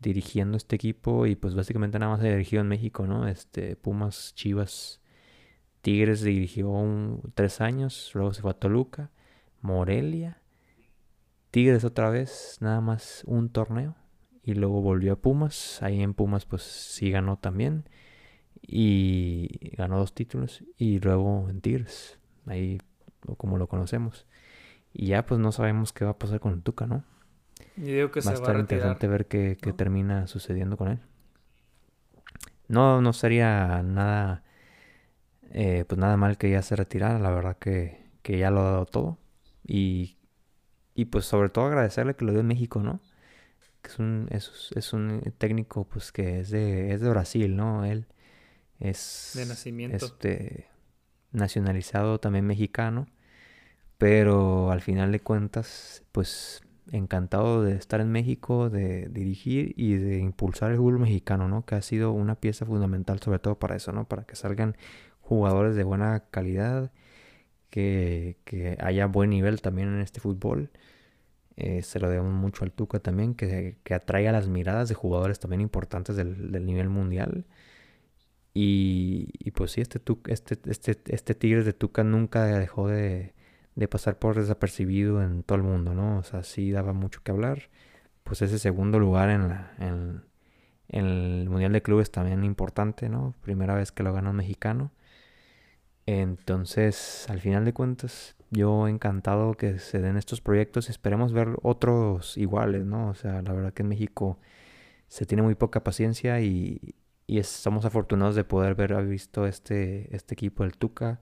dirigiendo 0.00 0.56
este 0.56 0.76
equipo 0.76 1.26
y 1.26 1.36
pues 1.36 1.54
básicamente 1.54 1.98
nada 1.98 2.12
más 2.12 2.20
se 2.20 2.30
dirigió 2.30 2.60
en 2.60 2.68
México, 2.68 3.06
¿no? 3.06 3.28
Este, 3.28 3.76
Pumas, 3.76 4.34
Chivas, 4.34 5.00
Tigres 5.80 6.22
dirigió 6.22 6.68
tres 7.34 7.60
años, 7.60 8.10
luego 8.14 8.32
se 8.34 8.42
fue 8.42 8.50
a 8.50 8.54
Toluca, 8.54 9.10
Morelia, 9.60 10.42
Tigres 11.50 11.84
otra 11.84 12.10
vez, 12.10 12.58
nada 12.60 12.80
más 12.80 13.22
un 13.26 13.48
torneo 13.48 13.96
y 14.42 14.54
luego 14.54 14.80
volvió 14.80 15.12
a 15.12 15.16
Pumas, 15.16 15.82
ahí 15.82 16.02
en 16.02 16.14
Pumas 16.14 16.44
pues 16.46 16.62
sí 16.62 17.10
ganó 17.10 17.38
también 17.38 17.84
y 18.60 19.70
ganó 19.76 19.98
dos 19.98 20.14
títulos 20.14 20.64
y 20.76 20.98
luego 21.00 21.48
en 21.48 21.60
Tigres, 21.60 22.18
ahí 22.46 22.78
como 23.36 23.58
lo 23.58 23.68
conocemos. 23.68 24.26
Y 24.92 25.06
ya 25.08 25.24
pues 25.26 25.40
no 25.40 25.52
sabemos 25.52 25.92
qué 25.92 26.04
va 26.04 26.12
a 26.12 26.18
pasar 26.18 26.40
con 26.40 26.52
el 26.52 26.62
Tuca, 26.62 26.86
¿no? 26.86 27.04
digo 27.76 28.10
que 28.10 28.20
va 28.20 28.32
a 28.32 28.34
estar 28.34 28.58
interesante 28.58 29.08
ver 29.08 29.26
qué, 29.26 29.56
termina 29.76 30.26
sucediendo 30.26 30.76
con 30.76 30.88
él. 30.88 31.00
No, 32.68 33.00
no 33.00 33.12
sería 33.12 33.82
nada, 33.82 34.42
eh, 35.50 35.84
pues 35.86 35.98
nada 35.98 36.16
mal 36.16 36.36
que 36.36 36.50
ya 36.50 36.62
se 36.62 36.76
retirara, 36.76 37.18
la 37.18 37.30
verdad 37.30 37.56
que, 37.58 38.10
que 38.22 38.38
ya 38.38 38.50
lo 38.50 38.60
ha 38.60 38.70
dado 38.70 38.86
todo. 38.86 39.18
Y, 39.66 40.18
y 40.94 41.06
pues 41.06 41.24
sobre 41.24 41.48
todo 41.48 41.66
agradecerle 41.66 42.14
que 42.14 42.24
lo 42.24 42.32
dio 42.32 42.40
en 42.40 42.46
México, 42.46 42.80
¿no? 42.80 43.00
Que 43.82 43.90
es 43.90 43.98
un, 43.98 44.28
es, 44.30 44.70
es 44.74 44.92
un 44.92 45.20
técnico 45.38 45.84
pues 45.84 46.12
que 46.12 46.40
es 46.40 46.50
de, 46.50 46.92
es 46.92 47.00
de 47.00 47.10
Brasil, 47.10 47.56
¿no? 47.56 47.84
Él 47.84 48.06
es... 48.78 49.32
De 49.34 49.46
nacimiento. 49.46 50.06
Este, 50.06 50.66
nacionalizado 51.32 52.20
también 52.20 52.46
mexicano, 52.46 53.06
pero 53.98 54.70
al 54.70 54.80
final 54.80 55.12
de 55.12 55.20
cuentas, 55.20 56.02
pues 56.12 56.62
encantado 56.90 57.62
de 57.62 57.74
estar 57.74 58.00
en 58.00 58.10
México, 58.10 58.68
de 58.68 59.08
dirigir 59.08 59.74
y 59.76 59.94
de 59.94 60.18
impulsar 60.18 60.72
el 60.72 60.76
fútbol 60.76 60.98
mexicano, 60.98 61.48
¿no? 61.48 61.64
Que 61.64 61.76
ha 61.76 61.82
sido 61.82 62.12
una 62.12 62.36
pieza 62.36 62.66
fundamental 62.66 63.20
sobre 63.20 63.38
todo 63.38 63.58
para 63.58 63.76
eso, 63.76 63.92
¿no? 63.92 64.06
Para 64.06 64.24
que 64.24 64.36
salgan 64.36 64.76
jugadores 65.20 65.76
de 65.76 65.84
buena 65.84 66.24
calidad 66.30 66.92
que, 67.70 68.38
que 68.44 68.76
haya 68.80 69.06
buen 69.06 69.30
nivel 69.30 69.62
también 69.62 69.88
en 69.88 70.00
este 70.00 70.20
fútbol. 70.20 70.70
Eh, 71.56 71.82
se 71.82 72.00
lo 72.00 72.08
debemos 72.08 72.32
mucho 72.32 72.64
al 72.64 72.72
Tuca 72.72 72.98
también, 73.00 73.34
que, 73.34 73.78
que 73.84 73.94
atraiga 73.94 74.32
las 74.32 74.48
miradas 74.48 74.88
de 74.88 74.94
jugadores 74.94 75.38
también 75.38 75.60
importantes 75.60 76.16
del, 76.16 76.52
del 76.52 76.66
nivel 76.66 76.88
mundial. 76.88 77.46
Y, 78.54 79.50
pues 79.52 79.72
sí, 79.72 79.80
este, 79.80 80.00
este, 80.26 80.58
este, 80.70 80.98
este 81.06 81.34
Tigres 81.34 81.64
de 81.64 81.72
Tuca 81.72 82.04
nunca 82.04 82.44
dejó 82.44 82.88
de, 82.88 83.34
de, 83.76 83.88
pasar 83.88 84.18
por 84.18 84.36
desapercibido 84.36 85.22
en 85.22 85.42
todo 85.42 85.56
el 85.56 85.64
mundo, 85.64 85.94
¿no? 85.94 86.18
O 86.18 86.22
sea, 86.22 86.42
sí 86.42 86.70
daba 86.70 86.92
mucho 86.92 87.22
que 87.22 87.32
hablar. 87.32 87.70
Pues 88.24 88.42
ese 88.42 88.58
segundo 88.58 88.98
lugar 88.98 89.30
en, 89.30 89.48
la, 89.48 89.74
en 89.78 90.22
el 90.88 91.48
Mundial 91.50 91.72
de 91.72 91.82
Clubes 91.82 92.10
también 92.10 92.44
importante, 92.44 93.08
¿no? 93.08 93.34
Primera 93.42 93.74
vez 93.74 93.92
que 93.92 94.02
lo 94.02 94.12
gana 94.12 94.30
un 94.30 94.36
mexicano. 94.36 94.92
Entonces, 96.06 97.26
al 97.30 97.40
final 97.40 97.64
de 97.64 97.72
cuentas, 97.72 98.36
yo 98.52 98.86
encantado 98.88 99.54
que 99.54 99.78
se 99.78 100.00
den 100.00 100.16
estos 100.16 100.40
proyectos. 100.40 100.90
Esperemos 100.90 101.32
ver 101.32 101.56
otros 101.62 102.36
iguales, 102.38 102.84
¿no? 102.84 103.08
O 103.08 103.14
sea, 103.14 103.42
la 103.42 103.52
verdad 103.52 103.72
que 103.74 103.82
en 103.82 103.88
México 103.88 104.38
se 105.08 105.26
tiene 105.26 105.42
muy 105.42 105.54
poca 105.56 105.82
paciencia 105.84 106.40
y, 106.40 106.94
y 107.26 107.38
estamos 107.38 107.84
afortunados 107.84 108.34
de 108.36 108.44
poder 108.44 108.72
haber 108.72 109.06
visto 109.06 109.46
este, 109.46 110.14
este 110.14 110.34
equipo 110.34 110.62
del 110.64 110.76
Tuca 110.76 111.20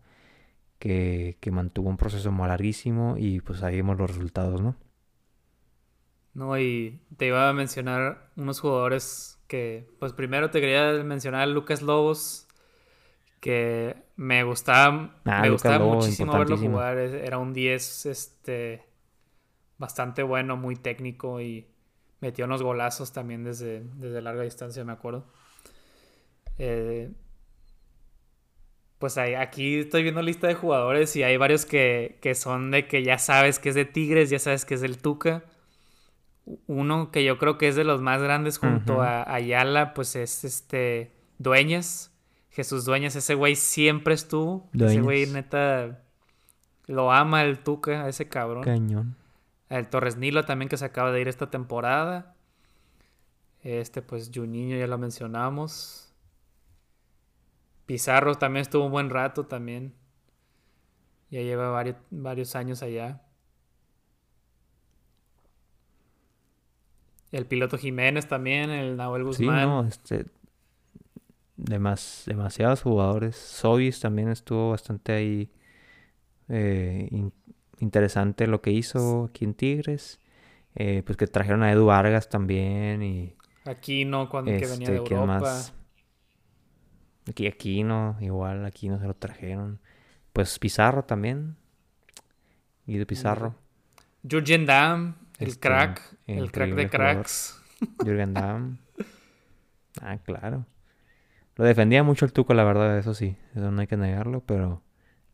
que, 0.79 1.39
que 1.41 1.51
mantuvo 1.53 1.89
un 1.89 1.97
proceso 1.97 2.33
muy 2.33 2.49
larguísimo 2.49 3.17
y 3.19 3.41
pues 3.41 3.63
ahí 3.63 3.77
vimos 3.77 3.99
los 3.99 4.11
resultados, 4.11 4.61
¿no? 4.61 4.77
No, 6.35 6.59
y 6.59 7.01
te 7.17 7.27
iba 7.27 7.49
a 7.49 7.53
mencionar 7.53 8.31
unos 8.37 8.61
jugadores 8.61 9.41
que, 9.49 9.89
pues 9.99 10.13
primero 10.13 10.51
te 10.51 10.61
quería 10.61 10.93
mencionar 11.05 11.43
a 11.43 11.47
Lucas 11.47 11.83
Lobos, 11.83 12.47
que 13.41 13.97
me 14.17 14.45
gustaba, 14.45 15.17
ah, 15.25 15.41
me 15.41 15.51
gustaba 15.51 15.85
muchísimo 15.85 16.39
verlo 16.39 16.59
jugar. 16.59 16.99
Era 16.99 17.39
un 17.39 17.55
10 17.55 18.07
este, 18.07 18.85
bastante 19.79 20.23
bueno, 20.23 20.57
muy 20.57 20.77
técnico 20.77 21.41
y 21.41 21.67
metió 22.21 22.45
unos 22.45 22.63
golazos 22.63 23.13
también 23.13 23.43
desde, 23.43 23.83
desde 23.97 24.21
larga 24.21 24.43
distancia, 24.43 24.85
me 24.85 24.93
acuerdo. 24.93 25.25
Eh, 26.59 27.11
pues 28.99 29.17
aquí 29.17 29.79
estoy 29.79 30.03
viendo 30.03 30.21
lista 30.21 30.47
de 30.47 30.55
jugadores 30.55 31.17
y 31.17 31.23
hay 31.23 31.39
varios 31.39 31.65
que, 31.65 32.19
que, 32.21 32.35
son 32.35 32.71
de 32.71 32.87
que 32.87 33.03
ya 33.03 33.17
sabes 33.17 33.59
que 33.59 33.71
es 33.71 33.75
de 33.75 33.87
Tigres, 33.87 34.29
ya 34.29 34.39
sabes 34.39 34.67
que 34.67 34.75
es 34.75 34.83
del 34.83 34.99
Tuca. 34.99 35.45
Uno 36.67 37.11
que 37.11 37.25
yo 37.25 37.39
creo 37.39 37.57
que 37.57 37.69
es 37.69 37.77
de 37.77 37.85
los 37.85 38.03
más 38.03 38.21
grandes 38.21 38.59
junto 38.59 39.01
a 39.01 39.33
Ayala, 39.33 39.95
pues 39.95 40.17
es 40.17 40.45
este 40.45 41.13
Dueñas 41.39 42.11
Jesús 42.51 42.85
Dueñas, 42.85 43.15
ese 43.17 43.35
güey 43.35 43.57
siempre 43.57 44.15
estuvo. 44.15 44.69
Ese 44.75 45.01
güey 45.01 45.27
neta 45.27 46.03
lo 46.87 47.13
ama 47.13 47.43
el 47.43 47.61
Tuca, 47.61 48.09
ese 48.09 48.29
cabrón. 48.29 48.65
Cañón. 48.65 49.17
El 49.69 49.89
Torres 49.89 50.17
Nilo 50.17 50.45
también 50.45 50.69
que 50.69 50.77
se 50.77 50.85
acaba 50.85 51.13
de 51.13 51.21
ir 51.21 51.29
esta 51.29 51.51
temporada. 51.51 52.35
Este, 53.63 54.03
pues 54.03 54.31
Juninho 54.35 54.77
ya 54.77 54.89
lo 54.89 54.99
mencionamos. 54.99 56.13
Pizarro 57.87 58.35
también 58.35 58.63
estuvo 58.63 58.85
un 58.85 58.93
buen 58.93 59.11
rato 59.11 59.47
también. 59.47 59.95
Ya 61.31 61.43
lleva 61.43 61.71
varios, 61.71 61.97
varios 62.11 62.57
años 62.57 62.83
allá. 62.83 63.23
El 67.31 67.47
piloto 67.47 67.79
Jiménez 67.79 68.27
también, 68.27 68.71
el 68.71 68.97
Nahuel 68.97 69.23
Guzmán. 69.23 69.61
Sí, 69.61 69.67
no, 69.67 69.85
este, 69.87 70.27
demasiados 71.65 72.83
jugadores. 72.83 73.37
Sobis 73.37 74.01
también 74.01 74.29
estuvo 74.29 74.71
bastante 74.71 75.13
ahí 75.13 75.51
eh, 76.49 77.31
interesante 77.79 78.47
lo 78.47 78.61
que 78.61 78.71
hizo 78.71 79.27
aquí 79.31 79.45
en 79.45 79.55
Tigres. 79.55 80.19
Eh, 80.75 81.03
pues 81.05 81.17
que 81.17 81.27
trajeron 81.27 81.63
a 81.63 81.73
Edu 81.73 81.87
Vargas 81.87 82.29
también 82.29 83.03
y... 83.03 83.35
Aquino 83.65 84.29
cuando 84.29 84.51
que 84.53 84.67
venía 84.67 84.89
de 84.91 84.97
este, 84.97 85.15
Europa. 85.15 85.61
Aquí 87.29 87.47
Aquino, 87.47 88.17
igual 88.21 88.65
Aquino 88.65 88.99
se 88.99 89.07
lo 89.07 89.15
trajeron. 89.15 89.81
Pues 90.33 90.59
Pizarro 90.59 91.05
también. 91.05 91.57
Guido 92.87 93.07
Pizarro. 93.07 93.55
Jurgen 94.29 94.67
Damm, 94.67 95.15
el 95.39 95.49
este, 95.49 95.61
crack, 95.61 96.17
el 96.27 96.51
crack 96.51 96.75
de 96.75 96.89
cracks. 96.89 97.61
Jurgen 97.99 98.35
Damm. 98.35 98.79
Ah, 100.01 100.19
claro. 100.19 100.67
Lo 101.61 101.67
defendía 101.67 102.03
mucho 102.03 102.25
el 102.25 102.33
Tuco, 102.33 102.55
la 102.55 102.65
verdad, 102.65 102.97
eso 102.97 103.13
sí, 103.13 103.37
eso 103.55 103.71
no 103.71 103.83
hay 103.83 103.87
que 103.87 103.99
negarlo, 103.99 104.43
pero, 104.47 104.81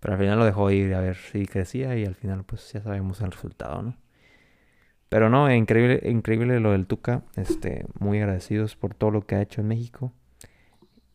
pero 0.01 0.15
al 0.15 0.19
final 0.19 0.41
lo 0.41 0.45
dejó 0.45 0.69
ir 0.73 0.93
a 0.93 1.01
ver 1.01 1.15
si 1.15 1.47
crecía 1.47 1.97
y 1.97 2.05
al 2.05 2.17
final 2.17 2.43
pues 2.43 2.73
ya 2.73 2.83
sabemos 2.83 3.21
el 3.21 3.31
resultado, 3.31 3.81
¿no? 3.81 3.97
Pero 5.09 5.31
no, 5.31 5.55
increíble, 5.55 6.01
increíble 6.11 6.59
lo 6.59 6.73
del 6.73 6.89
Tuca, 6.89 7.23
este, 7.37 7.87
muy 8.01 8.19
agradecidos 8.19 8.75
por 8.75 8.93
todo 8.93 9.13
lo 9.13 9.25
que 9.25 9.37
ha 9.37 9.41
hecho 9.41 9.61
en 9.61 9.69
México 9.69 10.13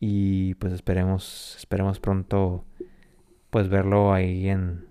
y 0.00 0.54
pues 0.54 0.72
esperemos, 0.72 1.56
esperemos 1.58 2.00
pronto 2.00 2.64
pues 3.50 3.68
verlo 3.68 4.14
ahí 4.14 4.48
en, 4.48 4.86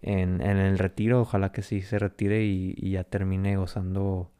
en, 0.00 0.40
en 0.42 0.58
el 0.58 0.78
retiro, 0.78 1.22
ojalá 1.22 1.50
que 1.50 1.62
sí 1.62 1.82
se 1.82 1.98
retire 1.98 2.44
y, 2.44 2.72
y 2.76 2.92
ya 2.92 3.02
termine 3.02 3.56
gozando 3.56 4.30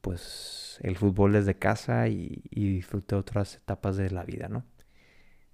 pues 0.00 0.78
el 0.82 0.96
fútbol 0.96 1.32
desde 1.32 1.54
casa 1.54 2.08
y, 2.08 2.42
y 2.50 2.68
disfrute 2.68 3.14
otras 3.14 3.56
etapas 3.56 3.96
de 3.96 4.10
la 4.10 4.24
vida, 4.24 4.48
¿no? 4.48 4.64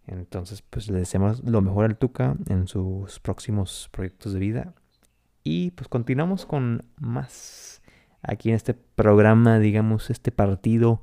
Entonces, 0.07 0.63
pues 0.63 0.91
le 0.91 0.99
deseamos 0.99 1.43
lo 1.45 1.63
mejor 1.63 1.87
al 1.87 1.97
Tuca 1.97 2.37
en 2.49 2.67
sus 2.67 3.21
próximos 3.21 3.89
proyectos 3.91 4.35
de 4.35 4.39
vida. 4.39 4.75
Y 5.43 5.71
pues 5.73 5.89
continuamos 5.89 6.47
con 6.47 6.85
más 6.99 7.83
aquí 8.23 8.51
en 8.51 8.57
este 8.57 8.75
programa, 8.75 9.59
digamos, 9.59 10.11
este 10.11 10.33
partido, 10.33 11.03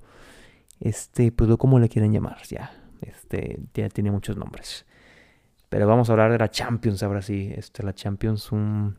este, 0.79 1.31
pues 1.31 1.55
como 1.57 1.79
le 1.79 1.89
quieren 1.89 2.11
llamar, 2.11 2.41
ya, 2.47 2.71
este, 3.01 3.59
ya 3.73 3.89
tiene 3.89 4.11
muchos 4.11 4.37
nombres. 4.37 4.85
Pero 5.69 5.87
vamos 5.87 6.09
a 6.09 6.13
hablar 6.13 6.31
de 6.31 6.39
la 6.39 6.49
Champions 6.49 7.03
ahora 7.03 7.21
sí, 7.21 7.51
este, 7.55 7.83
la 7.83 7.93
Champions, 7.93 8.51
un, 8.51 8.97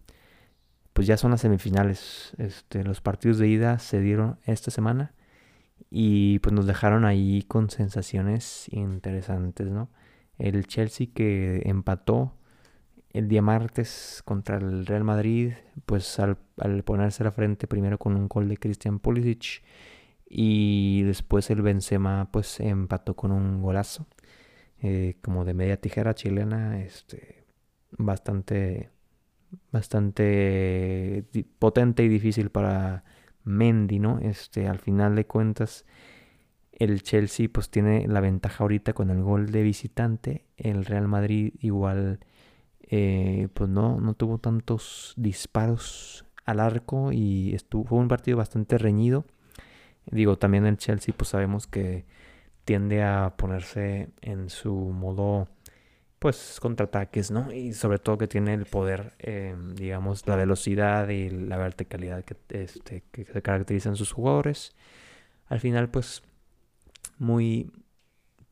pues 0.93 1.07
ya 1.07 1.17
son 1.17 1.31
las 1.33 1.41
semifinales. 1.41 2.35
Este, 2.39 2.85
los 2.85 3.01
partidos 3.01 3.39
de 3.39 3.49
ida 3.49 3.79
se 3.79 4.01
dieron 4.01 4.39
esta 4.45 4.71
semana 4.71 5.15
y 5.91 6.39
pues 6.41 6.53
nos 6.53 6.67
dejaron 6.67 7.05
ahí 7.05 7.43
con 7.49 7.71
sensaciones 7.71 8.67
interesantes, 8.71 9.69
¿no? 9.69 9.91
El 10.39 10.67
Chelsea 10.67 11.09
que 11.15 11.63
empató 11.67 12.35
el 13.13 13.29
día 13.29 13.43
martes 13.43 14.23
contra 14.25 14.57
el 14.57 14.87
Real 14.87 15.05
Madrid, 15.05 15.53
pues 15.87 16.19
al, 16.19 16.39
ponerse 16.85 17.25
la 17.25 17.33
frente 17.33 17.67
primero 17.67 17.99
con 17.99 18.17
un 18.17 18.29
gol 18.29 18.49
de 18.49 18.57
Christian 18.57 18.99
Pulisic 18.99 19.63
y 20.29 21.03
después 21.03 21.51
el 21.51 21.63
Benzema 21.63 22.31
pues 22.33 22.59
empató 22.61 23.15
con 23.15 23.33
un 23.33 23.61
golazo 23.61 24.07
eh, 24.81 25.17
como 25.23 25.45
de 25.45 25.55
media 25.55 25.77
tijera 25.81 26.15
chilena, 26.15 26.81
este 26.81 27.45
bastante 27.99 28.91
bastante 29.71 31.25
potente 31.59 32.05
y 32.05 32.09
difícil 32.09 32.51
para 32.51 33.05
Mendy, 33.45 33.99
¿no? 33.99 34.19
Este, 34.21 34.69
al 34.69 34.79
final 34.79 35.17
de 35.17 35.27
cuentas, 35.27 35.85
el 36.73 37.03
Chelsea 37.03 37.49
pues 37.53 37.71
tiene 37.71 38.07
la 38.09 38.21
ventaja 38.21 38.65
ahorita 38.65 38.93
con 38.93 39.11
el 39.11 39.23
gol 39.23 39.51
de 39.53 39.63
visitante. 39.63 40.45
El 40.57 40.85
Real 40.85 41.09
Madrid 41.09 41.55
igual, 41.61 42.21
eh, 42.83 43.49
pues 43.55 43.71
no, 43.71 44.01
no 44.01 44.15
tuvo 44.15 44.39
tantos 44.39 45.15
disparos 45.17 46.25
al 46.45 46.61
arco 46.61 47.13
y 47.13 47.55
estuvo, 47.55 47.85
fue 47.85 47.99
un 47.99 48.09
partido 48.09 48.37
bastante 48.37 48.79
reñido. 48.79 49.25
Digo, 50.11 50.37
también 50.39 50.67
el 50.67 50.77
Chelsea 50.79 51.15
pues 51.17 51.31
sabemos 51.31 51.67
que 51.67 52.05
tiende 52.65 53.03
a 53.03 53.35
ponerse 53.37 54.11
en 54.21 54.51
su 54.51 54.75
modo 54.75 55.49
pues 56.23 56.61
contraataques, 56.61 57.33
¿no? 57.33 57.51
Y 57.53 57.73
sobre 57.73 57.99
todo 57.99 58.17
que 58.17 58.29
tiene 58.29 58.55
el 58.55 58.65
poder, 58.65 59.15
eh, 59.19 59.57
digamos, 59.75 60.25
la 60.29 60.37
velocidad 60.37 61.09
y 61.09 61.29
la 61.31 61.57
verticalidad 61.57 62.25
que, 62.25 62.37
este, 62.51 63.03
que 63.11 63.25
se 63.25 63.43
caracterizan 63.43 63.97
sus 63.97 64.13
jugadores. 64.13 64.73
Al 65.49 65.59
final, 65.59 65.91
pues, 65.91 66.23
muy, 67.19 67.73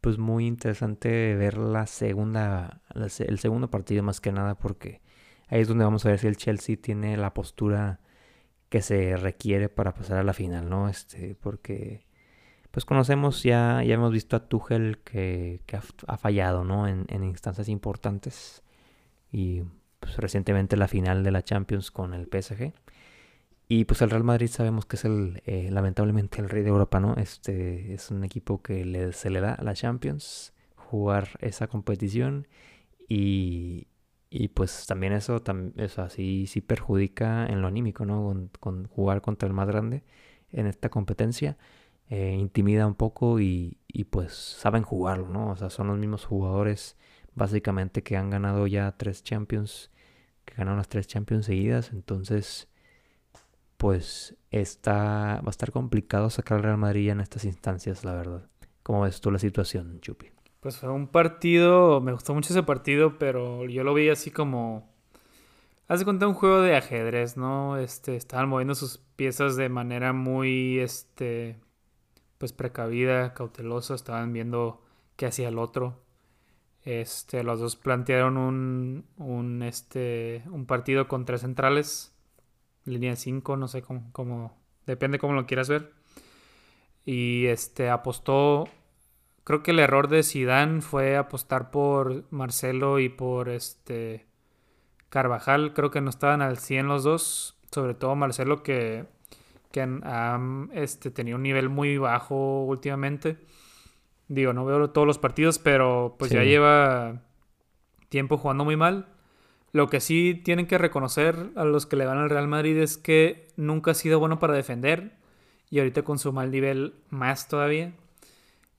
pues 0.00 0.18
muy 0.18 0.48
interesante 0.48 1.36
ver 1.36 1.58
la 1.58 1.86
segunda, 1.86 2.80
el 2.92 3.38
segundo 3.38 3.70
partido 3.70 4.02
más 4.02 4.20
que 4.20 4.32
nada 4.32 4.56
porque 4.56 5.00
ahí 5.46 5.60
es 5.60 5.68
donde 5.68 5.84
vamos 5.84 6.04
a 6.04 6.08
ver 6.10 6.18
si 6.18 6.26
el 6.26 6.36
Chelsea 6.36 6.76
tiene 6.76 7.16
la 7.16 7.34
postura 7.34 8.00
que 8.68 8.82
se 8.82 9.16
requiere 9.16 9.68
para 9.68 9.94
pasar 9.94 10.18
a 10.18 10.24
la 10.24 10.32
final, 10.32 10.68
¿no? 10.68 10.88
Este, 10.88 11.36
porque 11.36 12.04
pues 12.70 12.84
conocemos 12.84 13.42
ya, 13.42 13.82
ya 13.82 13.94
hemos 13.94 14.12
visto 14.12 14.36
a 14.36 14.48
Tuchel 14.48 14.98
que, 14.98 15.60
ha, 16.06 16.16
fallado, 16.16 16.64
¿no? 16.64 16.86
En, 16.86 17.24
instancias 17.24 17.68
importantes. 17.68 18.62
Y 19.32 19.62
pues 20.00 20.16
recientemente 20.16 20.76
la 20.76 20.88
final 20.88 21.24
de 21.24 21.30
la 21.30 21.42
Champions 21.42 21.90
con 21.90 22.14
el 22.14 22.26
PSG. 22.26 22.72
Y 23.68 23.84
pues 23.84 24.02
el 24.02 24.10
Real 24.10 24.24
Madrid 24.24 24.48
sabemos 24.48 24.86
que 24.86 24.96
es 24.96 25.04
el, 25.04 25.42
eh, 25.46 25.68
lamentablemente 25.70 26.40
el 26.40 26.48
rey 26.48 26.62
de 26.62 26.70
Europa, 26.70 27.00
¿no? 27.00 27.14
Este 27.16 27.94
es 27.94 28.10
un 28.10 28.24
equipo 28.24 28.62
que 28.62 29.12
se 29.12 29.30
le 29.30 29.40
da 29.40 29.54
a 29.54 29.62
la 29.62 29.74
Champions 29.74 30.52
jugar 30.74 31.28
esa 31.40 31.68
competición 31.68 32.48
y, 33.08 33.88
Y 34.30 34.48
pues 34.48 34.86
también 34.86 35.12
eso, 35.12 35.42
eso 35.76 36.02
así 36.02 36.46
sí 36.46 36.60
perjudica 36.60 37.46
en 37.46 37.62
lo 37.62 37.68
anímico, 37.68 38.04
¿no? 38.06 38.48
Con, 38.60 38.86
jugar 38.88 39.22
contra 39.22 39.48
el 39.48 39.54
más 39.54 39.68
grande 39.68 40.04
en 40.52 40.66
esta 40.66 40.88
competencia. 40.90 41.58
Eh, 42.10 42.36
intimida 42.38 42.86
un 42.86 42.96
poco 42.96 43.40
y, 43.40 43.78
y, 43.86 44.04
pues 44.04 44.34
saben 44.34 44.82
jugarlo, 44.82 45.28
¿no? 45.28 45.50
O 45.50 45.56
sea, 45.56 45.70
son 45.70 45.86
los 45.86 45.98
mismos 45.98 46.24
jugadores 46.24 46.96
básicamente 47.34 48.02
que 48.02 48.16
han 48.16 48.30
ganado 48.30 48.66
ya 48.66 48.90
tres 48.96 49.22
Champions, 49.22 49.90
que 50.44 50.54
ganaron 50.54 50.78
las 50.78 50.88
tres 50.88 51.06
Champions 51.06 51.46
seguidas. 51.46 51.92
Entonces, 51.92 52.68
pues 53.76 54.36
está, 54.50 55.40
va 55.40 55.46
a 55.46 55.50
estar 55.50 55.72
complicado 55.72 56.30
sacar 56.30 56.58
al 56.58 56.64
Real 56.64 56.76
Madrid 56.78 57.10
en 57.10 57.20
estas 57.20 57.44
instancias, 57.44 58.04
la 58.04 58.14
verdad. 58.14 58.48
¿Cómo 58.82 59.02
ves 59.02 59.20
tú 59.20 59.30
la 59.30 59.38
situación, 59.38 60.00
Chupi? 60.00 60.26
Pues 60.60 60.76
fue 60.76 60.90
un 60.90 61.06
partido, 61.06 62.00
me 62.00 62.12
gustó 62.12 62.34
mucho 62.34 62.52
ese 62.52 62.62
partido, 62.62 63.18
pero 63.18 63.66
yo 63.66 63.84
lo 63.84 63.94
vi 63.94 64.10
así 64.10 64.30
como... 64.30 64.90
Haz 65.88 66.00
de 66.00 66.04
cuenta 66.04 66.28
un 66.28 66.34
juego 66.34 66.60
de 66.60 66.76
ajedrez, 66.76 67.36
¿no? 67.36 67.78
Este, 67.78 68.16
estaban 68.16 68.48
moviendo 68.48 68.74
sus 68.74 68.98
piezas 69.16 69.56
de 69.56 69.68
manera 69.68 70.12
muy, 70.12 70.78
este, 70.78 71.56
pues 72.40 72.54
precavida, 72.54 73.34
cautelosa, 73.34 73.94
estaban 73.94 74.32
viendo 74.32 74.82
qué 75.16 75.26
hacía 75.26 75.48
el 75.48 75.58
otro. 75.58 76.00
Este, 76.82 77.44
los 77.44 77.60
dos 77.60 77.76
plantearon 77.76 78.38
un, 78.38 79.04
un, 79.18 79.62
este, 79.62 80.42
un 80.50 80.64
partido 80.64 81.06
con 81.06 81.26
tres 81.26 81.42
centrales, 81.42 82.14
línea 82.86 83.14
5, 83.14 83.58
no 83.58 83.68
sé 83.68 83.82
cómo, 83.82 84.08
cómo, 84.12 84.56
depende 84.86 85.18
cómo 85.18 85.34
lo 85.34 85.46
quieras 85.46 85.68
ver. 85.68 85.92
Y 87.04 87.44
este, 87.46 87.90
apostó 87.90 88.66
Creo 89.44 89.62
que 89.62 89.72
el 89.72 89.80
error 89.80 90.08
de 90.08 90.22
Zidane 90.22 90.80
fue 90.80 91.16
apostar 91.16 91.70
por 91.70 92.24
Marcelo 92.30 92.98
y 93.00 93.08
por 93.08 93.48
este 93.48 94.26
Carvajal. 95.08 95.74
Creo 95.74 95.90
que 95.90 96.00
no 96.00 96.10
estaban 96.10 96.40
al 96.40 96.58
100 96.58 96.88
los 96.88 97.02
dos. 97.02 97.58
Sobre 97.72 97.94
todo 97.94 98.14
Marcelo 98.16 98.62
que, 98.62 99.06
que 99.70 99.80
han 99.80 100.70
este, 100.74 101.10
tenido 101.10 101.36
un 101.36 101.42
nivel 101.42 101.68
muy 101.68 101.98
bajo 101.98 102.64
últimamente. 102.64 103.38
Digo, 104.28 104.52
no 104.52 104.64
veo 104.64 104.90
todos 104.90 105.06
los 105.06 105.18
partidos, 105.18 105.58
pero 105.58 106.16
pues 106.18 106.30
ya 106.30 106.44
lleva 106.44 107.22
tiempo 108.08 108.38
jugando 108.38 108.64
muy 108.64 108.76
mal. 108.76 109.08
Lo 109.72 109.88
que 109.88 110.00
sí 110.00 110.40
tienen 110.44 110.66
que 110.66 110.78
reconocer 110.78 111.50
a 111.56 111.64
los 111.64 111.86
que 111.86 111.96
le 111.96 112.06
van 112.06 112.18
al 112.18 112.30
Real 112.30 112.48
Madrid 112.48 112.76
es 112.76 112.96
que 112.96 113.48
nunca 113.56 113.92
ha 113.92 113.94
sido 113.94 114.18
bueno 114.18 114.38
para 114.38 114.54
defender. 114.54 115.18
Y 115.70 115.78
ahorita 115.78 116.02
con 116.02 116.18
su 116.18 116.32
mal 116.32 116.50
nivel 116.50 116.94
más 117.10 117.46
todavía. 117.46 117.92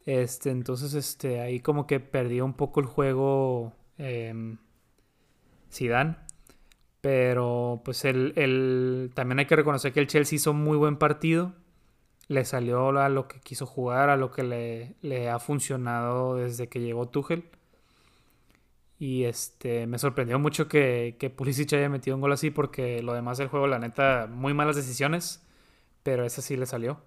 Este, 0.06 0.50
entonces, 0.50 0.94
este, 0.94 1.40
ahí 1.40 1.62
como 1.62 1.88
que 1.88 2.00
perdió 2.02 2.44
un 2.44 2.54
poco 2.54 2.82
el 2.82 2.86
juego 2.86 3.74
eh, 3.98 4.58
Zidane. 5.72 6.18
Pero 7.02 7.82
pues 7.84 8.06
el, 8.06 9.12
también 9.16 9.40
hay 9.40 9.48
que 9.48 9.56
reconocer 9.56 9.92
que 9.92 10.00
el 10.00 10.08
Chelsea 10.08 10.36
hizo 10.36 10.54
muy 10.54 10.78
buen 10.78 10.98
partido. 10.98 11.54
Le 12.28 12.46
salió 12.46 12.90
a 13.00 13.10
lo 13.10 13.28
que 13.28 13.40
quiso 13.40 13.66
jugar, 13.66 14.10
a 14.10 14.18
lo 14.18 14.32
que 14.32 14.44
le, 14.44 14.96
le 15.02 15.30
ha 15.30 15.40
funcionado 15.40 16.36
desde 16.36 16.70
que 16.70 16.80
llegó 16.80 17.10
Tuchel. 17.10 17.44
Y 19.00 19.24
este, 19.24 19.88
me 19.88 19.98
sorprendió 19.98 20.38
mucho 20.38 20.68
que, 20.68 21.16
que 21.20 21.32
Pulisic 21.32 21.74
haya 21.74 21.90
metido 21.90 22.16
un 22.16 22.22
gol 22.22 22.34
así 22.34 22.52
porque 22.52 23.02
lo 23.02 23.14
demás 23.14 23.40
del 23.40 23.48
juego, 23.48 23.66
la 23.66 23.80
neta, 23.80 24.28
muy 24.32 24.54
malas 24.54 24.76
decisiones. 24.76 25.44
Pero 26.04 26.24
ese 26.24 26.44
sí 26.44 26.56
le 26.56 26.68
salió. 26.68 27.02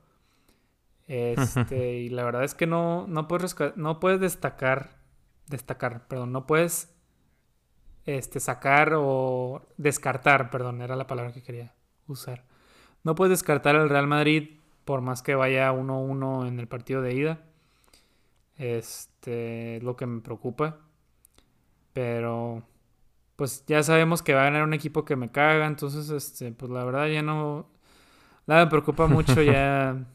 Este, 1.07 1.95
y 1.99 2.09
la 2.09 2.25
verdad 2.25 2.45
es 2.45 2.55
que 2.55 2.67
no, 2.67 3.07
no, 3.07 3.29
puedes, 3.29 3.55
no 3.77 4.01
puedes 4.01 4.21
destacar, 4.21 4.97
destacar, 5.47 6.09
perdón, 6.09 6.33
no 6.33 6.47
puedes 6.47 6.94
este, 8.07 8.41
sacar 8.41 8.93
o 8.95 9.63
descartar, 9.77 10.51
perdón, 10.51 10.83
era 10.83 10.97
la 10.97 11.07
palabra 11.07 11.33
que 11.33 11.43
quería 11.43 11.75
usar. 12.07 12.45
No 13.03 13.15
puedes 13.15 13.31
descartar 13.31 13.77
al 13.77 13.89
Real 13.89 14.07
Madrid 14.07 14.61
por 14.85 15.01
más 15.01 15.23
que 15.23 15.35
vaya 15.35 15.73
1-1 15.73 16.49
en 16.49 16.61
el 16.61 16.69
partido 16.69 17.03
de 17.03 17.15
ida. 17.15 17.41
Este 18.57 19.77
es 19.77 19.83
lo 19.83 19.97
que 19.97 20.07
me 20.07 20.21
preocupa. 20.21 20.79
Pero 21.93 22.63
pues 23.37 23.65
ya 23.67 23.83
sabemos 23.83 24.23
que 24.23 24.35
va 24.35 24.43
a 24.43 24.45
ganar 24.45 24.63
un 24.65 24.75
equipo 24.75 25.05
que 25.05 25.17
me 25.17 25.31
caga, 25.31 25.67
entonces 25.67 26.11
este 26.11 26.53
pues 26.53 26.71
la 26.71 26.85
verdad 26.85 27.09
ya 27.09 27.23
no 27.23 27.67
nada 28.47 28.65
me 28.65 28.71
preocupa 28.71 29.07
mucho 29.07 29.43
ya 29.43 30.05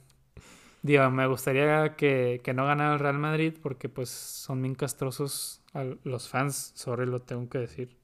Digo, 0.82 1.10
me 1.10 1.28
gustaría 1.28 1.96
que, 1.96 2.42
no 2.56 2.66
ganara 2.66 2.94
el 2.94 3.00
Real 3.00 3.20
Madrid 3.20 3.54
porque 3.62 3.90
pues 3.90 4.10
son 4.10 4.62
bien 4.62 4.76
castrosos 4.76 5.62
los 6.04 6.30
fans, 6.30 6.72
sobre 6.76 7.06
lo 7.06 7.20
tengo 7.20 7.50
que 7.50 7.60
decir. 7.60 7.98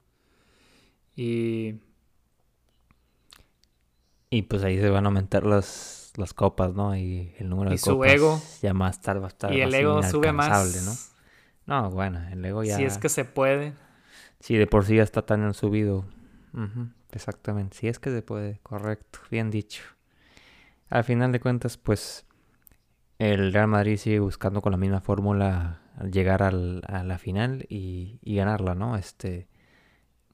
Y... 1.14 1.80
Y 4.28 4.42
pues 4.42 4.62
ahí 4.64 4.78
se 4.78 4.90
van 4.90 5.06
a 5.06 5.08
aumentar 5.08 5.46
las, 5.46 6.12
las 6.16 6.34
copas, 6.34 6.74
¿no? 6.74 6.94
Y 6.96 7.32
el 7.38 7.48
número 7.48 7.70
de 7.70 7.76
y 7.76 7.78
su 7.78 8.04
ego. 8.04 8.40
Ya 8.60 8.74
más 8.74 9.00
tarde 9.00 9.20
va 9.20 9.26
a 9.26 9.28
estar 9.28 9.52
Y 9.52 9.60
el 9.60 9.72
ego 9.72 10.02
sube 10.02 10.32
más. 10.32 10.84
¿no? 11.66 11.82
No, 11.82 11.90
bueno, 11.90 12.20
el 12.30 12.44
ego 12.44 12.62
ya... 12.62 12.76
Si 12.76 12.84
es 12.84 12.98
que 12.98 13.08
se 13.08 13.24
puede. 13.24 13.72
Sí, 14.40 14.56
de 14.56 14.66
por 14.66 14.84
sí 14.84 14.96
ya 14.96 15.02
está 15.02 15.22
tan 15.22 15.54
subido. 15.54 16.04
exactamente, 17.12 17.78
si 17.78 17.88
es 17.88 17.98
que 17.98 18.10
se 18.10 18.20
puede, 18.20 18.58
correcto, 18.62 19.20
bien 19.30 19.50
dicho. 19.50 19.82
Al 20.90 21.04
final 21.04 21.32
de 21.32 21.40
cuentas, 21.40 21.78
pues 21.78 22.25
el 23.18 23.52
Real 23.52 23.68
Madrid 23.68 23.96
sigue 23.96 24.20
buscando 24.20 24.60
con 24.60 24.72
la 24.72 24.78
misma 24.78 25.00
fórmula 25.00 25.80
llegar 26.10 26.42
a 26.42 26.50
la 26.50 27.18
final 27.18 27.66
y, 27.68 28.18
ganarla, 28.22 28.74
¿no? 28.74 28.96
Este, 28.96 29.48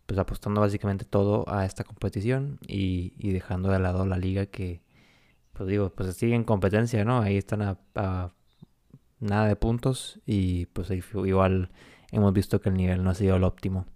pues 0.07 0.19
apostando 0.19 0.61
básicamente 0.61 1.05
todo 1.05 1.45
a 1.49 1.65
esta 1.65 1.85
competición 1.85 2.59
y, 2.67 3.33
dejando 3.33 3.71
de 3.71 3.79
lado 3.79 4.05
la 4.07 4.17
liga 4.17 4.47
que, 4.47 4.83
pues 5.53 5.69
digo, 5.69 5.91
pues 5.91 6.17
sigue 6.17 6.35
en 6.35 6.45
competencia, 6.45 7.05
¿no? 7.05 7.21
Ahí 7.21 7.37
están 7.37 7.63
a, 7.63 8.33
nada 9.21 9.47
de 9.47 9.57
puntos 9.57 10.21
y 10.27 10.67
pues 10.67 10.91
igual 10.91 11.71
hemos 12.11 12.33
visto 12.33 12.61
que 12.61 12.71
el 12.71 12.75
nivel 12.77 13.05
no 13.05 13.11
ha 13.11 13.15
sido 13.15 13.37
el 13.37 13.45
óptimo. 13.45 13.87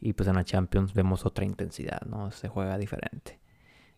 Y 0.00 0.14
pues 0.14 0.28
en 0.28 0.36
la 0.36 0.44
Champions 0.44 0.94
vemos 0.94 1.26
otra 1.26 1.44
intensidad, 1.44 2.02
¿no? 2.06 2.30
Se 2.30 2.48
juega 2.48 2.78
diferente. 2.78 3.40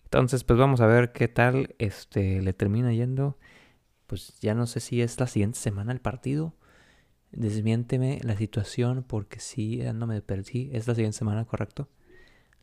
Entonces, 0.04 0.44
pues 0.44 0.58
vamos 0.58 0.80
a 0.80 0.86
ver 0.86 1.12
qué 1.12 1.28
tal 1.28 1.74
este 1.78 2.40
le 2.42 2.52
termina 2.52 2.92
yendo 2.92 3.38
pues 4.07 4.38
ya 4.40 4.54
no 4.54 4.66
sé 4.66 4.80
si 4.80 5.02
es 5.02 5.18
la 5.20 5.26
siguiente 5.26 5.59
semana 5.59 5.92
el 5.92 6.00
partido. 6.00 6.54
Desmiénteme 7.32 8.20
la 8.22 8.36
situación 8.36 9.04
porque 9.07 9.40
sí, 9.40 9.82
no 9.94 10.07
me 10.07 10.22
perdí. 10.22 10.70
Es 10.72 10.86
la 10.86 10.94
siguiente 10.94 11.18
semana, 11.18 11.44
correcto. 11.44 11.88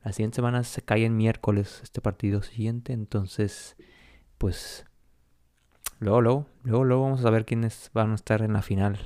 La 0.04 0.14
siguiente 0.14 0.36
semana 0.36 0.64
se 0.64 0.82
cae 0.82 1.06
en 1.06 1.16
miércoles 1.18 1.80
este 1.84 2.02
partido 2.02 2.42
siguiente. 2.42 2.94
Entonces, 2.94 3.76
pues 4.38 4.86
luego, 6.00 6.22
luego, 6.22 6.48
luego, 6.64 6.84
luego 6.86 7.04
vamos 7.04 7.26
a 7.26 7.30
ver 7.30 7.46
quiénes 7.46 7.92
van 7.94 8.12
a 8.12 8.16
estar 8.16 8.42
en 8.42 8.54
la 8.54 8.62
final. 8.62 9.00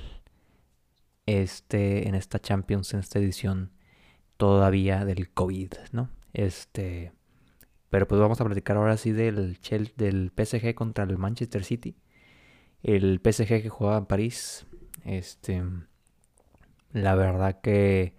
Este, 1.25 2.07
en 2.07 2.15
esta 2.15 2.39
Champions, 2.39 2.93
en 2.93 3.01
esta 3.01 3.19
edición 3.19 3.71
todavía 4.37 5.03
del 5.03 5.29
COVID, 5.29 5.73
¿no? 5.91 6.09
Este, 6.33 7.11
pero 7.89 8.07
pues 8.07 8.21
vamos 8.21 8.39
a 8.39 8.45
platicar 8.45 8.77
ahora 8.77 8.95
sí 8.95 9.11
del, 9.11 9.57
del 9.97 10.31
PSG 10.31 10.73
contra 10.75 11.03
el 11.03 11.17
Manchester 11.17 11.63
City 11.65 11.97
el 12.83 13.19
PSG 13.23 13.61
que 13.61 13.69
jugaba 13.69 13.97
en 13.97 14.05
París. 14.05 14.65
Este, 15.03 15.63
la 16.91 17.15
verdad 17.15 17.61
que 17.61 18.13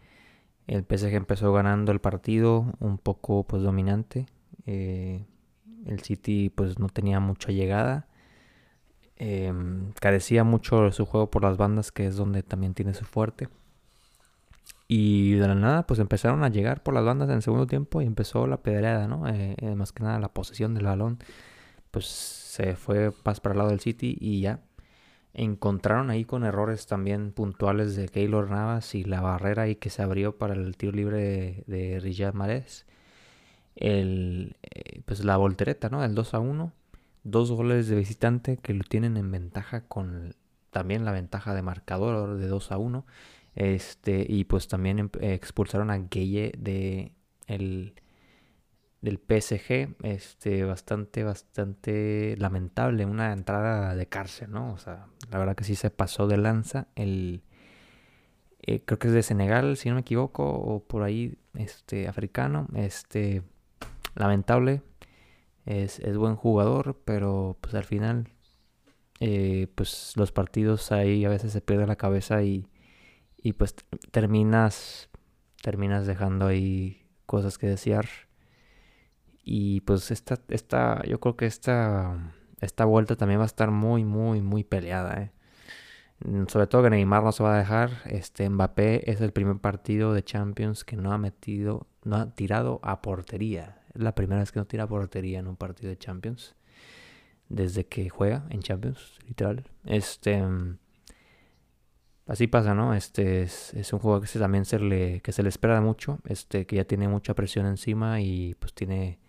el 0.67 0.85
PSG 0.85 1.15
empezó 1.15 1.53
ganando 1.53 1.93
el 1.93 2.01
partido 2.01 2.75
un 2.81 2.99
poco 2.99 3.45
pues 3.45 3.63
dominante. 3.63 4.27
Eh, 4.67 5.25
el 5.87 6.01
City 6.01 6.51
pues 6.51 6.79
no 6.79 6.89
tenía 6.89 7.21
mucha 7.21 7.53
llegada. 7.53 8.07
Em, 9.17 9.93
carecía 10.01 10.45
mucho 10.45 10.83
de 10.83 10.93
su 10.93 11.05
juego 11.05 11.31
por 11.31 11.43
las 11.43 11.57
bandas, 11.57 11.91
que 11.91 12.07
es 12.07 12.17
donde 12.17 12.43
también 12.43 12.75
tiene 12.75 12.95
su 12.95 13.05
fuerte. 13.05 13.49
Y 14.87 15.35
de 15.35 15.49
la 15.49 15.55
nada, 15.55 15.87
pues 15.87 16.01
empezaron 16.01 16.45
a 16.45 16.49
llegar 16.49 16.83
por 16.83 16.95
las 16.95 17.05
bandas 17.05 17.29
en 17.29 17.37
el 17.37 17.43
segundo 17.43 17.67
tiempo 17.67 18.01
y 18.01 18.07
empezó 18.07 18.47
la 18.47 18.59
pedrada, 18.63 19.09
¿no? 19.09 19.29
Eh, 19.29 19.55
eh, 19.59 19.75
más 19.75 19.93
que 19.93 20.03
nada 20.03 20.19
la 20.19 20.33
posesión 20.33 20.75
del 20.75 20.85
balón. 20.85 21.19
Pues 21.91 22.07
se 22.49 22.77
fue 22.77 23.13
más 23.27 23.41
para 23.41 23.53
el 23.53 23.59
lado 23.59 23.71
del 23.71 23.81
City 23.81 24.17
y 24.19 24.41
ya 24.41 24.63
encontraron 25.35 26.09
ahí 26.09 26.25
con 26.25 26.45
errores 26.45 26.87
también 26.87 27.33
puntuales 27.33 27.95
de 27.95 28.09
Keylor 28.09 28.51
Navas 28.51 28.95
y 28.95 29.05
la 29.05 29.21
barrera 29.21 29.65
ahí 29.65 29.77
que 29.77 29.91
se 29.91 30.01
abrió 30.01 30.39
para 30.39 30.55
el 30.55 30.75
tiro 30.79 30.93
libre 30.93 31.63
de, 31.67 32.01
Riyad 32.01 32.33
Mahrez. 32.33 32.87
El, 33.77 34.57
eh, 34.63 35.03
pues 35.05 35.23
la 35.25 35.37
voltereta, 35.37 35.91
¿no? 35.91 36.03
El 36.03 36.15
2 36.15 36.33
a 36.33 36.41
1. 36.41 36.73
Dos 37.23 37.53
goles 37.53 37.87
de 37.89 37.97
visitante 37.97 38.57
que 38.57 38.73
lo 38.73 38.83
tienen 38.83 39.19
en 39.19 39.31
ventaja 39.31 39.83
con 39.83 40.35
también 40.71 41.05
la 41.05 41.13
ventaja 41.13 41.55
de 41.55 41.61
marcador 41.61 42.39
de 42.39 42.49
2 42.49 42.73
a 42.73 42.79
1. 42.79 43.05
Este, 43.57 44.25
y 44.27 44.45
pues 44.45 44.69
también 44.69 44.99
em, 44.99 45.11
expulsaron 45.21 45.91
a 45.91 45.99
Gueye 45.99 46.53
de 46.57 47.13
el 47.47 47.93
del 49.01 49.19
PSG, 49.19 49.97
este, 50.03 50.65
bastante, 50.65 51.25
bastante 51.25 52.35
lamentable, 52.39 53.07
una 53.07 53.33
entrada 53.33 53.95
de 53.95 54.07
cárcel, 54.07 54.51
¿no? 54.51 54.73
O 54.73 54.79
sea, 54.79 55.07
la 55.31 55.39
verdad 55.39 55.55
que 55.55 55.65
sí 55.65 55.77
se 55.77 55.91
pasó 55.91 56.27
de 56.27 56.37
lanza 56.37 56.89
el, 56.97 57.43
eh, 58.63 58.83
creo 58.85 58.99
que 58.99 59.09
es 59.09 59.15
de 59.15 59.23
Senegal, 59.23 59.77
si 59.77 59.89
no 59.89 59.95
me 59.95 60.03
equivoco, 60.03 60.45
o 60.45 60.85
por 60.85 61.03
ahí, 61.03 61.39
este, 61.55 62.09
africano, 62.09 62.67
este, 62.75 63.43
lamentable, 64.15 64.83
es, 65.65 66.01
es 66.01 66.17
buen 66.17 66.37
jugador, 66.37 67.01
pero 67.05 67.57
pues 67.61 67.75
al 67.75 67.85
final, 67.85 68.29
eh, 69.21 69.69
pues 69.75 70.13
los 70.17 70.33
partidos 70.33 70.93
ahí 70.93 71.25
a 71.25 71.29
veces 71.29 71.53
se 71.53 71.61
pierde 71.61 71.87
la 71.87 71.97
cabeza 71.97 72.43
y, 72.43 72.69
y 73.39 73.55
pues 73.55 73.75
terminas, 74.11 75.09
terminas 75.63 76.07
dejando 76.07 76.47
ahí 76.47 77.07
cosas 77.27 77.59
que 77.59 77.69
desear. 77.69 78.07
Y 79.51 79.81
pues 79.81 80.11
esta, 80.11 80.39
esta, 80.49 81.03
yo 81.07 81.21
creo 81.21 81.35
que 81.35 81.47
esta, 81.47 82.35
esta 82.61 82.85
vuelta 82.85 83.17
también 83.17 83.41
va 83.41 83.45
a 83.45 83.47
estar 83.47 83.71
muy, 83.71 84.05
muy, 84.05 84.43
muy 84.43 84.63
peleada, 84.63 85.23
¿eh? 85.23 85.33
Mm, 86.21 86.49
sobre 86.49 86.67
todo 86.67 86.83
que 86.83 86.91
Neymar 86.91 87.23
no 87.23 87.33
se 87.33 87.43
va 87.43 87.55
a 87.55 87.59
dejar. 87.59 88.03
Este 88.05 88.49
Mbappé 88.51 89.11
es 89.11 89.23
el 89.23 89.33
primer 89.33 89.57
partido 89.57 90.13
de 90.13 90.23
Champions 90.23 90.85
que 90.85 90.97
no 90.97 91.13
ha 91.13 91.19
metido, 91.19 91.87
no 92.05 92.17
ha 92.17 92.35
tirado 92.35 92.79
a 92.83 93.01
portería. 93.01 93.81
Es 93.95 94.03
la 94.03 94.15
primera 94.15 94.41
vez 94.41 94.53
que 94.53 94.59
no 94.59 94.67
tira 94.67 94.85
a 94.85 94.89
portería 94.89 95.39
en 95.39 95.47
un 95.47 95.57
partido 95.57 95.89
de 95.89 95.97
Champions. 95.97 96.55
Desde 97.49 97.87
que 97.87 98.11
juega 98.11 98.45
en 98.51 98.61
Champions, 98.61 99.19
literal. 99.27 99.65
Este. 99.87 100.43
Mm, 100.43 100.77
así 102.27 102.49
pasa, 102.49 102.75
¿no? 102.75 102.93
Este 102.93 103.41
es, 103.43 103.93
un 103.95 103.99
juego 104.01 104.21
que 104.21 104.27
se, 104.27 104.39
también 104.39 104.67
se 104.67 104.79
le, 104.79 105.23
que 105.23 105.33
se 105.33 105.43
le 105.43 105.49
espera 105.49 105.81
mucho. 105.81 106.19
Este, 106.27 106.67
que 106.67 106.77
ya 106.77 106.85
tiene 106.85 107.09
mucha 107.09 107.33
presión 107.35 107.65
encima 107.65 108.21
y 108.21 108.55
pues 108.57 108.75
tiene 108.75 109.21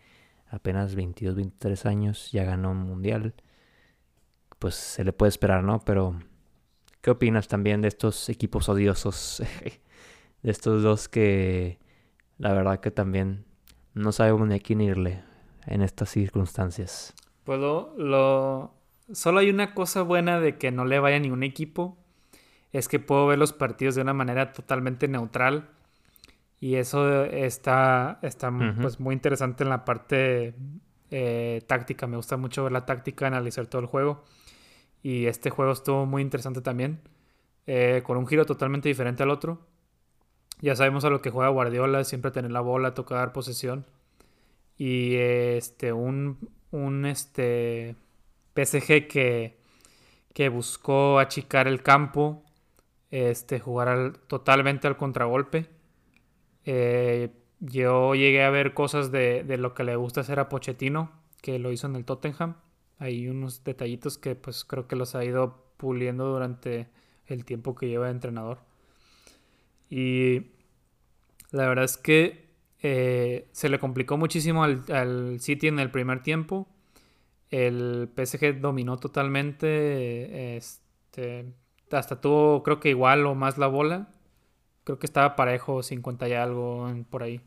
apenas 0.49 0.95
22, 0.95 1.35
23 1.35 1.85
años. 1.85 2.31
Ya 2.31 2.43
ganó 2.43 2.71
un 2.71 2.79
mundial. 2.83 3.33
Pues 4.59 4.75
se 4.75 5.03
le 5.03 5.13
puede 5.13 5.29
esperar, 5.29 5.63
¿no? 5.63 5.79
Pero 5.79 6.19
¿Qué 7.01 7.11
opinas 7.11 7.47
también 7.47 7.81
de 7.81 7.87
estos 7.87 8.27
equipos 8.27 8.67
odiosos? 8.67 9.41
de 10.43 10.51
estos 10.51 10.83
dos 10.83 11.07
que 11.07 11.79
la 12.37 12.53
verdad 12.53 12.81
que 12.81 12.91
también 12.91 13.45
no 13.93 14.11
sabemos 14.11 14.47
ni 14.47 14.55
a 14.55 14.59
quién 14.59 14.81
irle 14.81 15.23
en 15.65 15.81
estas 15.81 16.09
circunstancias. 16.09 17.13
Pues 17.45 17.59
lo, 17.59 18.73
Solo 19.13 19.39
hay 19.39 19.49
una 19.49 19.73
cosa 19.73 20.01
buena 20.01 20.39
de 20.39 20.57
que 20.57 20.71
no 20.71 20.85
le 20.85 20.99
vaya 20.99 21.19
ningún 21.19 21.43
equipo. 21.43 21.97
Es 22.71 22.87
que 22.87 22.99
puedo 22.99 23.25
ver 23.27 23.39
los 23.39 23.53
partidos 23.53 23.95
de 23.95 24.01
una 24.01 24.13
manera 24.13 24.51
totalmente 24.51 25.07
neutral. 25.07 25.69
Y 26.59 26.75
eso 26.75 27.23
está, 27.25 28.19
está 28.21 28.51
pues, 28.81 28.99
muy 28.99 29.13
interesante 29.13 29.63
en 29.63 29.69
la 29.69 29.85
parte 29.85 30.55
eh, 31.11 31.61
táctica. 31.67 32.05
Me 32.07 32.17
gusta 32.17 32.37
mucho 32.37 32.63
ver 32.63 32.71
la 32.71 32.85
táctica, 32.85 33.27
analizar 33.27 33.67
todo 33.67 33.81
el 33.81 33.87
juego. 33.87 34.25
Y 35.01 35.27
este 35.27 35.49
juego 35.49 35.71
estuvo 35.71 36.05
muy 36.05 36.21
interesante 36.21 36.61
también, 36.61 36.99
eh, 37.67 38.01
con 38.03 38.17
un 38.17 38.27
giro 38.27 38.45
totalmente 38.45 38.89
diferente 38.89 39.23
al 39.23 39.29
otro. 39.29 39.59
Ya 40.61 40.75
sabemos 40.75 41.05
a 41.05 41.09
lo 41.09 41.21
que 41.21 41.29
juega 41.29 41.49
Guardiola, 41.49 42.03
siempre 42.03 42.31
tener 42.31 42.51
la 42.51 42.61
bola, 42.61 42.93
tocar 42.93 43.31
posesión. 43.31 43.85
Y 44.77 45.15
este, 45.15 45.93
un, 45.93 46.49
un 46.71 47.05
este, 47.05 47.95
PSG 48.55 49.07
que, 49.07 49.57
que 50.33 50.49
buscó 50.49 51.19
achicar 51.19 51.67
el 51.67 51.81
campo, 51.81 52.43
este, 53.09 53.59
jugar 53.59 54.17
totalmente 54.27 54.87
al 54.87 54.97
contragolpe. 54.97 55.69
Eh, 56.71 57.31
yo 57.59 58.13
llegué 58.13 58.43
a 58.43 58.51
ver 58.51 58.75
cosas 58.75 59.11
de, 59.11 59.43
lo 59.57 59.73
que 59.73 59.83
le 59.83 59.95
gusta 59.95 60.21
hacer 60.21 60.39
a 60.39 60.49
Pochettino, 60.49 61.11
que 61.41 61.57
lo 61.57 61.71
hizo 61.71 61.87
en 61.87 61.95
el 61.95 62.05
Tottenham 62.05 62.57
hay 62.99 63.29
unos 63.29 63.63
detallitos 63.63 64.17
que 64.17 64.35
pues 64.35 64.65
creo 64.65 64.87
que 64.87 64.97
los 64.97 65.15
ha 65.15 65.23
ido 65.23 65.63
puliendo 65.77 66.25
durante 66.25 66.89
el 67.25 67.45
tiempo 67.45 67.73
que 67.73 67.87
lleva 67.87 68.05
de 68.05 68.11
entrenador. 68.11 68.59
Y 69.89 70.47
la 71.51 71.67
verdad 71.67 71.85
es 71.85 71.97
que 71.97 72.49
eh, 72.81 73.47
se 73.53 73.69
le 73.69 73.79
complicó 73.79 74.17
muchísimo 74.17 74.63
al, 74.63 75.39
City 75.39 75.69
en 75.69 75.79
el 75.79 75.89
primer 75.89 76.21
tiempo. 76.21 76.67
El 77.49 78.09
PSG 78.13 78.59
dominó 78.59 78.97
totalmente. 78.97 80.57
Este, 80.57 81.45
hasta 81.89 82.19
tuvo, 82.19 82.61
creo 82.63 82.81
que 82.81 82.89
igual 82.89 83.25
o 83.25 83.33
más 83.33 83.57
la 83.57 83.67
bola. 83.67 84.09
Creo 84.89 84.97
que 84.99 85.05
estaba 85.05 85.35
parejo, 85.35 85.83
50 85.83 86.27
y 86.29 86.33
algo 86.33 86.91
por 87.11 87.21
ahí. 87.21 87.41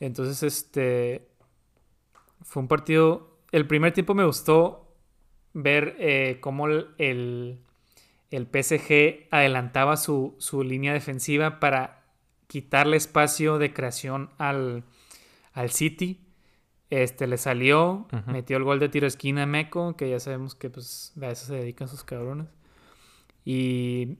Entonces, 0.00 0.42
este. 0.42 1.28
Fue 2.42 2.62
un 2.62 2.68
partido 2.68 3.38
el 3.52 3.66
primer 3.66 3.92
tiempo 3.92 4.14
me 4.14 4.24
gustó 4.24 4.94
ver 5.54 5.96
eh, 5.98 6.38
cómo 6.40 6.66
el, 6.66 7.58
el, 8.30 8.46
PSG 8.46 9.28
adelantaba 9.30 9.96
su, 9.96 10.36
línea 10.64 10.92
defensiva 10.92 11.60
para 11.60 12.04
quitarle 12.46 12.96
espacio 12.96 13.58
de 13.58 13.72
creación 13.72 14.30
al, 14.38 14.84
al 15.52 15.70
City. 15.70 16.24
Este 16.90 17.26
le 17.26 17.36
salió, 17.36 18.08
metió 18.26 18.56
el 18.56 18.64
gol 18.64 18.78
de 18.78 18.88
tiro 18.88 19.06
esquina 19.06 19.42
a 19.42 19.46
Meco, 19.46 19.94
que 19.96 20.08
ya 20.08 20.20
sabemos 20.20 20.54
que 20.54 20.70
pues 20.70 21.12
a 21.20 21.26
eso 21.26 21.46
se 21.46 21.54
dedican 21.54 21.88
sus 21.88 22.02
cabrones. 22.02 22.46
Y, 23.44 24.18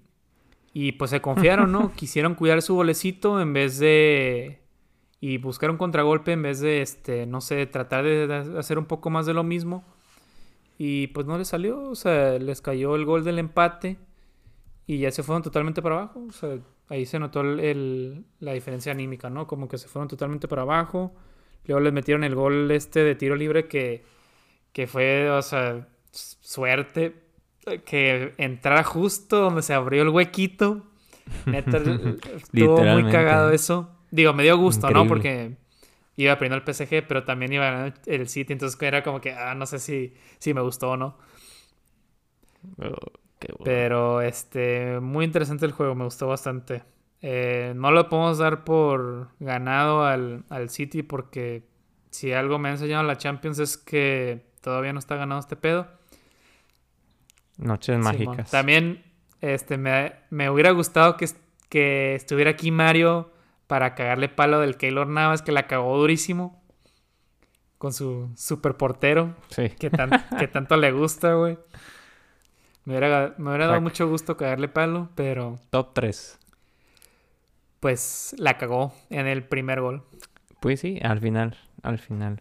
y 0.72 0.92
pues 0.92 1.10
se 1.10 1.20
confiaron, 1.20 1.72
¿no? 1.72 1.92
Quisieron 1.96 2.34
cuidar 2.34 2.62
su 2.62 2.74
golecito 2.74 3.40
en 3.40 3.52
vez 3.52 3.78
de 3.78 4.60
y 5.20 5.38
buscar 5.38 5.70
un 5.70 5.76
contragolpe 5.76 6.32
en 6.32 6.42
vez 6.42 6.60
de, 6.60 6.80
este, 6.80 7.26
no 7.26 7.40
sé, 7.40 7.66
tratar 7.66 8.04
de 8.04 8.54
hacer 8.58 8.78
un 8.78 8.86
poco 8.86 9.10
más 9.10 9.26
de 9.26 9.34
lo 9.34 9.42
mismo. 9.42 9.84
Y 10.78 11.08
pues 11.08 11.26
no 11.26 11.36
les 11.36 11.48
salió, 11.48 11.88
o 11.90 11.94
sea, 11.96 12.38
les 12.38 12.60
cayó 12.60 12.94
el 12.94 13.04
gol 13.04 13.24
del 13.24 13.40
empate 13.40 13.98
y 14.86 14.98
ya 14.98 15.10
se 15.10 15.24
fueron 15.24 15.42
totalmente 15.42 15.82
para 15.82 15.96
abajo. 15.96 16.24
O 16.28 16.32
sea, 16.32 16.58
ahí 16.88 17.04
se 17.04 17.18
notó 17.18 17.40
el, 17.40 18.24
la 18.38 18.52
diferencia 18.52 18.92
anímica, 18.92 19.28
¿no? 19.28 19.48
Como 19.48 19.68
que 19.68 19.78
se 19.78 19.88
fueron 19.88 20.08
totalmente 20.08 20.46
para 20.46 20.62
abajo. 20.62 21.12
Luego 21.64 21.80
les 21.80 21.92
metieron 21.92 22.22
el 22.22 22.36
gol 22.36 22.70
este 22.70 23.00
de 23.02 23.16
tiro 23.16 23.34
libre 23.34 23.66
que, 23.66 24.04
que 24.72 24.86
fue, 24.86 25.28
o 25.30 25.42
sea, 25.42 25.88
suerte 26.12 27.27
que 27.84 28.34
entrara 28.38 28.84
justo 28.84 29.40
donde 29.40 29.62
se 29.62 29.74
abrió 29.74 30.02
el 30.02 30.08
huequito. 30.08 30.86
Neta, 31.46 31.78
estuvo 32.36 32.82
muy 32.82 33.10
cagado 33.10 33.50
eso. 33.50 33.90
Digo, 34.10 34.32
me 34.32 34.42
dio 34.42 34.56
gusto, 34.56 34.90
¿no? 34.90 35.06
Porque 35.06 35.56
iba 36.16 36.32
aprendiendo 36.32 36.64
el 36.66 36.74
PSG, 36.74 37.06
pero 37.06 37.24
también 37.24 37.52
iba 37.52 37.92
el 38.06 38.28
City, 38.28 38.52
entonces 38.52 38.80
era 38.82 39.02
como 39.02 39.20
que, 39.20 39.32
ah, 39.32 39.54
no 39.54 39.66
sé 39.66 39.78
si, 39.78 40.14
si 40.38 40.52
me 40.52 40.60
gustó 40.60 40.90
o 40.90 40.96
no. 40.96 41.16
Oh, 42.78 43.64
pero, 43.64 44.20
este, 44.20 44.98
muy 45.00 45.24
interesante 45.24 45.64
el 45.64 45.72
juego, 45.72 45.94
me 45.94 46.04
gustó 46.04 46.26
bastante. 46.26 46.82
Eh, 47.20 47.72
no 47.76 47.90
lo 47.90 48.08
podemos 48.08 48.38
dar 48.38 48.64
por 48.64 49.28
ganado 49.38 50.04
al, 50.04 50.44
City 50.68 51.02
porque 51.02 51.68
si 52.10 52.32
algo 52.32 52.58
me 52.58 52.68
ha 52.68 52.72
enseñado 52.72 53.02
la 53.02 53.16
Champions 53.16 53.58
es 53.58 53.76
que 53.76 54.46
todavía 54.60 54.92
no 54.92 54.98
está 54.98 55.16
ganado 55.16 55.40
este 55.40 55.56
pedo. 55.56 55.88
Noches 57.58 57.98
mágicas. 57.98 58.50
También 58.50 59.04
este, 59.40 59.76
me, 59.76 60.14
me 60.30 60.48
hubiera 60.50 60.70
gustado 60.70 61.16
que, 61.16 61.28
que 61.68 62.14
estuviera 62.14 62.52
aquí 62.52 62.70
Mario 62.70 63.30
para 63.66 63.94
cagarle 63.94 64.28
palo 64.28 64.60
del 64.60 64.76
Keylor 64.76 65.06
Navas, 65.06 65.42
que 65.42 65.52
la 65.52 65.66
cagó 65.66 65.98
durísimo. 65.98 66.62
Con 67.76 67.92
su 67.92 68.28
super 68.36 68.76
portero. 68.76 69.36
Sí. 69.50 69.68
Que, 69.68 69.90
que 70.38 70.48
tanto 70.48 70.76
le 70.76 70.90
gusta, 70.90 71.34
güey. 71.34 71.58
Me 72.88 72.96
hubiera, 72.96 73.34
dado 73.36 73.80
mucho 73.82 74.08
gusto 74.08 74.36
cagarle 74.36 74.66
palo, 74.66 75.10
pero. 75.14 75.60
Top 75.68 75.92
3. 75.92 76.38
Pues 77.80 78.34
la 78.38 78.56
cagó 78.56 78.94
en 79.10 79.26
el 79.26 79.44
primer 79.44 79.82
gol. 79.82 80.02
Pues 80.58 80.80
sí, 80.80 80.98
al 81.02 81.20
final. 81.20 81.56
Al 81.82 81.98
final. 81.98 82.40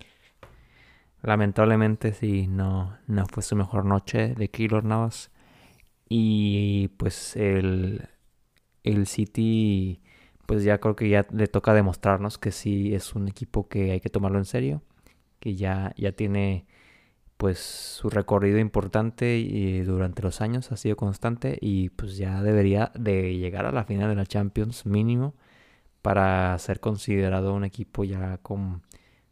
Lamentablemente 1.27 2.13
sí, 2.13 2.47
no, 2.47 2.97
no 3.05 3.25
fue 3.25 3.43
su 3.43 3.57
mejor 3.57 3.83
noche 3.83 4.33
de 4.33 4.49
Keylor 4.49 4.85
Navas. 4.85 5.29
Y 6.07 6.87
pues 6.97 7.35
el, 7.35 8.07
el 8.83 9.07
City 9.07 10.01
pues 10.45 10.63
ya 10.63 10.77
creo 10.77 10.95
que 10.95 11.09
ya 11.09 11.25
le 11.31 11.47
toca 11.47 11.73
demostrarnos 11.73 12.37
que 12.37 12.51
sí 12.53 12.95
es 12.95 13.13
un 13.13 13.27
equipo 13.27 13.67
que 13.67 13.91
hay 13.91 13.99
que 13.99 14.09
tomarlo 14.09 14.37
en 14.37 14.45
serio, 14.45 14.83
que 15.41 15.55
ya, 15.55 15.93
ya 15.97 16.13
tiene 16.13 16.65
pues 17.37 17.59
su 17.59 18.09
recorrido 18.09 18.59
importante 18.59 19.37
y 19.37 19.81
durante 19.81 20.21
los 20.23 20.39
años 20.39 20.71
ha 20.71 20.77
sido 20.77 20.95
constante 20.95 21.57
y 21.61 21.89
pues 21.89 22.15
ya 22.17 22.41
debería 22.41 22.93
de 22.95 23.35
llegar 23.37 23.65
a 23.65 23.73
la 23.73 23.83
final 23.83 24.09
de 24.09 24.15
la 24.15 24.25
Champions 24.25 24.85
mínimo 24.85 25.35
para 26.01 26.57
ser 26.59 26.79
considerado 26.79 27.53
un 27.53 27.65
equipo 27.65 28.05
ya 28.05 28.37
con, 28.37 28.83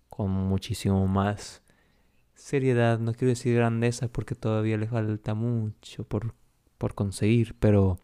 con 0.10 0.32
muchísimo 0.32 1.08
más 1.08 1.62
seriedad, 2.36 3.00
no 3.00 3.14
quiero 3.14 3.30
decir 3.30 3.56
grandeza 3.56 4.08
porque 4.08 4.36
todavía 4.36 4.78
le 4.78 4.88
falta 4.88 5.34
mucho 5.34 6.04
por, 6.04 6.34
por 6.78 6.94
conseguir, 6.94 7.56
pero 7.60 8.00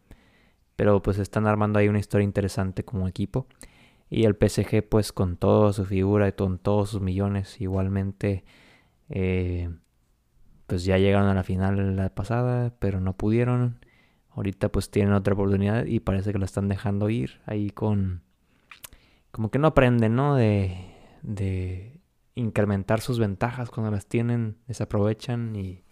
pero 0.82 1.00
pues 1.04 1.20
están 1.20 1.46
armando 1.46 1.78
ahí 1.78 1.88
una 1.90 2.00
historia 2.00 2.26
interesante 2.26 2.84
como 2.84 3.08
equipo. 3.08 3.46
Y 4.10 4.24
el 4.26 4.36
PSG 4.36 4.82
pues 4.90 5.14
con 5.14 5.38
toda 5.38 5.74
su 5.74 5.86
figura 5.86 6.28
y 6.28 6.32
con 6.32 6.58
todos 6.58 6.90
sus 6.90 7.02
millones 7.02 7.62
igualmente 7.62 8.44
eh, 9.08 9.70
pues 10.66 10.84
ya 10.84 10.98
llegaron 10.98 11.28
a 11.30 11.36
la 11.36 11.44
final 11.44 11.96
la 11.96 12.10
pasada 12.10 12.74
pero 12.80 13.00
no 13.00 13.14
pudieron. 13.16 13.78
ahorita 14.32 14.70
pues 14.70 14.90
tienen 14.90 15.14
otra 15.14 15.36
oportunidad 15.36 15.86
y 15.86 16.00
parece 16.00 16.32
que 16.34 16.40
lo 16.40 16.46
están 16.46 16.68
dejando 16.68 17.12
ir 17.12 17.42
ahí 17.46 17.70
con... 17.70 18.24
Como 19.32 19.52
que 19.52 19.60
no 19.60 19.68
aprenden, 19.68 20.16
¿no? 20.16 20.36
De, 20.36 20.96
de 21.22 22.01
incrementar 22.42 23.00
sus 23.02 23.20
ventajas 23.20 23.70
cuando 23.70 23.92
las 23.92 24.06
tienen, 24.08 24.58
desaprovechan 24.68 25.56
y, 25.56 25.84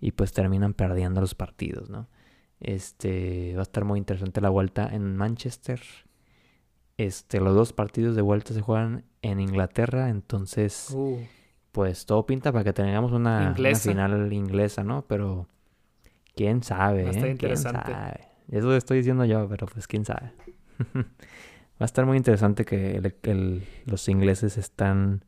y 0.00 0.12
pues 0.12 0.32
terminan 0.32 0.74
perdiendo 0.74 1.20
los 1.20 1.34
partidos, 1.34 1.88
¿no? 1.90 2.08
Este 2.60 3.52
va 3.54 3.60
a 3.60 3.62
estar 3.62 3.84
muy 3.84 3.98
interesante 3.98 4.40
la 4.40 4.50
vuelta 4.50 4.88
en 4.92 5.16
Manchester. 5.16 5.80
Este, 6.98 7.40
los 7.40 7.54
dos 7.54 7.72
partidos 7.72 8.16
de 8.16 8.22
vuelta 8.22 8.54
se 8.54 8.62
juegan 8.62 9.04
en 9.20 9.40
Inglaterra, 9.40 10.08
entonces 10.08 10.90
Uh, 10.94 11.18
pues 11.72 12.06
todo 12.06 12.24
pinta 12.24 12.52
para 12.52 12.64
que 12.64 12.72
tengamos 12.72 13.12
una, 13.12 13.54
final 13.54 14.32
inglesa, 14.32 14.82
¿no? 14.82 15.02
Pero 15.06 15.46
quién 16.34 16.62
sabe, 16.62 17.02
Va 17.02 17.08
a 17.08 17.12
estar 17.12 17.28
¿eh? 17.28 17.36
¿Quién 17.38 17.52
interesante. 17.52 17.92
sabe? 17.92 18.20
Eso 18.48 18.74
estoy 18.74 18.98
diciendo 18.98 19.24
yo, 19.26 19.46
pero 19.48 19.66
pues 19.66 19.86
quién 19.86 20.04
sabe. 20.06 20.32
Va 20.94 21.84
a 21.84 21.84
estar 21.84 22.06
muy 22.06 22.16
interesante 22.16 22.64
que 22.64 22.96
el- 22.96 23.14
el- 23.24 23.66
los 23.84 24.08
ingleses 24.08 24.56
están 24.56 25.25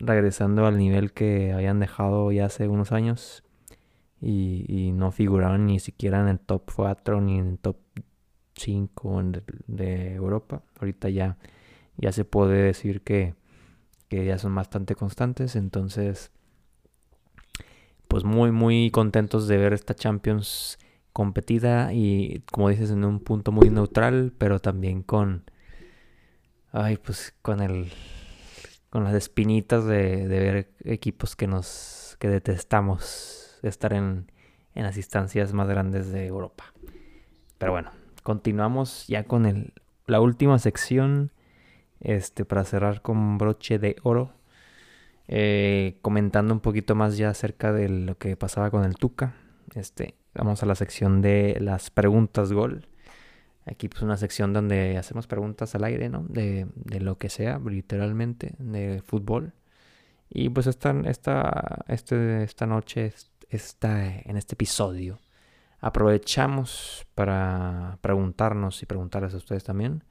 regresando 0.00 0.66
al 0.66 0.78
nivel 0.78 1.12
que 1.12 1.52
habían 1.52 1.78
dejado 1.80 2.32
ya 2.32 2.46
hace 2.46 2.68
unos 2.68 2.92
años 2.92 3.44
y, 4.20 4.92
no 4.94 5.12
figuraban 5.12 5.66
ni 5.66 5.78
siquiera 5.80 6.20
en 6.20 6.28
el 6.28 6.38
top 6.40 6.70
4 6.74 7.20
ni 7.20 7.38
en 7.38 7.48
el 7.48 7.58
top 7.58 7.76
5 8.54 9.20
en 9.20 9.36
el- 9.36 9.44
de 9.66 10.14
Europa. 10.14 10.62
Ahorita 10.78 11.08
ya, 11.08 11.38
ya 11.96 12.12
se 12.12 12.24
puede 12.24 12.62
decir 12.62 13.02
que, 13.02 13.34
que 14.08 14.24
ya 14.26 14.38
son 14.38 14.54
bastante 14.54 14.94
constantes, 14.94 15.56
entonces 15.56 16.32
pues 18.08 18.24
muy 18.24 18.50
muy 18.50 18.90
contentos 18.90 19.46
de 19.46 19.56
ver 19.56 19.72
esta 19.72 19.94
Champions 19.94 20.78
competida 21.12 21.92
y 21.92 22.42
como 22.52 22.68
dices 22.68 22.90
en 22.90 23.04
un 23.04 23.20
punto 23.20 23.52
muy 23.52 23.70
neutral, 23.70 24.32
pero 24.36 24.58
también 24.60 25.02
con 25.02 25.44
ay, 26.72 26.96
pues 26.98 27.34
con 27.42 27.60
el 27.60 27.90
con 28.90 29.04
las 29.04 29.14
espinitas 29.14 29.86
de, 29.86 30.26
ver 30.26 30.70
equipos 30.84 31.36
que 31.36 31.46
nos 31.46 32.16
que 32.18 32.28
detestamos 32.28 33.58
estar 33.62 33.92
en, 33.92 34.30
en 34.74 34.82
las 34.82 34.96
instancias 34.96 35.54
más 35.54 35.68
grandes 35.68 36.12
de 36.12 36.26
Europa. 36.26 36.64
Pero 37.56 37.72
bueno, 37.72 37.90
continuamos 38.22 39.06
ya 39.06 39.24
con 39.24 39.46
el, 39.46 39.72
la 40.06 40.20
última 40.20 40.58
sección 40.58 41.30
este 42.00 42.44
para 42.44 42.64
cerrar 42.64 43.02
con 43.02 43.38
broche 43.38 43.78
de 43.78 43.96
oro. 44.02 44.32
Eh, 45.28 45.98
comentando 46.02 46.52
un 46.52 46.60
poquito 46.60 46.94
más 46.94 47.16
ya 47.16 47.30
acerca 47.30 47.72
de 47.72 47.88
lo 47.88 48.18
que 48.18 48.36
pasaba 48.36 48.70
con 48.70 48.84
el 48.84 48.96
Tuca. 48.96 49.34
Este, 49.74 50.16
vamos 50.34 50.62
a 50.62 50.66
la 50.66 50.74
sección 50.74 51.22
de 51.22 51.58
las 51.60 51.90
preguntas 51.90 52.52
gol. 52.52 52.88
Aquí 53.70 53.88
pues 53.88 54.02
una 54.02 54.16
sección 54.16 54.52
donde 54.52 54.98
hacemos 54.98 55.26
preguntas 55.26 55.74
al 55.74 55.84
aire, 55.84 56.08
¿no? 56.08 56.24
De, 56.28 56.66
lo 57.00 57.18
que 57.18 57.28
sea, 57.28 57.60
literalmente, 57.64 58.54
de 58.58 59.00
fútbol. 59.06 59.52
Y 60.28 60.48
pues 60.48 60.66
esta, 60.66 60.94
esta, 61.06 61.84
este, 61.86 62.42
esta 62.42 62.66
noche, 62.66 63.12
esta, 63.48 64.06
en 64.06 64.36
este 64.36 64.54
episodio, 64.54 65.20
aprovechamos 65.80 67.06
para 67.14 67.98
preguntarnos 68.00 68.82
y 68.82 68.86
preguntarles 68.86 69.34
a 69.34 69.38
ustedes 69.38 69.64
también, 69.64 70.04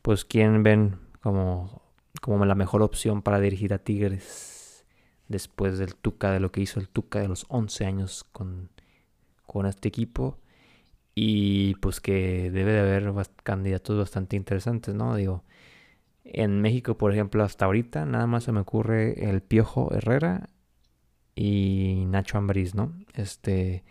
pues 0.00 0.24
quién 0.24 0.62
ven 0.62 0.98
como, 1.20 1.82
como 2.22 2.44
la 2.46 2.54
mejor 2.54 2.82
opción 2.82 3.22
para 3.22 3.40
dirigir 3.40 3.74
a 3.74 3.78
Tigres 3.78 4.84
después 5.28 5.78
del 5.78 5.96
Tuca, 5.96 6.30
de 6.32 6.40
lo 6.40 6.50
que 6.50 6.62
hizo 6.62 6.80
el 6.80 6.88
Tuca 6.88 7.20
de 7.20 7.28
los 7.28 7.44
11 7.48 7.84
años 7.84 8.24
con, 8.32 8.70
con 9.46 9.66
este 9.66 9.88
equipo. 9.88 10.38
Y 11.14 11.74
pues 11.76 12.00
que 12.00 12.50
debe 12.50 12.72
de 12.72 12.80
haber 12.80 13.12
candidatos 13.42 13.98
bastante 13.98 14.36
interesantes, 14.36 14.94
¿no? 14.94 15.14
Digo, 15.16 15.44
en 16.24 16.60
México, 16.60 16.96
por 16.96 17.12
ejemplo, 17.12 17.44
hasta 17.44 17.66
ahorita 17.66 18.06
nada 18.06 18.26
más 18.26 18.44
se 18.44 18.52
me 18.52 18.60
ocurre 18.60 19.28
el 19.28 19.42
Piojo 19.42 19.92
Herrera 19.94 20.48
y 21.34 22.04
Nacho 22.08 22.38
Ambriz, 22.38 22.74
¿no? 22.74 22.92
Este, 23.14 23.84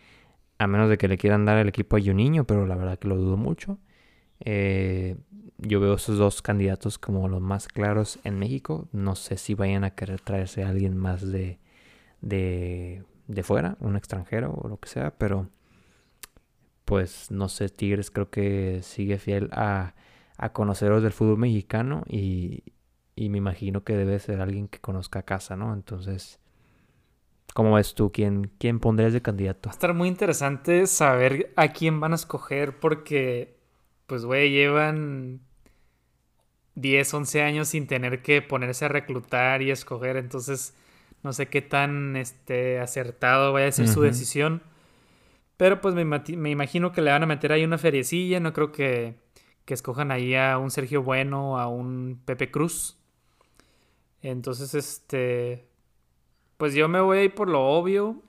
a 0.57 0.67
menos 0.67 0.89
de 0.89 0.97
que 0.97 1.07
le 1.07 1.17
quieran 1.17 1.45
dar 1.45 1.57
el 1.57 1.69
equipo 1.69 1.97
a 1.97 2.01
Juninho, 2.01 2.45
pero 2.45 2.65
la 2.65 2.76
verdad 2.76 2.99
que 2.99 3.07
lo 3.07 3.17
dudo 3.17 3.38
mucho. 3.38 3.80
Eh, 4.39 5.17
yo 5.57 5.80
veo 5.80 5.95
esos 5.95 6.17
dos 6.17 6.41
candidatos 6.41 6.97
como 6.97 7.28
los 7.28 7.41
más 7.41 7.67
claros 7.67 8.19
en 8.24 8.39
México. 8.39 8.88
No 8.91 9.15
sé 9.15 9.38
si 9.38 9.53
vayan 9.53 9.84
a 9.84 9.91
querer 9.91 10.22
traerse 10.22 10.63
a 10.63 10.69
alguien 10.69 10.97
más 10.97 11.30
de, 11.30 11.59
de, 12.22 13.03
de 13.28 13.43
fuera, 13.43 13.78
un 13.80 13.95
extranjero 13.95 14.53
o 14.53 14.67
lo 14.67 14.78
que 14.78 14.89
sea, 14.89 15.11
pero 15.17 15.49
pues 16.92 17.32
no 17.32 17.48
sé, 17.48 17.70
Tigres 17.70 18.12
creo 18.12 18.30
que 18.30 18.82
sigue 18.84 19.18
fiel 19.18 19.48
a, 19.54 19.94
a 20.36 20.52
conoceros 20.52 21.02
del 21.02 21.14
fútbol 21.14 21.38
mexicano 21.38 22.04
y, 22.06 22.66
y 23.16 23.30
me 23.30 23.38
imagino 23.38 23.86
que 23.86 23.96
debe 23.96 24.20
ser 24.20 24.42
alguien 24.42 24.68
que 24.68 24.80
conozca 24.80 25.20
a 25.20 25.22
casa, 25.22 25.56
¿no? 25.56 25.74
Entonces, 25.74 26.42
¿cómo 27.54 27.76
ves 27.76 27.96
tú? 27.96 28.12
¿Quién, 28.12 28.52
quién 28.58 28.82
pondrías 28.82 29.14
de 29.14 29.22
candidato? 29.22 29.70
Va 29.70 29.72
a 29.72 29.76
estar 29.76 29.94
muy 29.94 30.10
interesante 30.10 30.86
saber 30.86 31.54
a 31.56 31.70
quién 31.70 32.02
van 32.02 32.12
a 32.12 32.16
escoger 32.16 32.78
porque, 32.78 33.56
pues, 34.06 34.26
güey, 34.26 34.52
llevan 34.52 35.39
10, 36.76 37.14
11 37.14 37.42
años 37.42 37.70
sin 37.70 37.88
tener 37.88 38.22
que 38.22 38.42
ponerse 38.42 38.84
a 38.84 38.89
reclutar 38.89 39.62
y 39.62 39.72
escoger. 39.72 40.18
Entonces, 40.18 40.74
no 41.24 41.32
sé 41.32 41.48
qué 41.48 41.62
tan 41.62 42.18
este, 42.18 42.82
acertado 42.82 43.54
vaya 43.54 43.68
a 43.68 43.72
ser 43.72 43.88
su 43.88 44.02
decisión. 44.02 44.62
Pero 45.62 45.80
pues 45.80 45.93
me, 45.93 46.03
me 46.03 46.49
imagino 46.49 46.91
que 46.91 47.03
le 47.03 47.12
van 47.12 47.22
a 47.22 47.28
meter 47.28 47.51
ahí 47.51 47.64
una 47.64 47.78
feriecilla. 47.78 48.39
No 48.39 48.51
creo 48.51 48.72
que, 48.72 49.20
que 49.64 49.76
escojan 49.76 50.09
ahí 50.09 50.34
a 50.34 50.57
un 50.57 50.72
Sergio 50.72 51.03
Bueno, 51.03 51.59
a 51.59 51.68
un 51.68 52.20
Pepe 52.26 52.49
Cruz. 52.49 52.97
Entonces, 54.24 54.74
este... 54.74 55.68
Pues 56.57 56.74
yo 56.74 56.88
me 56.88 56.99
voy 56.99 57.20
a 57.20 57.24
ir 57.26 57.36
por 57.36 57.47
lo 57.47 57.62
obvio. 57.64 58.24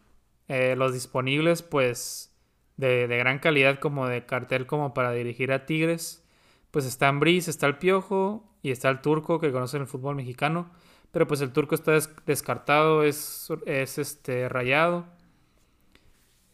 Eh, 0.49 0.77
los 0.77 0.93
disponibles, 0.93 1.63
pues, 1.63 2.35
de, 2.77 3.09
de 3.09 3.17
gran 3.17 3.39
calidad 3.39 3.79
como 3.79 4.07
de 4.09 4.27
cartel 4.27 4.67
como 4.67 4.93
para 4.93 5.13
dirigir 5.13 5.53
a 5.53 5.65
Tigres. 5.65 6.23
Pues 6.71 6.85
está 6.85 7.09
Ambriz, 7.09 7.49
está 7.49 7.67
el 7.67 7.79
Piojo 7.79 8.45
y 8.61 8.73
está 8.73 8.91
el 8.91 9.01
Turco 9.01 9.41
que 9.41 9.53
conocen 9.53 9.81
el 9.81 9.87
fútbol 9.89 10.17
mexicano. 10.17 10.71
Pero 11.13 11.27
pues 11.27 11.41
el 11.41 11.55
Turco 11.55 11.75
está 11.77 11.93
des- 11.93 12.15
descartado, 12.27 13.05
es, 13.05 13.49
es 13.65 13.97
este 13.97 14.51
rayado. 14.51 15.07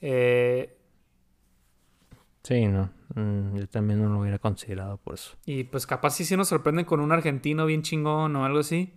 Eh, 0.01 0.75
Sí, 2.43 2.67
no. 2.67 2.91
mm, 3.15 3.57
yo 3.59 3.69
también 3.69 4.03
no 4.03 4.09
lo 4.09 4.21
hubiera 4.21 4.39
considerado 4.39 4.97
por 4.97 5.15
eso. 5.15 5.37
Y 5.45 5.65
pues 5.65 5.87
capaz 5.87 6.11
sí, 6.11 6.25
sí 6.25 6.37
nos 6.37 6.49
sorprenden 6.49 6.87
con 6.87 7.01
un 7.01 7.13
argentino 7.13 7.67
bien 7.67 7.83
chingón 7.83 8.35
o 8.37 8.45
algo 8.45 8.61
así. 8.61 8.95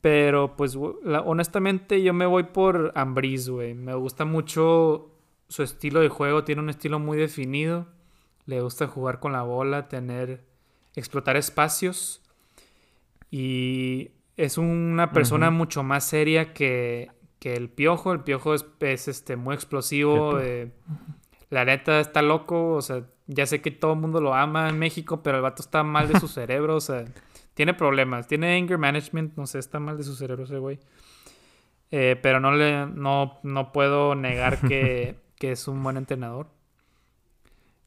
Pero 0.00 0.54
pues 0.56 0.76
la- 1.04 1.22
honestamente 1.22 2.02
yo 2.02 2.12
me 2.12 2.26
voy 2.26 2.44
por 2.44 2.92
Ambriz, 2.94 3.48
güey. 3.48 3.74
Me 3.74 3.94
gusta 3.94 4.24
mucho 4.24 5.10
su 5.48 5.62
estilo 5.62 6.00
de 6.00 6.08
juego. 6.08 6.44
Tiene 6.44 6.60
un 6.60 6.68
estilo 6.70 6.98
muy 6.98 7.16
definido. 7.16 7.86
Le 8.46 8.60
gusta 8.60 8.86
jugar 8.86 9.18
con 9.20 9.32
la 9.32 9.42
bola, 9.42 9.88
tener... 9.88 10.44
explotar 10.94 11.36
espacios. 11.36 12.22
Y 13.30 14.10
es 14.36 14.58
una 14.58 15.12
persona 15.12 15.50
mucho 15.50 15.82
más 15.82 16.04
seria 16.04 16.52
que, 16.52 17.10
que 17.38 17.54
el 17.54 17.68
Piojo. 17.68 18.12
El 18.12 18.20
Piojo 18.20 18.54
es, 18.54 18.66
es, 18.80 19.08
este, 19.08 19.36
muy 19.36 19.54
explosivo. 19.54 20.38
Eh, 20.40 20.70
la 21.50 21.64
neta 21.64 22.00
está 22.00 22.22
loco, 22.22 22.74
o 22.74 22.82
sea, 22.82 23.04
ya 23.26 23.46
sé 23.46 23.60
que 23.60 23.70
todo 23.70 23.94
el 23.94 24.00
mundo 24.00 24.20
lo 24.20 24.34
ama 24.34 24.68
en 24.68 24.78
México, 24.78 25.22
pero 25.22 25.36
el 25.36 25.42
vato 25.42 25.62
está 25.62 25.82
mal 25.82 26.08
de 26.08 26.20
su 26.20 26.28
cerebro, 26.28 26.76
o 26.76 26.80
sea, 26.80 27.04
tiene 27.54 27.74
problemas, 27.74 28.26
tiene 28.26 28.56
anger 28.56 28.78
management, 28.78 29.36
no 29.36 29.46
sé, 29.46 29.58
está 29.58 29.80
mal 29.80 29.96
de 29.96 30.04
su 30.04 30.14
cerebro 30.14 30.44
ese 30.44 30.58
güey. 30.58 30.78
Eh, 31.90 32.18
pero 32.22 32.38
no 32.38 32.52
le, 32.52 32.86
no, 32.86 33.38
no 33.42 33.72
puedo 33.72 34.14
negar 34.14 34.60
que, 34.60 35.16
que 35.36 35.52
es 35.52 35.68
un 35.68 35.82
buen 35.82 35.96
entrenador. 35.96 36.48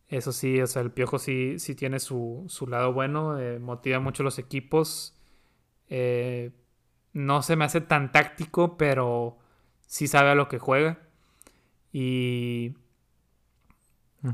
Eso 0.08 0.34
sí, 0.34 0.60
o 0.60 0.68
sea, 0.68 0.82
el 0.82 0.92
Piojo 0.92 1.20
sí, 1.20 1.58
sí 1.58 1.74
tiene 1.74 2.00
su, 2.00 2.44
su 2.50 2.68
lado 2.68 2.92
bueno, 2.92 3.40
eh, 3.40 3.60
motiva 3.60 4.00
mucho 4.00 4.24
los 4.24 4.40
equipos. 4.40 5.16
Eh, 5.88 6.52
no 7.14 7.42
se 7.42 7.56
me 7.56 7.64
hace 7.64 7.80
tan 7.80 8.12
táctico, 8.12 8.76
pero 8.78 9.38
sí 9.92 10.08
sabe 10.08 10.30
a 10.30 10.36
lo 10.36 10.48
que 10.48 10.58
juega. 10.58 11.00
Y 11.92 12.76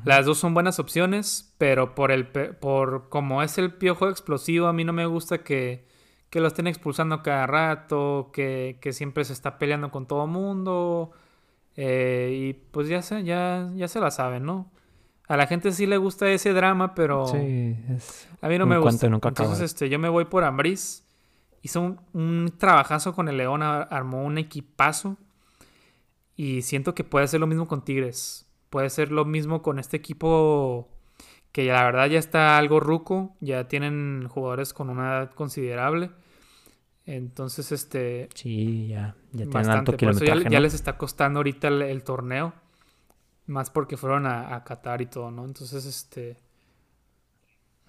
las 0.04 0.26
dos 0.26 0.38
son 0.38 0.54
buenas 0.54 0.80
opciones, 0.80 1.56
pero 1.58 1.96
por 1.96 2.12
el 2.12 2.28
por 2.28 3.08
como 3.10 3.42
es 3.42 3.58
el 3.58 3.74
piojo 3.74 4.10
explosivo, 4.10 4.68
a 4.68 4.74
mí 4.74 4.84
no 4.84 4.94
me 4.94 5.06
gusta 5.06 5.40
que, 5.44 5.88
que 6.30 6.42
lo 6.42 6.48
estén 6.48 6.68
expulsando 6.68 7.24
cada 7.24 7.48
rato, 7.48 8.30
que, 8.34 8.78
que 8.82 8.92
siempre 8.94 9.24
se 9.24 9.34
está 9.34 9.58
peleando 9.58 9.90
con 9.90 10.06
todo 10.06 10.28
mundo. 10.28 11.12
eh, 11.78 12.32
y 12.34 12.54
pues 12.72 12.88
ya 12.90 13.02
se, 13.02 13.24
ya, 13.24 13.70
ya 13.76 13.88
se 13.88 14.00
la 14.00 14.12
saben, 14.12 14.44
¿no? 14.46 14.70
A 15.28 15.38
la 15.38 15.48
gente 15.48 15.72
sí 15.72 15.86
le 15.88 15.98
gusta 15.98 16.30
ese 16.30 16.54
drama, 16.54 16.94
pero 16.94 17.26
Sí, 17.28 17.76
es 17.90 18.30
a 18.42 18.48
mí 18.50 18.58
no 18.58 18.66
me 18.66 18.78
gusta. 18.78 19.10
nunca 19.10 19.30
Entonces, 19.30 19.62
este, 19.62 19.90
yo 19.90 20.00
me 20.00 20.10
voy 20.10 20.26
por 20.26 20.44
Ambriz. 20.44 21.04
Hizo 21.64 21.82
un, 21.82 22.00
un 22.14 22.54
trabajazo 22.58 23.14
con 23.16 23.28
el 23.30 23.38
León, 23.38 23.64
ar- 23.64 23.88
armó 23.90 24.24
un 24.24 24.38
equipazo. 24.38 25.18
Y 26.38 26.62
siento 26.62 26.96
que 26.96 27.04
puede 27.04 27.26
hacer 27.26 27.42
lo 27.42 27.48
mismo 27.48 27.68
con 27.68 27.84
Tigres. 27.84 28.46
puede 28.70 28.90
ser 28.90 29.12
lo 29.12 29.26
mismo 29.26 29.62
con 29.62 29.80
este 29.80 29.98
equipo 29.98 30.88
que 31.52 31.66
la 31.66 31.84
verdad 31.84 32.08
ya 32.08 32.20
está 32.20 32.58
algo 32.58 32.80
ruco, 32.80 33.36
ya 33.40 33.68
tienen 33.68 34.28
jugadores 34.30 34.74
con 34.74 34.90
una 34.90 35.08
edad 35.08 35.32
considerable. 35.32 36.12
Entonces, 37.08 37.72
este... 37.72 38.30
Sí, 38.36 38.90
ya, 38.90 39.16
ya 39.32 39.46
tienen 39.46 39.70
alto 39.70 39.98
kilometraje, 39.98 40.50
ya, 40.50 40.60
les 40.60 40.74
está 40.74 40.98
costando 40.98 41.40
ahorita 41.40 41.70
el, 41.70 42.04
torneo, 42.04 42.54
más 43.48 43.72
porque 43.72 43.98
fueron 43.98 44.28
a, 44.28 44.64
Qatar 44.66 45.02
y 45.02 45.08
todo, 45.08 45.32
¿no? 45.32 45.46
Entonces, 45.46 45.86
este... 45.86 46.38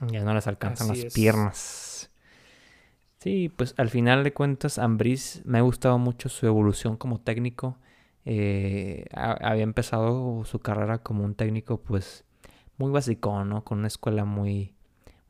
Ya 0.00 0.22
no 0.22 0.32
les 0.32 0.46
alcanzan 0.46 0.88
las 0.88 1.12
piernas. 1.12 2.10
Sí, 3.18 3.52
pues 3.54 3.74
al 3.76 3.90
final 3.90 4.22
de 4.22 4.32
cuentas, 4.32 4.78
Ambris 4.78 5.42
me 5.44 5.58
ha 5.58 5.62
gustado 5.62 5.98
mucho 5.98 6.28
su 6.28 6.46
evolución 6.46 6.96
como 6.96 7.20
técnico. 7.20 7.76
Eh, 8.30 9.06
había 9.14 9.62
empezado 9.62 10.44
su 10.44 10.58
carrera 10.58 10.98
como 10.98 11.24
un 11.24 11.34
técnico, 11.34 11.80
pues, 11.80 12.24
muy 12.76 12.90
básico, 12.90 13.42
¿no? 13.46 13.64
Con 13.64 13.78
una 13.78 13.88
escuela 13.88 14.26
muy, 14.26 14.74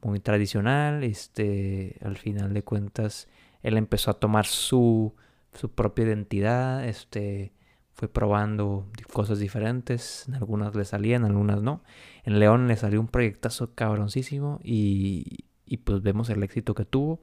muy 0.02 0.18
tradicional. 0.18 1.04
Este, 1.04 1.96
al 2.02 2.16
final 2.16 2.52
de 2.54 2.64
cuentas, 2.64 3.28
él 3.62 3.76
empezó 3.76 4.10
a 4.10 4.14
tomar 4.14 4.46
su, 4.46 5.14
su 5.52 5.70
propia 5.70 6.06
identidad. 6.06 6.84
Este, 6.84 7.52
fue 7.92 8.08
probando 8.08 8.88
cosas 9.12 9.38
diferentes. 9.38 10.26
En 10.26 10.34
algunas 10.34 10.74
le 10.74 10.84
salían, 10.84 11.22
en 11.24 11.30
algunas 11.30 11.62
no. 11.62 11.84
En 12.24 12.40
León 12.40 12.66
le 12.66 12.76
salió 12.76 13.00
un 13.00 13.08
proyectazo 13.08 13.74
cabroncísimo 13.76 14.58
y, 14.64 15.44
y 15.66 15.76
pues 15.78 16.02
vemos 16.02 16.30
el 16.30 16.42
éxito 16.42 16.74
que 16.74 16.84
tuvo. 16.84 17.20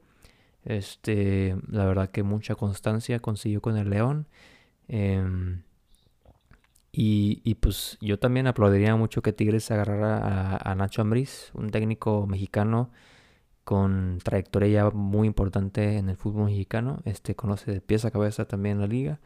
Este, 0.64 1.54
la 1.68 1.84
verdad 1.84 2.10
que 2.10 2.22
mucha 2.22 2.54
constancia 2.54 3.20
consiguió 3.20 3.60
con 3.60 3.76
el 3.76 3.90
León. 3.90 4.26
Em, 4.88 5.62
y, 6.98 7.42
y, 7.44 7.56
pues 7.56 7.98
yo 8.00 8.18
también 8.18 8.46
aplaudiría 8.46 8.96
mucho 8.96 9.20
que 9.20 9.34
Tigres 9.34 9.70
agarrara 9.70 10.56
a, 10.56 10.74
Nacho 10.76 11.02
Ambriz, 11.02 11.50
un 11.52 11.68
técnico 11.70 12.26
mexicano 12.26 12.90
con 13.64 14.18
trayectoria 14.24 14.68
ya 14.84 14.90
muy 14.90 15.26
importante 15.28 15.98
en 15.98 16.08
el 16.08 16.16
fútbol 16.16 16.46
mexicano. 16.46 17.00
Este 17.04 17.34
conoce 17.36 17.70
de 17.70 17.82
pies 17.82 18.06
a 18.06 18.10
cabeza 18.10 18.46
también 18.46 18.80
la 18.80 18.86
liga. 18.86 19.20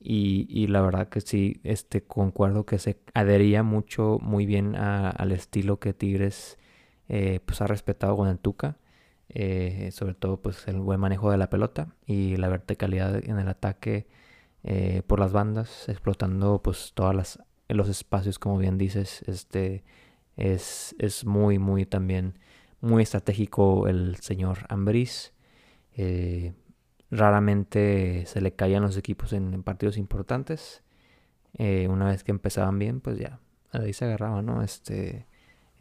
Y, 0.00 0.66
la 0.68 0.80
verdad 0.82 1.08
que 1.08 1.20
sí, 1.20 1.60
este 1.64 2.02
concuerdo 2.02 2.66
que 2.66 2.78
se 2.80 2.98
adhería 3.14 3.62
mucho, 3.62 4.18
muy 4.20 4.44
bien 4.46 4.74
al 4.76 5.32
estilo 5.32 5.78
que 5.78 5.94
Tigres 5.94 6.58
eh, 7.08 7.40
pues 7.46 7.60
ha 7.60 7.68
respetado 7.68 8.16
con 8.16 8.28
el 8.28 8.38
Tuca. 8.40 8.78
Eh, 9.28 9.90
sobre 9.92 10.14
todo 10.14 10.42
pues 10.42 10.66
el 10.68 10.80
buen 10.80 11.00
manejo 11.00 11.30
de 11.30 11.38
la 11.38 11.48
pelota 11.50 11.94
y 12.06 12.36
la 12.36 12.48
verticalidad 12.48 13.24
en 13.24 13.38
el 13.38 13.48
ataque 13.48 14.06
eh, 14.64 15.02
por 15.06 15.20
las 15.20 15.32
bandas, 15.32 15.88
explotando 15.88 16.62
pues 16.62 16.92
todas 16.94 17.14
las 17.14 17.38
los 17.68 17.88
espacios 17.88 18.38
como 18.38 18.58
bien 18.58 18.78
dices, 18.78 19.22
este 19.26 19.84
es, 20.36 20.94
es 20.98 21.24
muy 21.24 21.58
muy 21.58 21.86
también 21.86 22.38
muy 22.80 23.02
estratégico 23.02 23.88
el 23.88 24.16
señor 24.16 24.66
Ambris. 24.68 25.32
Eh, 25.96 26.52
raramente 27.10 28.26
se 28.26 28.40
le 28.40 28.54
caían 28.54 28.82
los 28.82 28.96
equipos 28.96 29.32
en, 29.32 29.62
partidos 29.62 29.96
importantes. 29.96 30.82
una 31.58 32.06
vez 32.06 32.24
que 32.24 32.32
empezaban 32.32 32.78
bien, 32.78 33.00
pues 33.00 33.18
ya, 33.18 33.40
ahí 33.72 33.92
se 33.92 34.04
agarraba, 34.06 34.42
¿no? 34.42 34.62
Este, 34.62 35.26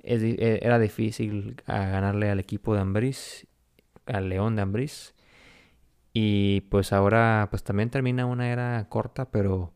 era 0.03 0.79
difícil 0.79 1.55
ganarle 1.65 2.29
al 2.29 2.39
equipo 2.39 2.73
de 2.75 2.81
Ambris, 2.81 3.47
al 4.05 4.29
León 4.29 4.55
de 4.55 4.61
Ambris. 4.61 5.13
Y 6.13 6.61
pues 6.61 6.93
ahora 6.93 7.47
pues 7.49 7.63
también 7.63 7.89
termina 7.89 8.25
una 8.25 8.51
era 8.51 8.87
corta, 8.89 9.31
pero, 9.31 9.73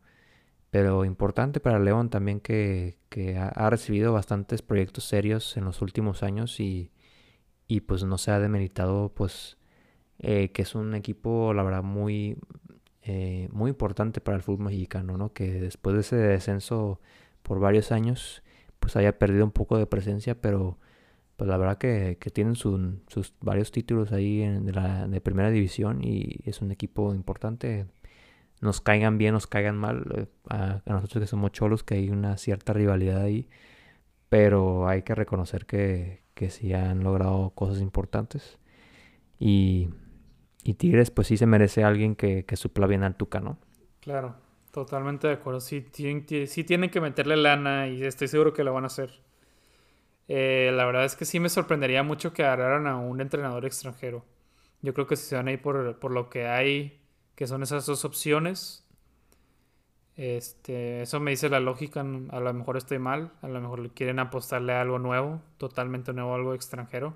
pero 0.72 1.06
importante 1.06 1.60
para 1.60 1.80
León 1.80 2.10
también 2.10 2.40
que, 2.40 2.98
ha, 3.40 3.70
recibido 3.70 4.14
bastantes 4.14 4.62
proyectos 4.62 5.06
serios 5.06 5.58
en 5.58 5.66
los 5.66 5.82
últimos 5.82 6.24
años 6.24 6.60
y, 6.60 6.92
y 7.68 7.82
pues 7.82 8.04
no 8.04 8.18
se 8.20 8.32
ha 8.32 8.40
demeritado 8.40 9.14
pues 9.16 9.58
eh, 10.20 10.52
que 10.52 10.64
es 10.64 10.76
un 10.76 10.96
equipo 10.96 11.54
la 11.54 11.64
verdad 11.64 11.84
muy, 11.84 12.38
eh, 13.04 13.50
muy 13.52 13.70
importante 13.70 14.22
para 14.22 14.38
el 14.38 14.44
fútbol 14.44 14.66
mexicano, 14.66 15.18
¿no? 15.18 15.34
Que 15.34 15.60
después 15.62 15.96
de 15.96 16.02
ese 16.02 16.16
descenso 16.18 17.02
por 17.44 17.60
varios 17.60 17.92
años 17.92 18.44
pues 18.80 18.96
haya 18.96 19.18
perdido 19.20 19.46
un 19.46 19.52
poco 19.52 19.78
de 19.78 19.88
presencia, 19.88 20.40
pero 20.40 20.78
pues 21.38 21.48
la 21.48 21.58
verdad 21.58 21.78
que, 21.78 22.18
tienen 22.34 22.56
sus 22.56 23.34
varios 23.42 23.72
títulos 23.72 24.12
ahí 24.12 24.42
en, 24.42 24.66
de, 24.66 24.74
la, 24.74 25.08
primera 25.24 25.50
división 25.50 26.04
y 26.04 26.42
es 26.46 26.62
un 26.62 26.72
equipo 26.72 27.14
importante. 27.14 27.86
Nos 28.60 28.82
caigan 28.82 29.18
bien, 29.18 29.34
nos 29.34 29.48
caigan 29.48 29.78
mal, 29.78 30.06
eh, 30.16 30.26
a, 30.50 30.82
nosotros 30.88 31.24
que 31.24 31.28
somos 31.28 31.52
cholos, 31.52 31.84
que 31.84 31.96
hay 31.96 32.10
una 32.10 32.38
cierta 32.38 32.74
rivalidad 32.74 33.22
ahí, 33.22 33.48
pero 34.30 34.88
hay 34.88 35.04
que 35.04 35.16
reconocer 35.16 35.66
que, 35.66 36.24
que 36.34 36.50
sí 36.50 36.74
han 36.74 37.04
logrado 37.04 37.52
cosas 37.52 37.82
importantes. 37.82 38.60
Y, 39.40 39.90
y 40.64 40.74
Tigres, 40.74 41.12
pues 41.12 41.28
sí 41.28 41.38
se 41.38 41.46
merece 41.46 41.84
alguien 41.84 42.16
que, 42.16 42.46
que 42.46 42.56
supla 42.58 42.88
bien 42.88 43.04
al 43.04 43.16
Tuca, 43.16 43.40
¿no? 43.40 43.60
Claro, 44.02 44.36
Totalmente 44.78 45.26
de 45.26 45.34
acuerdo. 45.34 45.60
Sí, 45.60 45.82
tienen, 45.82 46.24
tienen 46.26 46.92
que 46.92 47.02
meterle 47.02 47.36
lana 47.36 47.88
y 47.88 48.04
estoy 48.04 48.28
seguro 48.28 48.54
que 48.54 48.64
lo 48.64 48.74
van 48.74 48.84
a 48.84 48.88
hacer. 48.88 49.10
Eh, 50.28 50.72
la 50.74 50.86
verdad 50.86 51.06
es 51.06 51.16
que 51.16 51.26
sí 51.26 51.40
me 51.40 51.50
sorprendería 51.50 52.04
mucho 52.04 52.34
que 52.34 52.44
agarraran 52.44 52.88
a 52.88 52.98
un 52.98 53.22
entrenador 53.22 53.66
extranjero. 53.66 54.26
Yo 54.82 54.94
creo 54.94 55.08
que 55.08 55.16
si 55.16 55.26
se 55.26 55.36
van 55.36 55.48
a 55.48 55.52
ir 55.52 55.62
por, 55.62 55.98
por 56.00 56.12
lo 56.12 56.30
que 56.30 56.48
hay, 56.48 57.00
que 57.36 57.48
son 57.48 57.64
esas 57.64 57.86
dos 57.86 58.06
opciones, 58.06 58.86
este, 60.18 61.04
eso 61.04 61.20
me 61.20 61.32
dice 61.32 61.48
la 61.48 61.60
lógica. 61.60 62.02
A 62.02 62.40
lo 62.40 62.54
mejor 62.54 62.78
estoy 62.78 63.00
mal, 63.00 63.32
a 63.42 63.48
lo 63.48 63.62
mejor 63.62 63.90
quieren 63.92 64.20
apostarle 64.20 64.74
a 64.74 64.82
algo 64.82 65.00
nuevo, 65.00 65.42
totalmente 65.58 66.12
nuevo, 66.12 66.34
algo 66.34 66.54
extranjero. 66.54 67.16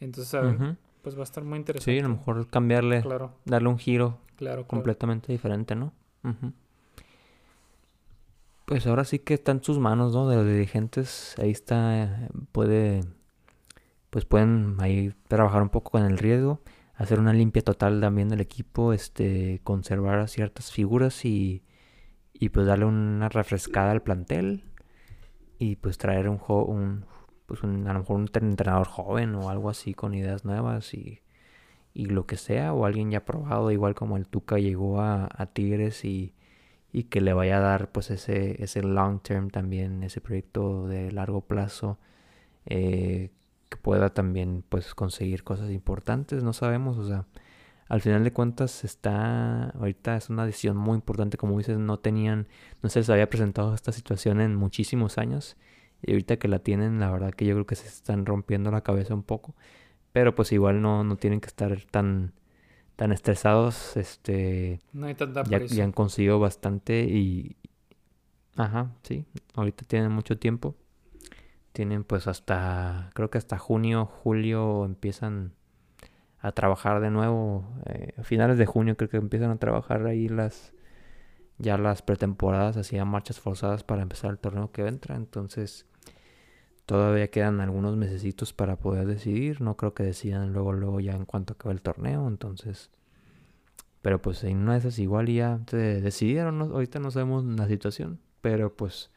Entonces, 0.00 0.56
pues 1.02 1.16
va 1.16 1.20
a 1.20 1.24
estar 1.24 1.44
muy 1.44 1.58
interesante. 1.58 1.92
Sí, 1.92 1.98
a 2.00 2.02
lo 2.02 2.16
mejor 2.16 2.48
cambiarle, 2.48 3.04
darle 3.44 3.68
un 3.68 3.78
giro 3.78 4.18
claro, 4.36 4.66
completamente 4.66 5.30
diferente, 5.32 5.76
¿no? 5.76 5.92
Pues 8.64 8.86
ahora 8.86 9.04
sí 9.04 9.18
que 9.18 9.34
está 9.34 9.52
en 9.52 9.62
sus 9.62 9.78
manos, 9.78 10.14
¿no? 10.14 10.28
De 10.28 10.36
los 10.36 10.46
dirigentes. 10.46 11.34
Ahí 11.38 11.50
está, 11.50 12.28
puede, 12.52 13.00
pues 14.10 14.24
pueden 14.24 14.76
ahí 14.80 15.14
trabajar 15.28 15.62
un 15.62 15.68
poco 15.68 15.92
con 15.92 16.04
el 16.04 16.18
riesgo, 16.18 16.60
hacer 16.94 17.18
una 17.20 17.32
limpia 17.32 17.62
total 17.62 18.00
también 18.00 18.28
del 18.28 18.40
equipo, 18.40 18.92
este, 18.92 19.60
conservar 19.64 20.28
ciertas 20.28 20.70
figuras 20.72 21.24
y, 21.24 21.64
y 22.32 22.50
pues 22.50 22.66
darle 22.66 22.86
una 22.86 23.28
refrescada 23.28 23.92
al 23.92 24.02
plantel 24.02 24.64
y 25.58 25.76
pues 25.76 25.98
traer 25.98 26.28
un, 26.28 26.40
un 26.48 27.06
pues 27.46 27.62
un, 27.62 27.86
a 27.88 27.92
lo 27.92 28.00
mejor 28.00 28.16
un 28.16 28.30
entrenador 28.34 28.88
joven 28.88 29.34
o 29.34 29.50
algo 29.50 29.70
así 29.70 29.94
con 29.94 30.14
ideas 30.14 30.44
nuevas 30.44 30.94
y 30.94 31.22
y 31.94 32.06
lo 32.06 32.26
que 32.26 32.36
sea, 32.36 32.72
o 32.72 32.86
alguien 32.86 33.10
ya 33.10 33.24
probado, 33.24 33.70
igual 33.70 33.94
como 33.94 34.16
el 34.16 34.26
Tuca 34.26 34.58
llegó 34.58 35.00
a, 35.00 35.28
Tigres 35.52 36.04
y, 36.04 36.34
y, 36.92 37.04
que 37.04 37.20
le 37.20 37.32
vaya 37.32 37.58
a 37.58 37.60
dar 37.60 37.92
pues 37.92 38.10
ese, 38.10 38.62
ese 38.62 38.82
long 38.82 39.20
term 39.20 39.50
también, 39.50 40.02
ese 40.02 40.20
proyecto 40.20 40.86
de 40.88 41.12
largo 41.12 41.42
plazo, 41.42 41.98
eh, 42.66 43.30
que 43.68 43.76
pueda 43.78 44.10
también 44.10 44.64
pues 44.68 44.94
conseguir 44.94 45.44
cosas 45.44 45.70
importantes, 45.70 46.42
no 46.42 46.52
sabemos, 46.52 46.98
o 46.98 47.06
sea, 47.06 47.26
al 47.88 48.00
final 48.00 48.24
de 48.24 48.32
cuentas 48.32 48.84
está, 48.84 49.70
ahorita 49.70 50.16
es 50.16 50.30
una 50.30 50.46
decisión 50.46 50.76
muy 50.76 50.94
importante, 50.96 51.36
como 51.36 51.58
dices, 51.58 51.78
no 51.78 51.98
tenían, 51.98 52.48
no 52.82 52.88
se 52.88 53.00
les 53.00 53.10
había 53.10 53.28
presentado 53.28 53.74
esta 53.74 53.92
situación 53.92 54.40
en 54.40 54.56
muchísimos 54.56 55.18
años, 55.18 55.56
y 56.02 56.12
ahorita 56.12 56.36
que 56.38 56.48
la 56.48 56.58
tienen, 56.58 57.00
la 57.00 57.10
verdad 57.10 57.32
que 57.32 57.46
yo 57.46 57.54
creo 57.54 57.66
que 57.66 57.76
se 57.76 57.86
están 57.86 58.26
rompiendo 58.26 58.70
la 58.70 58.82
cabeza 58.82 59.14
un 59.14 59.22
poco. 59.22 59.54
Pero 60.12 60.34
pues 60.34 60.52
igual 60.52 60.82
no, 60.82 61.04
no 61.04 61.16
tienen 61.16 61.40
que 61.40 61.46
estar 61.46 61.80
tan, 61.90 62.32
tan 63.02 63.10
estresados. 63.10 63.96
Este, 63.96 64.80
no 64.92 65.06
hay 65.06 65.16
tanta 65.16 65.42
ya, 65.42 65.58
ya 65.58 65.82
han 65.82 65.90
conseguido 65.90 66.38
bastante 66.38 67.00
y... 67.02 67.56
Ajá, 68.54 68.92
sí. 69.02 69.24
Ahorita 69.56 69.84
tienen 69.84 70.12
mucho 70.12 70.38
tiempo. 70.38 70.76
Tienen 71.72 72.04
pues 72.04 72.28
hasta, 72.28 73.10
creo 73.14 73.28
que 73.28 73.38
hasta 73.38 73.58
junio, 73.58 74.06
julio 74.06 74.84
empiezan 74.84 75.52
a 76.38 76.52
trabajar 76.52 77.00
de 77.00 77.10
nuevo. 77.10 77.64
Eh, 77.86 78.14
a 78.18 78.22
finales 78.22 78.56
de 78.56 78.66
junio 78.66 78.96
creo 78.96 79.10
que 79.10 79.16
empiezan 79.16 79.50
a 79.50 79.56
trabajar 79.56 80.06
ahí 80.06 80.28
las 80.28 80.72
ya 81.58 81.78
las 81.78 82.02
pretemporadas, 82.02 82.76
hacían 82.76 83.08
marchas 83.08 83.40
forzadas 83.40 83.82
para 83.82 84.02
empezar 84.02 84.30
el 84.30 84.38
torneo 84.38 84.70
que 84.70 84.86
entra. 84.86 85.16
Entonces, 85.16 85.86
Todavía 86.92 87.30
quedan 87.30 87.62
algunos 87.62 87.96
mesecitos 87.96 88.52
para 88.52 88.76
poder 88.76 89.06
decidir. 89.06 89.62
No 89.62 89.78
creo 89.78 89.94
que 89.94 90.02
decidan 90.02 90.52
luego, 90.52 90.74
luego 90.74 91.00
ya 91.00 91.14
en 91.14 91.24
cuanto 91.24 91.54
acabe 91.54 91.72
el 91.72 91.80
torneo. 91.80 92.28
Entonces. 92.28 92.90
Pero 94.02 94.20
pues 94.20 94.44
en 94.44 94.58
una 94.58 94.74
de 94.74 94.80
esas 94.80 94.98
igual 94.98 95.28
ya 95.28 95.56
decidieron. 95.56 96.60
Ahorita 96.60 96.98
no 96.98 97.10
sabemos 97.10 97.46
la 97.46 97.66
situación. 97.66 98.20
Pero 98.42 98.76
pues. 98.76 99.10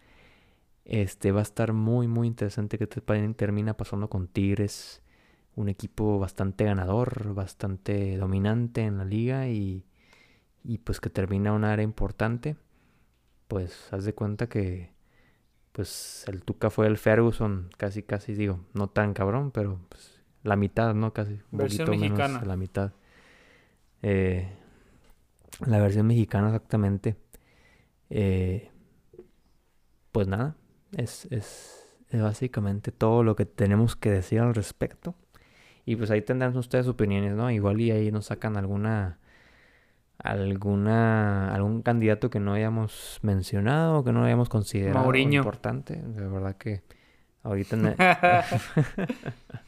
Este 0.85 1.33
va 1.33 1.41
a 1.41 1.43
estar 1.43 1.73
muy, 1.73 2.07
muy 2.07 2.27
interesante 2.27 2.77
que 2.77 2.87
termina 2.87 3.75
pasando 3.75 4.09
con 4.09 4.29
Tigres. 4.29 5.01
Un 5.57 5.67
equipo 5.67 6.17
bastante 6.17 6.63
ganador, 6.63 7.33
bastante 7.33 8.15
dominante 8.15 8.83
en 8.83 8.99
la 8.99 9.03
liga 9.03 9.49
y, 9.49 9.83
y 10.63 10.77
pues 10.77 11.01
que 11.01 11.09
termina 11.09 11.51
una 11.51 11.73
área 11.73 11.83
importante. 11.83 12.55
Pues 13.49 13.91
haz 13.91 14.05
de 14.05 14.13
cuenta 14.13 14.47
que 14.47 14.94
pues 15.75 16.23
el 16.29 16.41
Tuca 16.41 16.69
fue 16.69 16.87
el 16.87 16.97
Ferguson, 16.97 17.69
casi, 17.75 18.01
casi 18.01 18.33
digo, 18.33 18.61
no 18.73 18.87
tan 18.87 19.13
cabrón, 19.13 19.51
pero 19.51 19.77
pues, 19.89 20.21
la 20.41 20.55
mitad, 20.55 20.93
¿no? 20.95 21.11
Casi. 21.11 21.33
Un 21.51 21.57
Versión 21.59 21.87
poquito 21.87 22.01
mexicana. 22.05 22.35
menos 22.35 22.47
la 22.47 22.55
mitad. 22.55 22.91
Eh, 24.01 24.47
la 25.67 25.79
versión 25.79 26.07
mexicana 26.07 26.47
exactamente. 26.47 27.17
Eh, 28.09 28.71
pues 30.13 30.29
nada, 30.29 30.55
es, 30.95 31.27
es, 31.29 31.85
es 32.09 32.21
básicamente 32.21 32.93
todo 32.93 33.21
lo 33.23 33.35
que 33.35 33.45
tenemos 33.45 33.97
que 33.97 34.11
decir 34.11 34.39
al 34.39 34.55
respecto. 34.55 35.13
Y 35.85 35.97
pues 35.97 36.09
ahí 36.09 36.21
tendrán 36.21 36.55
ustedes 36.55 36.87
opiniones, 36.87 37.33
¿no? 37.33 37.51
Igual 37.51 37.81
y 37.81 37.91
ahí 37.91 38.11
nos 38.13 38.27
sacan 38.27 38.55
alguna 38.55 39.19
alguna 40.31 41.53
algún 41.53 41.81
candidato 41.81 42.29
que 42.29 42.39
no 42.39 42.53
hayamos 42.53 43.19
mencionado, 43.21 44.03
que 44.03 44.11
no 44.11 44.23
hayamos 44.23 44.49
considerado 44.49 45.05
importante. 45.37 45.95
De 45.95 46.27
verdad 46.27 46.55
que 46.57 46.83
ahorita 47.43 47.75
ne- 47.77 47.95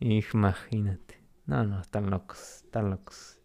imagínate. 0.00 1.20
No, 1.46 1.64
no, 1.64 1.80
están 1.80 2.10
locos, 2.10 2.62
están 2.64 2.90
locos. 2.90 3.38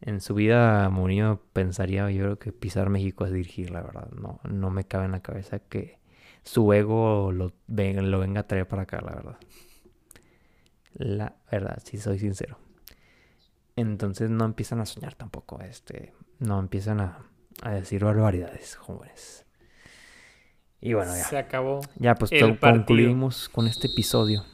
En 0.00 0.20
su 0.20 0.34
vida 0.34 0.88
Mourinho 0.90 1.40
pensaría, 1.52 2.10
yo 2.10 2.24
creo 2.24 2.38
que 2.38 2.52
pisar 2.52 2.90
México 2.90 3.24
es 3.24 3.32
dirigir, 3.32 3.70
la 3.70 3.82
verdad. 3.82 4.10
No, 4.10 4.40
no 4.44 4.70
me 4.70 4.84
cabe 4.84 5.06
en 5.06 5.12
la 5.12 5.20
cabeza 5.20 5.60
que 5.60 5.98
su 6.42 6.72
ego 6.72 7.32
lo, 7.32 7.52
lo 7.68 8.18
venga 8.18 8.40
a 8.40 8.46
traer 8.46 8.68
para 8.68 8.82
acá, 8.82 9.00
la 9.00 9.14
verdad. 9.14 9.36
La 10.92 11.36
verdad, 11.50 11.78
si 11.84 11.96
soy 11.96 12.18
sincero. 12.18 12.58
Entonces 13.76 14.30
no 14.30 14.44
empiezan 14.44 14.80
a 14.80 14.86
soñar 14.86 15.14
tampoco, 15.14 15.60
este, 15.60 16.12
no 16.38 16.60
empiezan 16.60 17.00
a, 17.00 17.18
a 17.62 17.72
decir 17.72 18.04
barbaridades, 18.04 18.76
jóvenes. 18.76 19.46
Y 20.80 20.92
bueno, 20.92 21.16
ya. 21.16 21.24
Se 21.24 21.38
acabó. 21.38 21.80
Ya, 21.96 22.14
pues 22.14 22.30
El 22.30 22.58
concluimos 22.58 23.48
con 23.48 23.66
este 23.66 23.88
episodio. 23.88 24.44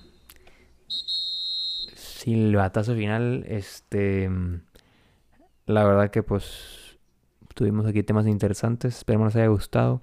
Silbatazo 0.86 2.94
final, 2.94 3.44
este, 3.48 4.30
la 5.66 5.84
verdad 5.84 6.10
que 6.10 6.22
pues 6.22 6.98
tuvimos 7.54 7.86
aquí 7.86 8.02
temas 8.02 8.26
interesantes, 8.26 8.98
esperemos 8.98 9.28
les 9.28 9.36
haya 9.36 9.48
gustado. 9.48 10.02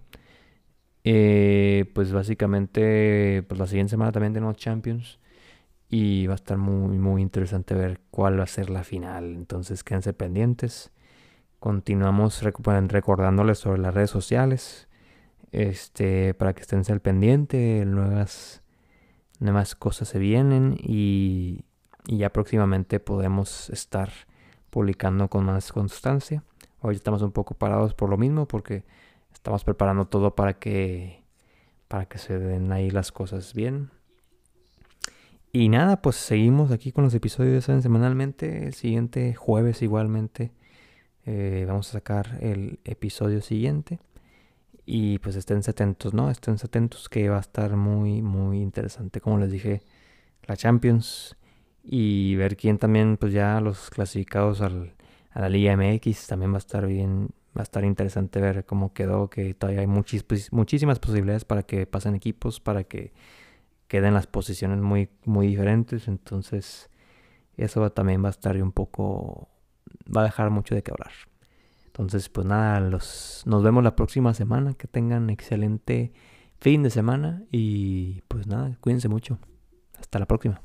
Eh, 1.03 1.89
pues 1.95 2.11
básicamente, 2.11 3.43
pues 3.47 3.59
la 3.59 3.68
siguiente 3.68 3.91
semana 3.91 4.11
también 4.11 4.34
tenemos 4.34 4.57
Champions 4.57 5.20
y 5.89 6.27
va 6.27 6.33
a 6.33 6.35
estar 6.35 6.57
muy, 6.57 6.97
muy 6.97 7.21
interesante 7.21 7.73
ver 7.73 8.01
cuál 8.11 8.39
va 8.39 8.43
a 8.43 8.47
ser 8.47 8.69
la 8.69 8.83
final. 8.83 9.35
Entonces 9.35 9.83
quédense 9.83 10.13
pendientes. 10.13 10.91
Continuamos 11.59 12.43
recordándoles 12.43 13.59
sobre 13.59 13.79
las 13.79 13.93
redes 13.93 14.09
sociales 14.09 14.88
este, 15.51 16.33
para 16.33 16.53
que 16.53 16.61
estén 16.61 16.83
al 16.89 16.99
pendiente, 16.99 17.83
nuevas, 17.85 18.61
nuevas 19.39 19.75
cosas 19.75 20.09
se 20.09 20.19
vienen 20.19 20.77
y, 20.79 21.63
y 22.05 22.17
ya 22.17 22.31
próximamente 22.31 22.99
podemos 22.99 23.69
estar 23.69 24.11
publicando 24.69 25.29
con 25.29 25.45
más 25.45 25.71
constancia. 25.71 26.43
Hoy 26.81 26.95
estamos 26.95 27.21
un 27.21 27.31
poco 27.31 27.55
parados 27.55 27.93
por 27.93 28.09
lo 28.09 28.17
mismo 28.17 28.47
porque 28.47 28.83
estamos 29.33 29.63
preparando 29.63 30.05
todo 30.05 30.35
para 30.35 30.53
que 30.59 31.23
para 31.88 32.05
que 32.05 32.17
se 32.17 32.38
den 32.38 32.71
ahí 32.71 32.89
las 32.89 33.11
cosas 33.11 33.53
bien. 33.53 33.89
Y 35.60 35.70
nada, 35.70 36.03
pues 36.03 36.18
seguimos 36.18 36.70
aquí 36.72 36.91
con 36.91 37.03
los 37.03 37.16
episodios 37.16 37.66
semanalmente. 37.66 38.68
El 38.68 38.74
siguiente 38.76 39.34
jueves 39.34 39.82
igualmente 39.82 40.51
eh, 41.26 41.66
vamos 41.68 41.89
a 41.89 41.93
sacar 41.93 42.38
el 42.41 42.80
episodio 42.86 43.41
siguiente. 43.41 43.99
Y 44.86 45.18
pues 45.18 45.36
estén 45.36 45.58
atentos, 45.68 46.14
¿no? 46.14 46.30
Estén 46.30 46.58
atentos 46.64 47.10
que 47.10 47.28
va 47.30 47.38
a 47.38 47.39
estar 47.39 47.76
muy, 47.76 48.22
muy 48.22 48.62
interesante. 48.62 49.20
Como 49.20 49.39
les 49.39 49.51
dije, 49.51 49.82
la 50.45 50.55
Champions. 50.55 51.36
Y 51.84 52.36
ver 52.36 52.55
quién 52.55 52.78
también, 52.78 53.18
pues 53.18 53.34
ya 53.34 53.60
los 53.60 53.89
clasificados 53.89 54.62
al, 54.62 54.93
a 55.32 55.41
la 55.41 55.49
Liga 55.49 55.74
MX 55.76 56.28
también 56.28 56.51
va 56.51 56.58
a 56.58 56.60
estar 56.60 56.86
bien. 56.86 57.30
Va 57.58 57.62
a 57.62 57.64
estar 57.64 57.84
interesante 57.84 58.39
ver 58.41 58.64
cómo 58.66 58.93
quedó. 58.93 59.32
Que 59.32 59.55
todavía 59.55 59.82
hay 59.82 59.88
muchis- 59.88 60.24
pues, 60.24 60.53
muchísimas 60.53 60.99
posibilidades 60.99 61.45
para 61.45 61.64
que 61.64 61.88
pasen 61.88 62.14
equipos, 62.14 62.60
para 62.60 62.84
que 62.84 63.12
queden 63.88 64.13
las 64.13 64.27
posiciones 64.27 64.79
muy, 64.79 65.09
muy 65.25 65.47
diferentes. 65.47 66.07
Entonces, 66.07 66.89
eso 67.55 67.81
va- 67.81 67.89
también 67.89 68.23
va 68.23 68.27
a 68.27 68.31
estar 68.31 68.61
un 68.61 68.71
poco. 68.71 69.49
Va 70.15 70.21
a 70.21 70.25
dejar 70.25 70.49
mucho 70.49 70.75
de 70.75 70.83
qué 70.83 70.91
hablar. 70.91 71.11
Entonces, 71.88 72.29
pues 72.29 72.45
nada, 72.45 72.79
los, 72.79 73.43
nos 73.45 73.63
vemos 73.63 73.83
la 73.83 73.95
próxima 73.95 74.33
semana. 74.33 74.73
Que 74.75 74.88
tengan 74.88 75.29
excelente 75.29 76.11
fin 76.59 76.83
de 76.83 76.89
semana. 76.89 77.43
Y 77.51 78.21
pues 78.27 78.45
nada, 78.47 78.77
cuídense 78.81 79.07
mucho. 79.09 79.39
Hasta 79.99 80.19
la 80.19 80.25
próxima. 80.27 80.61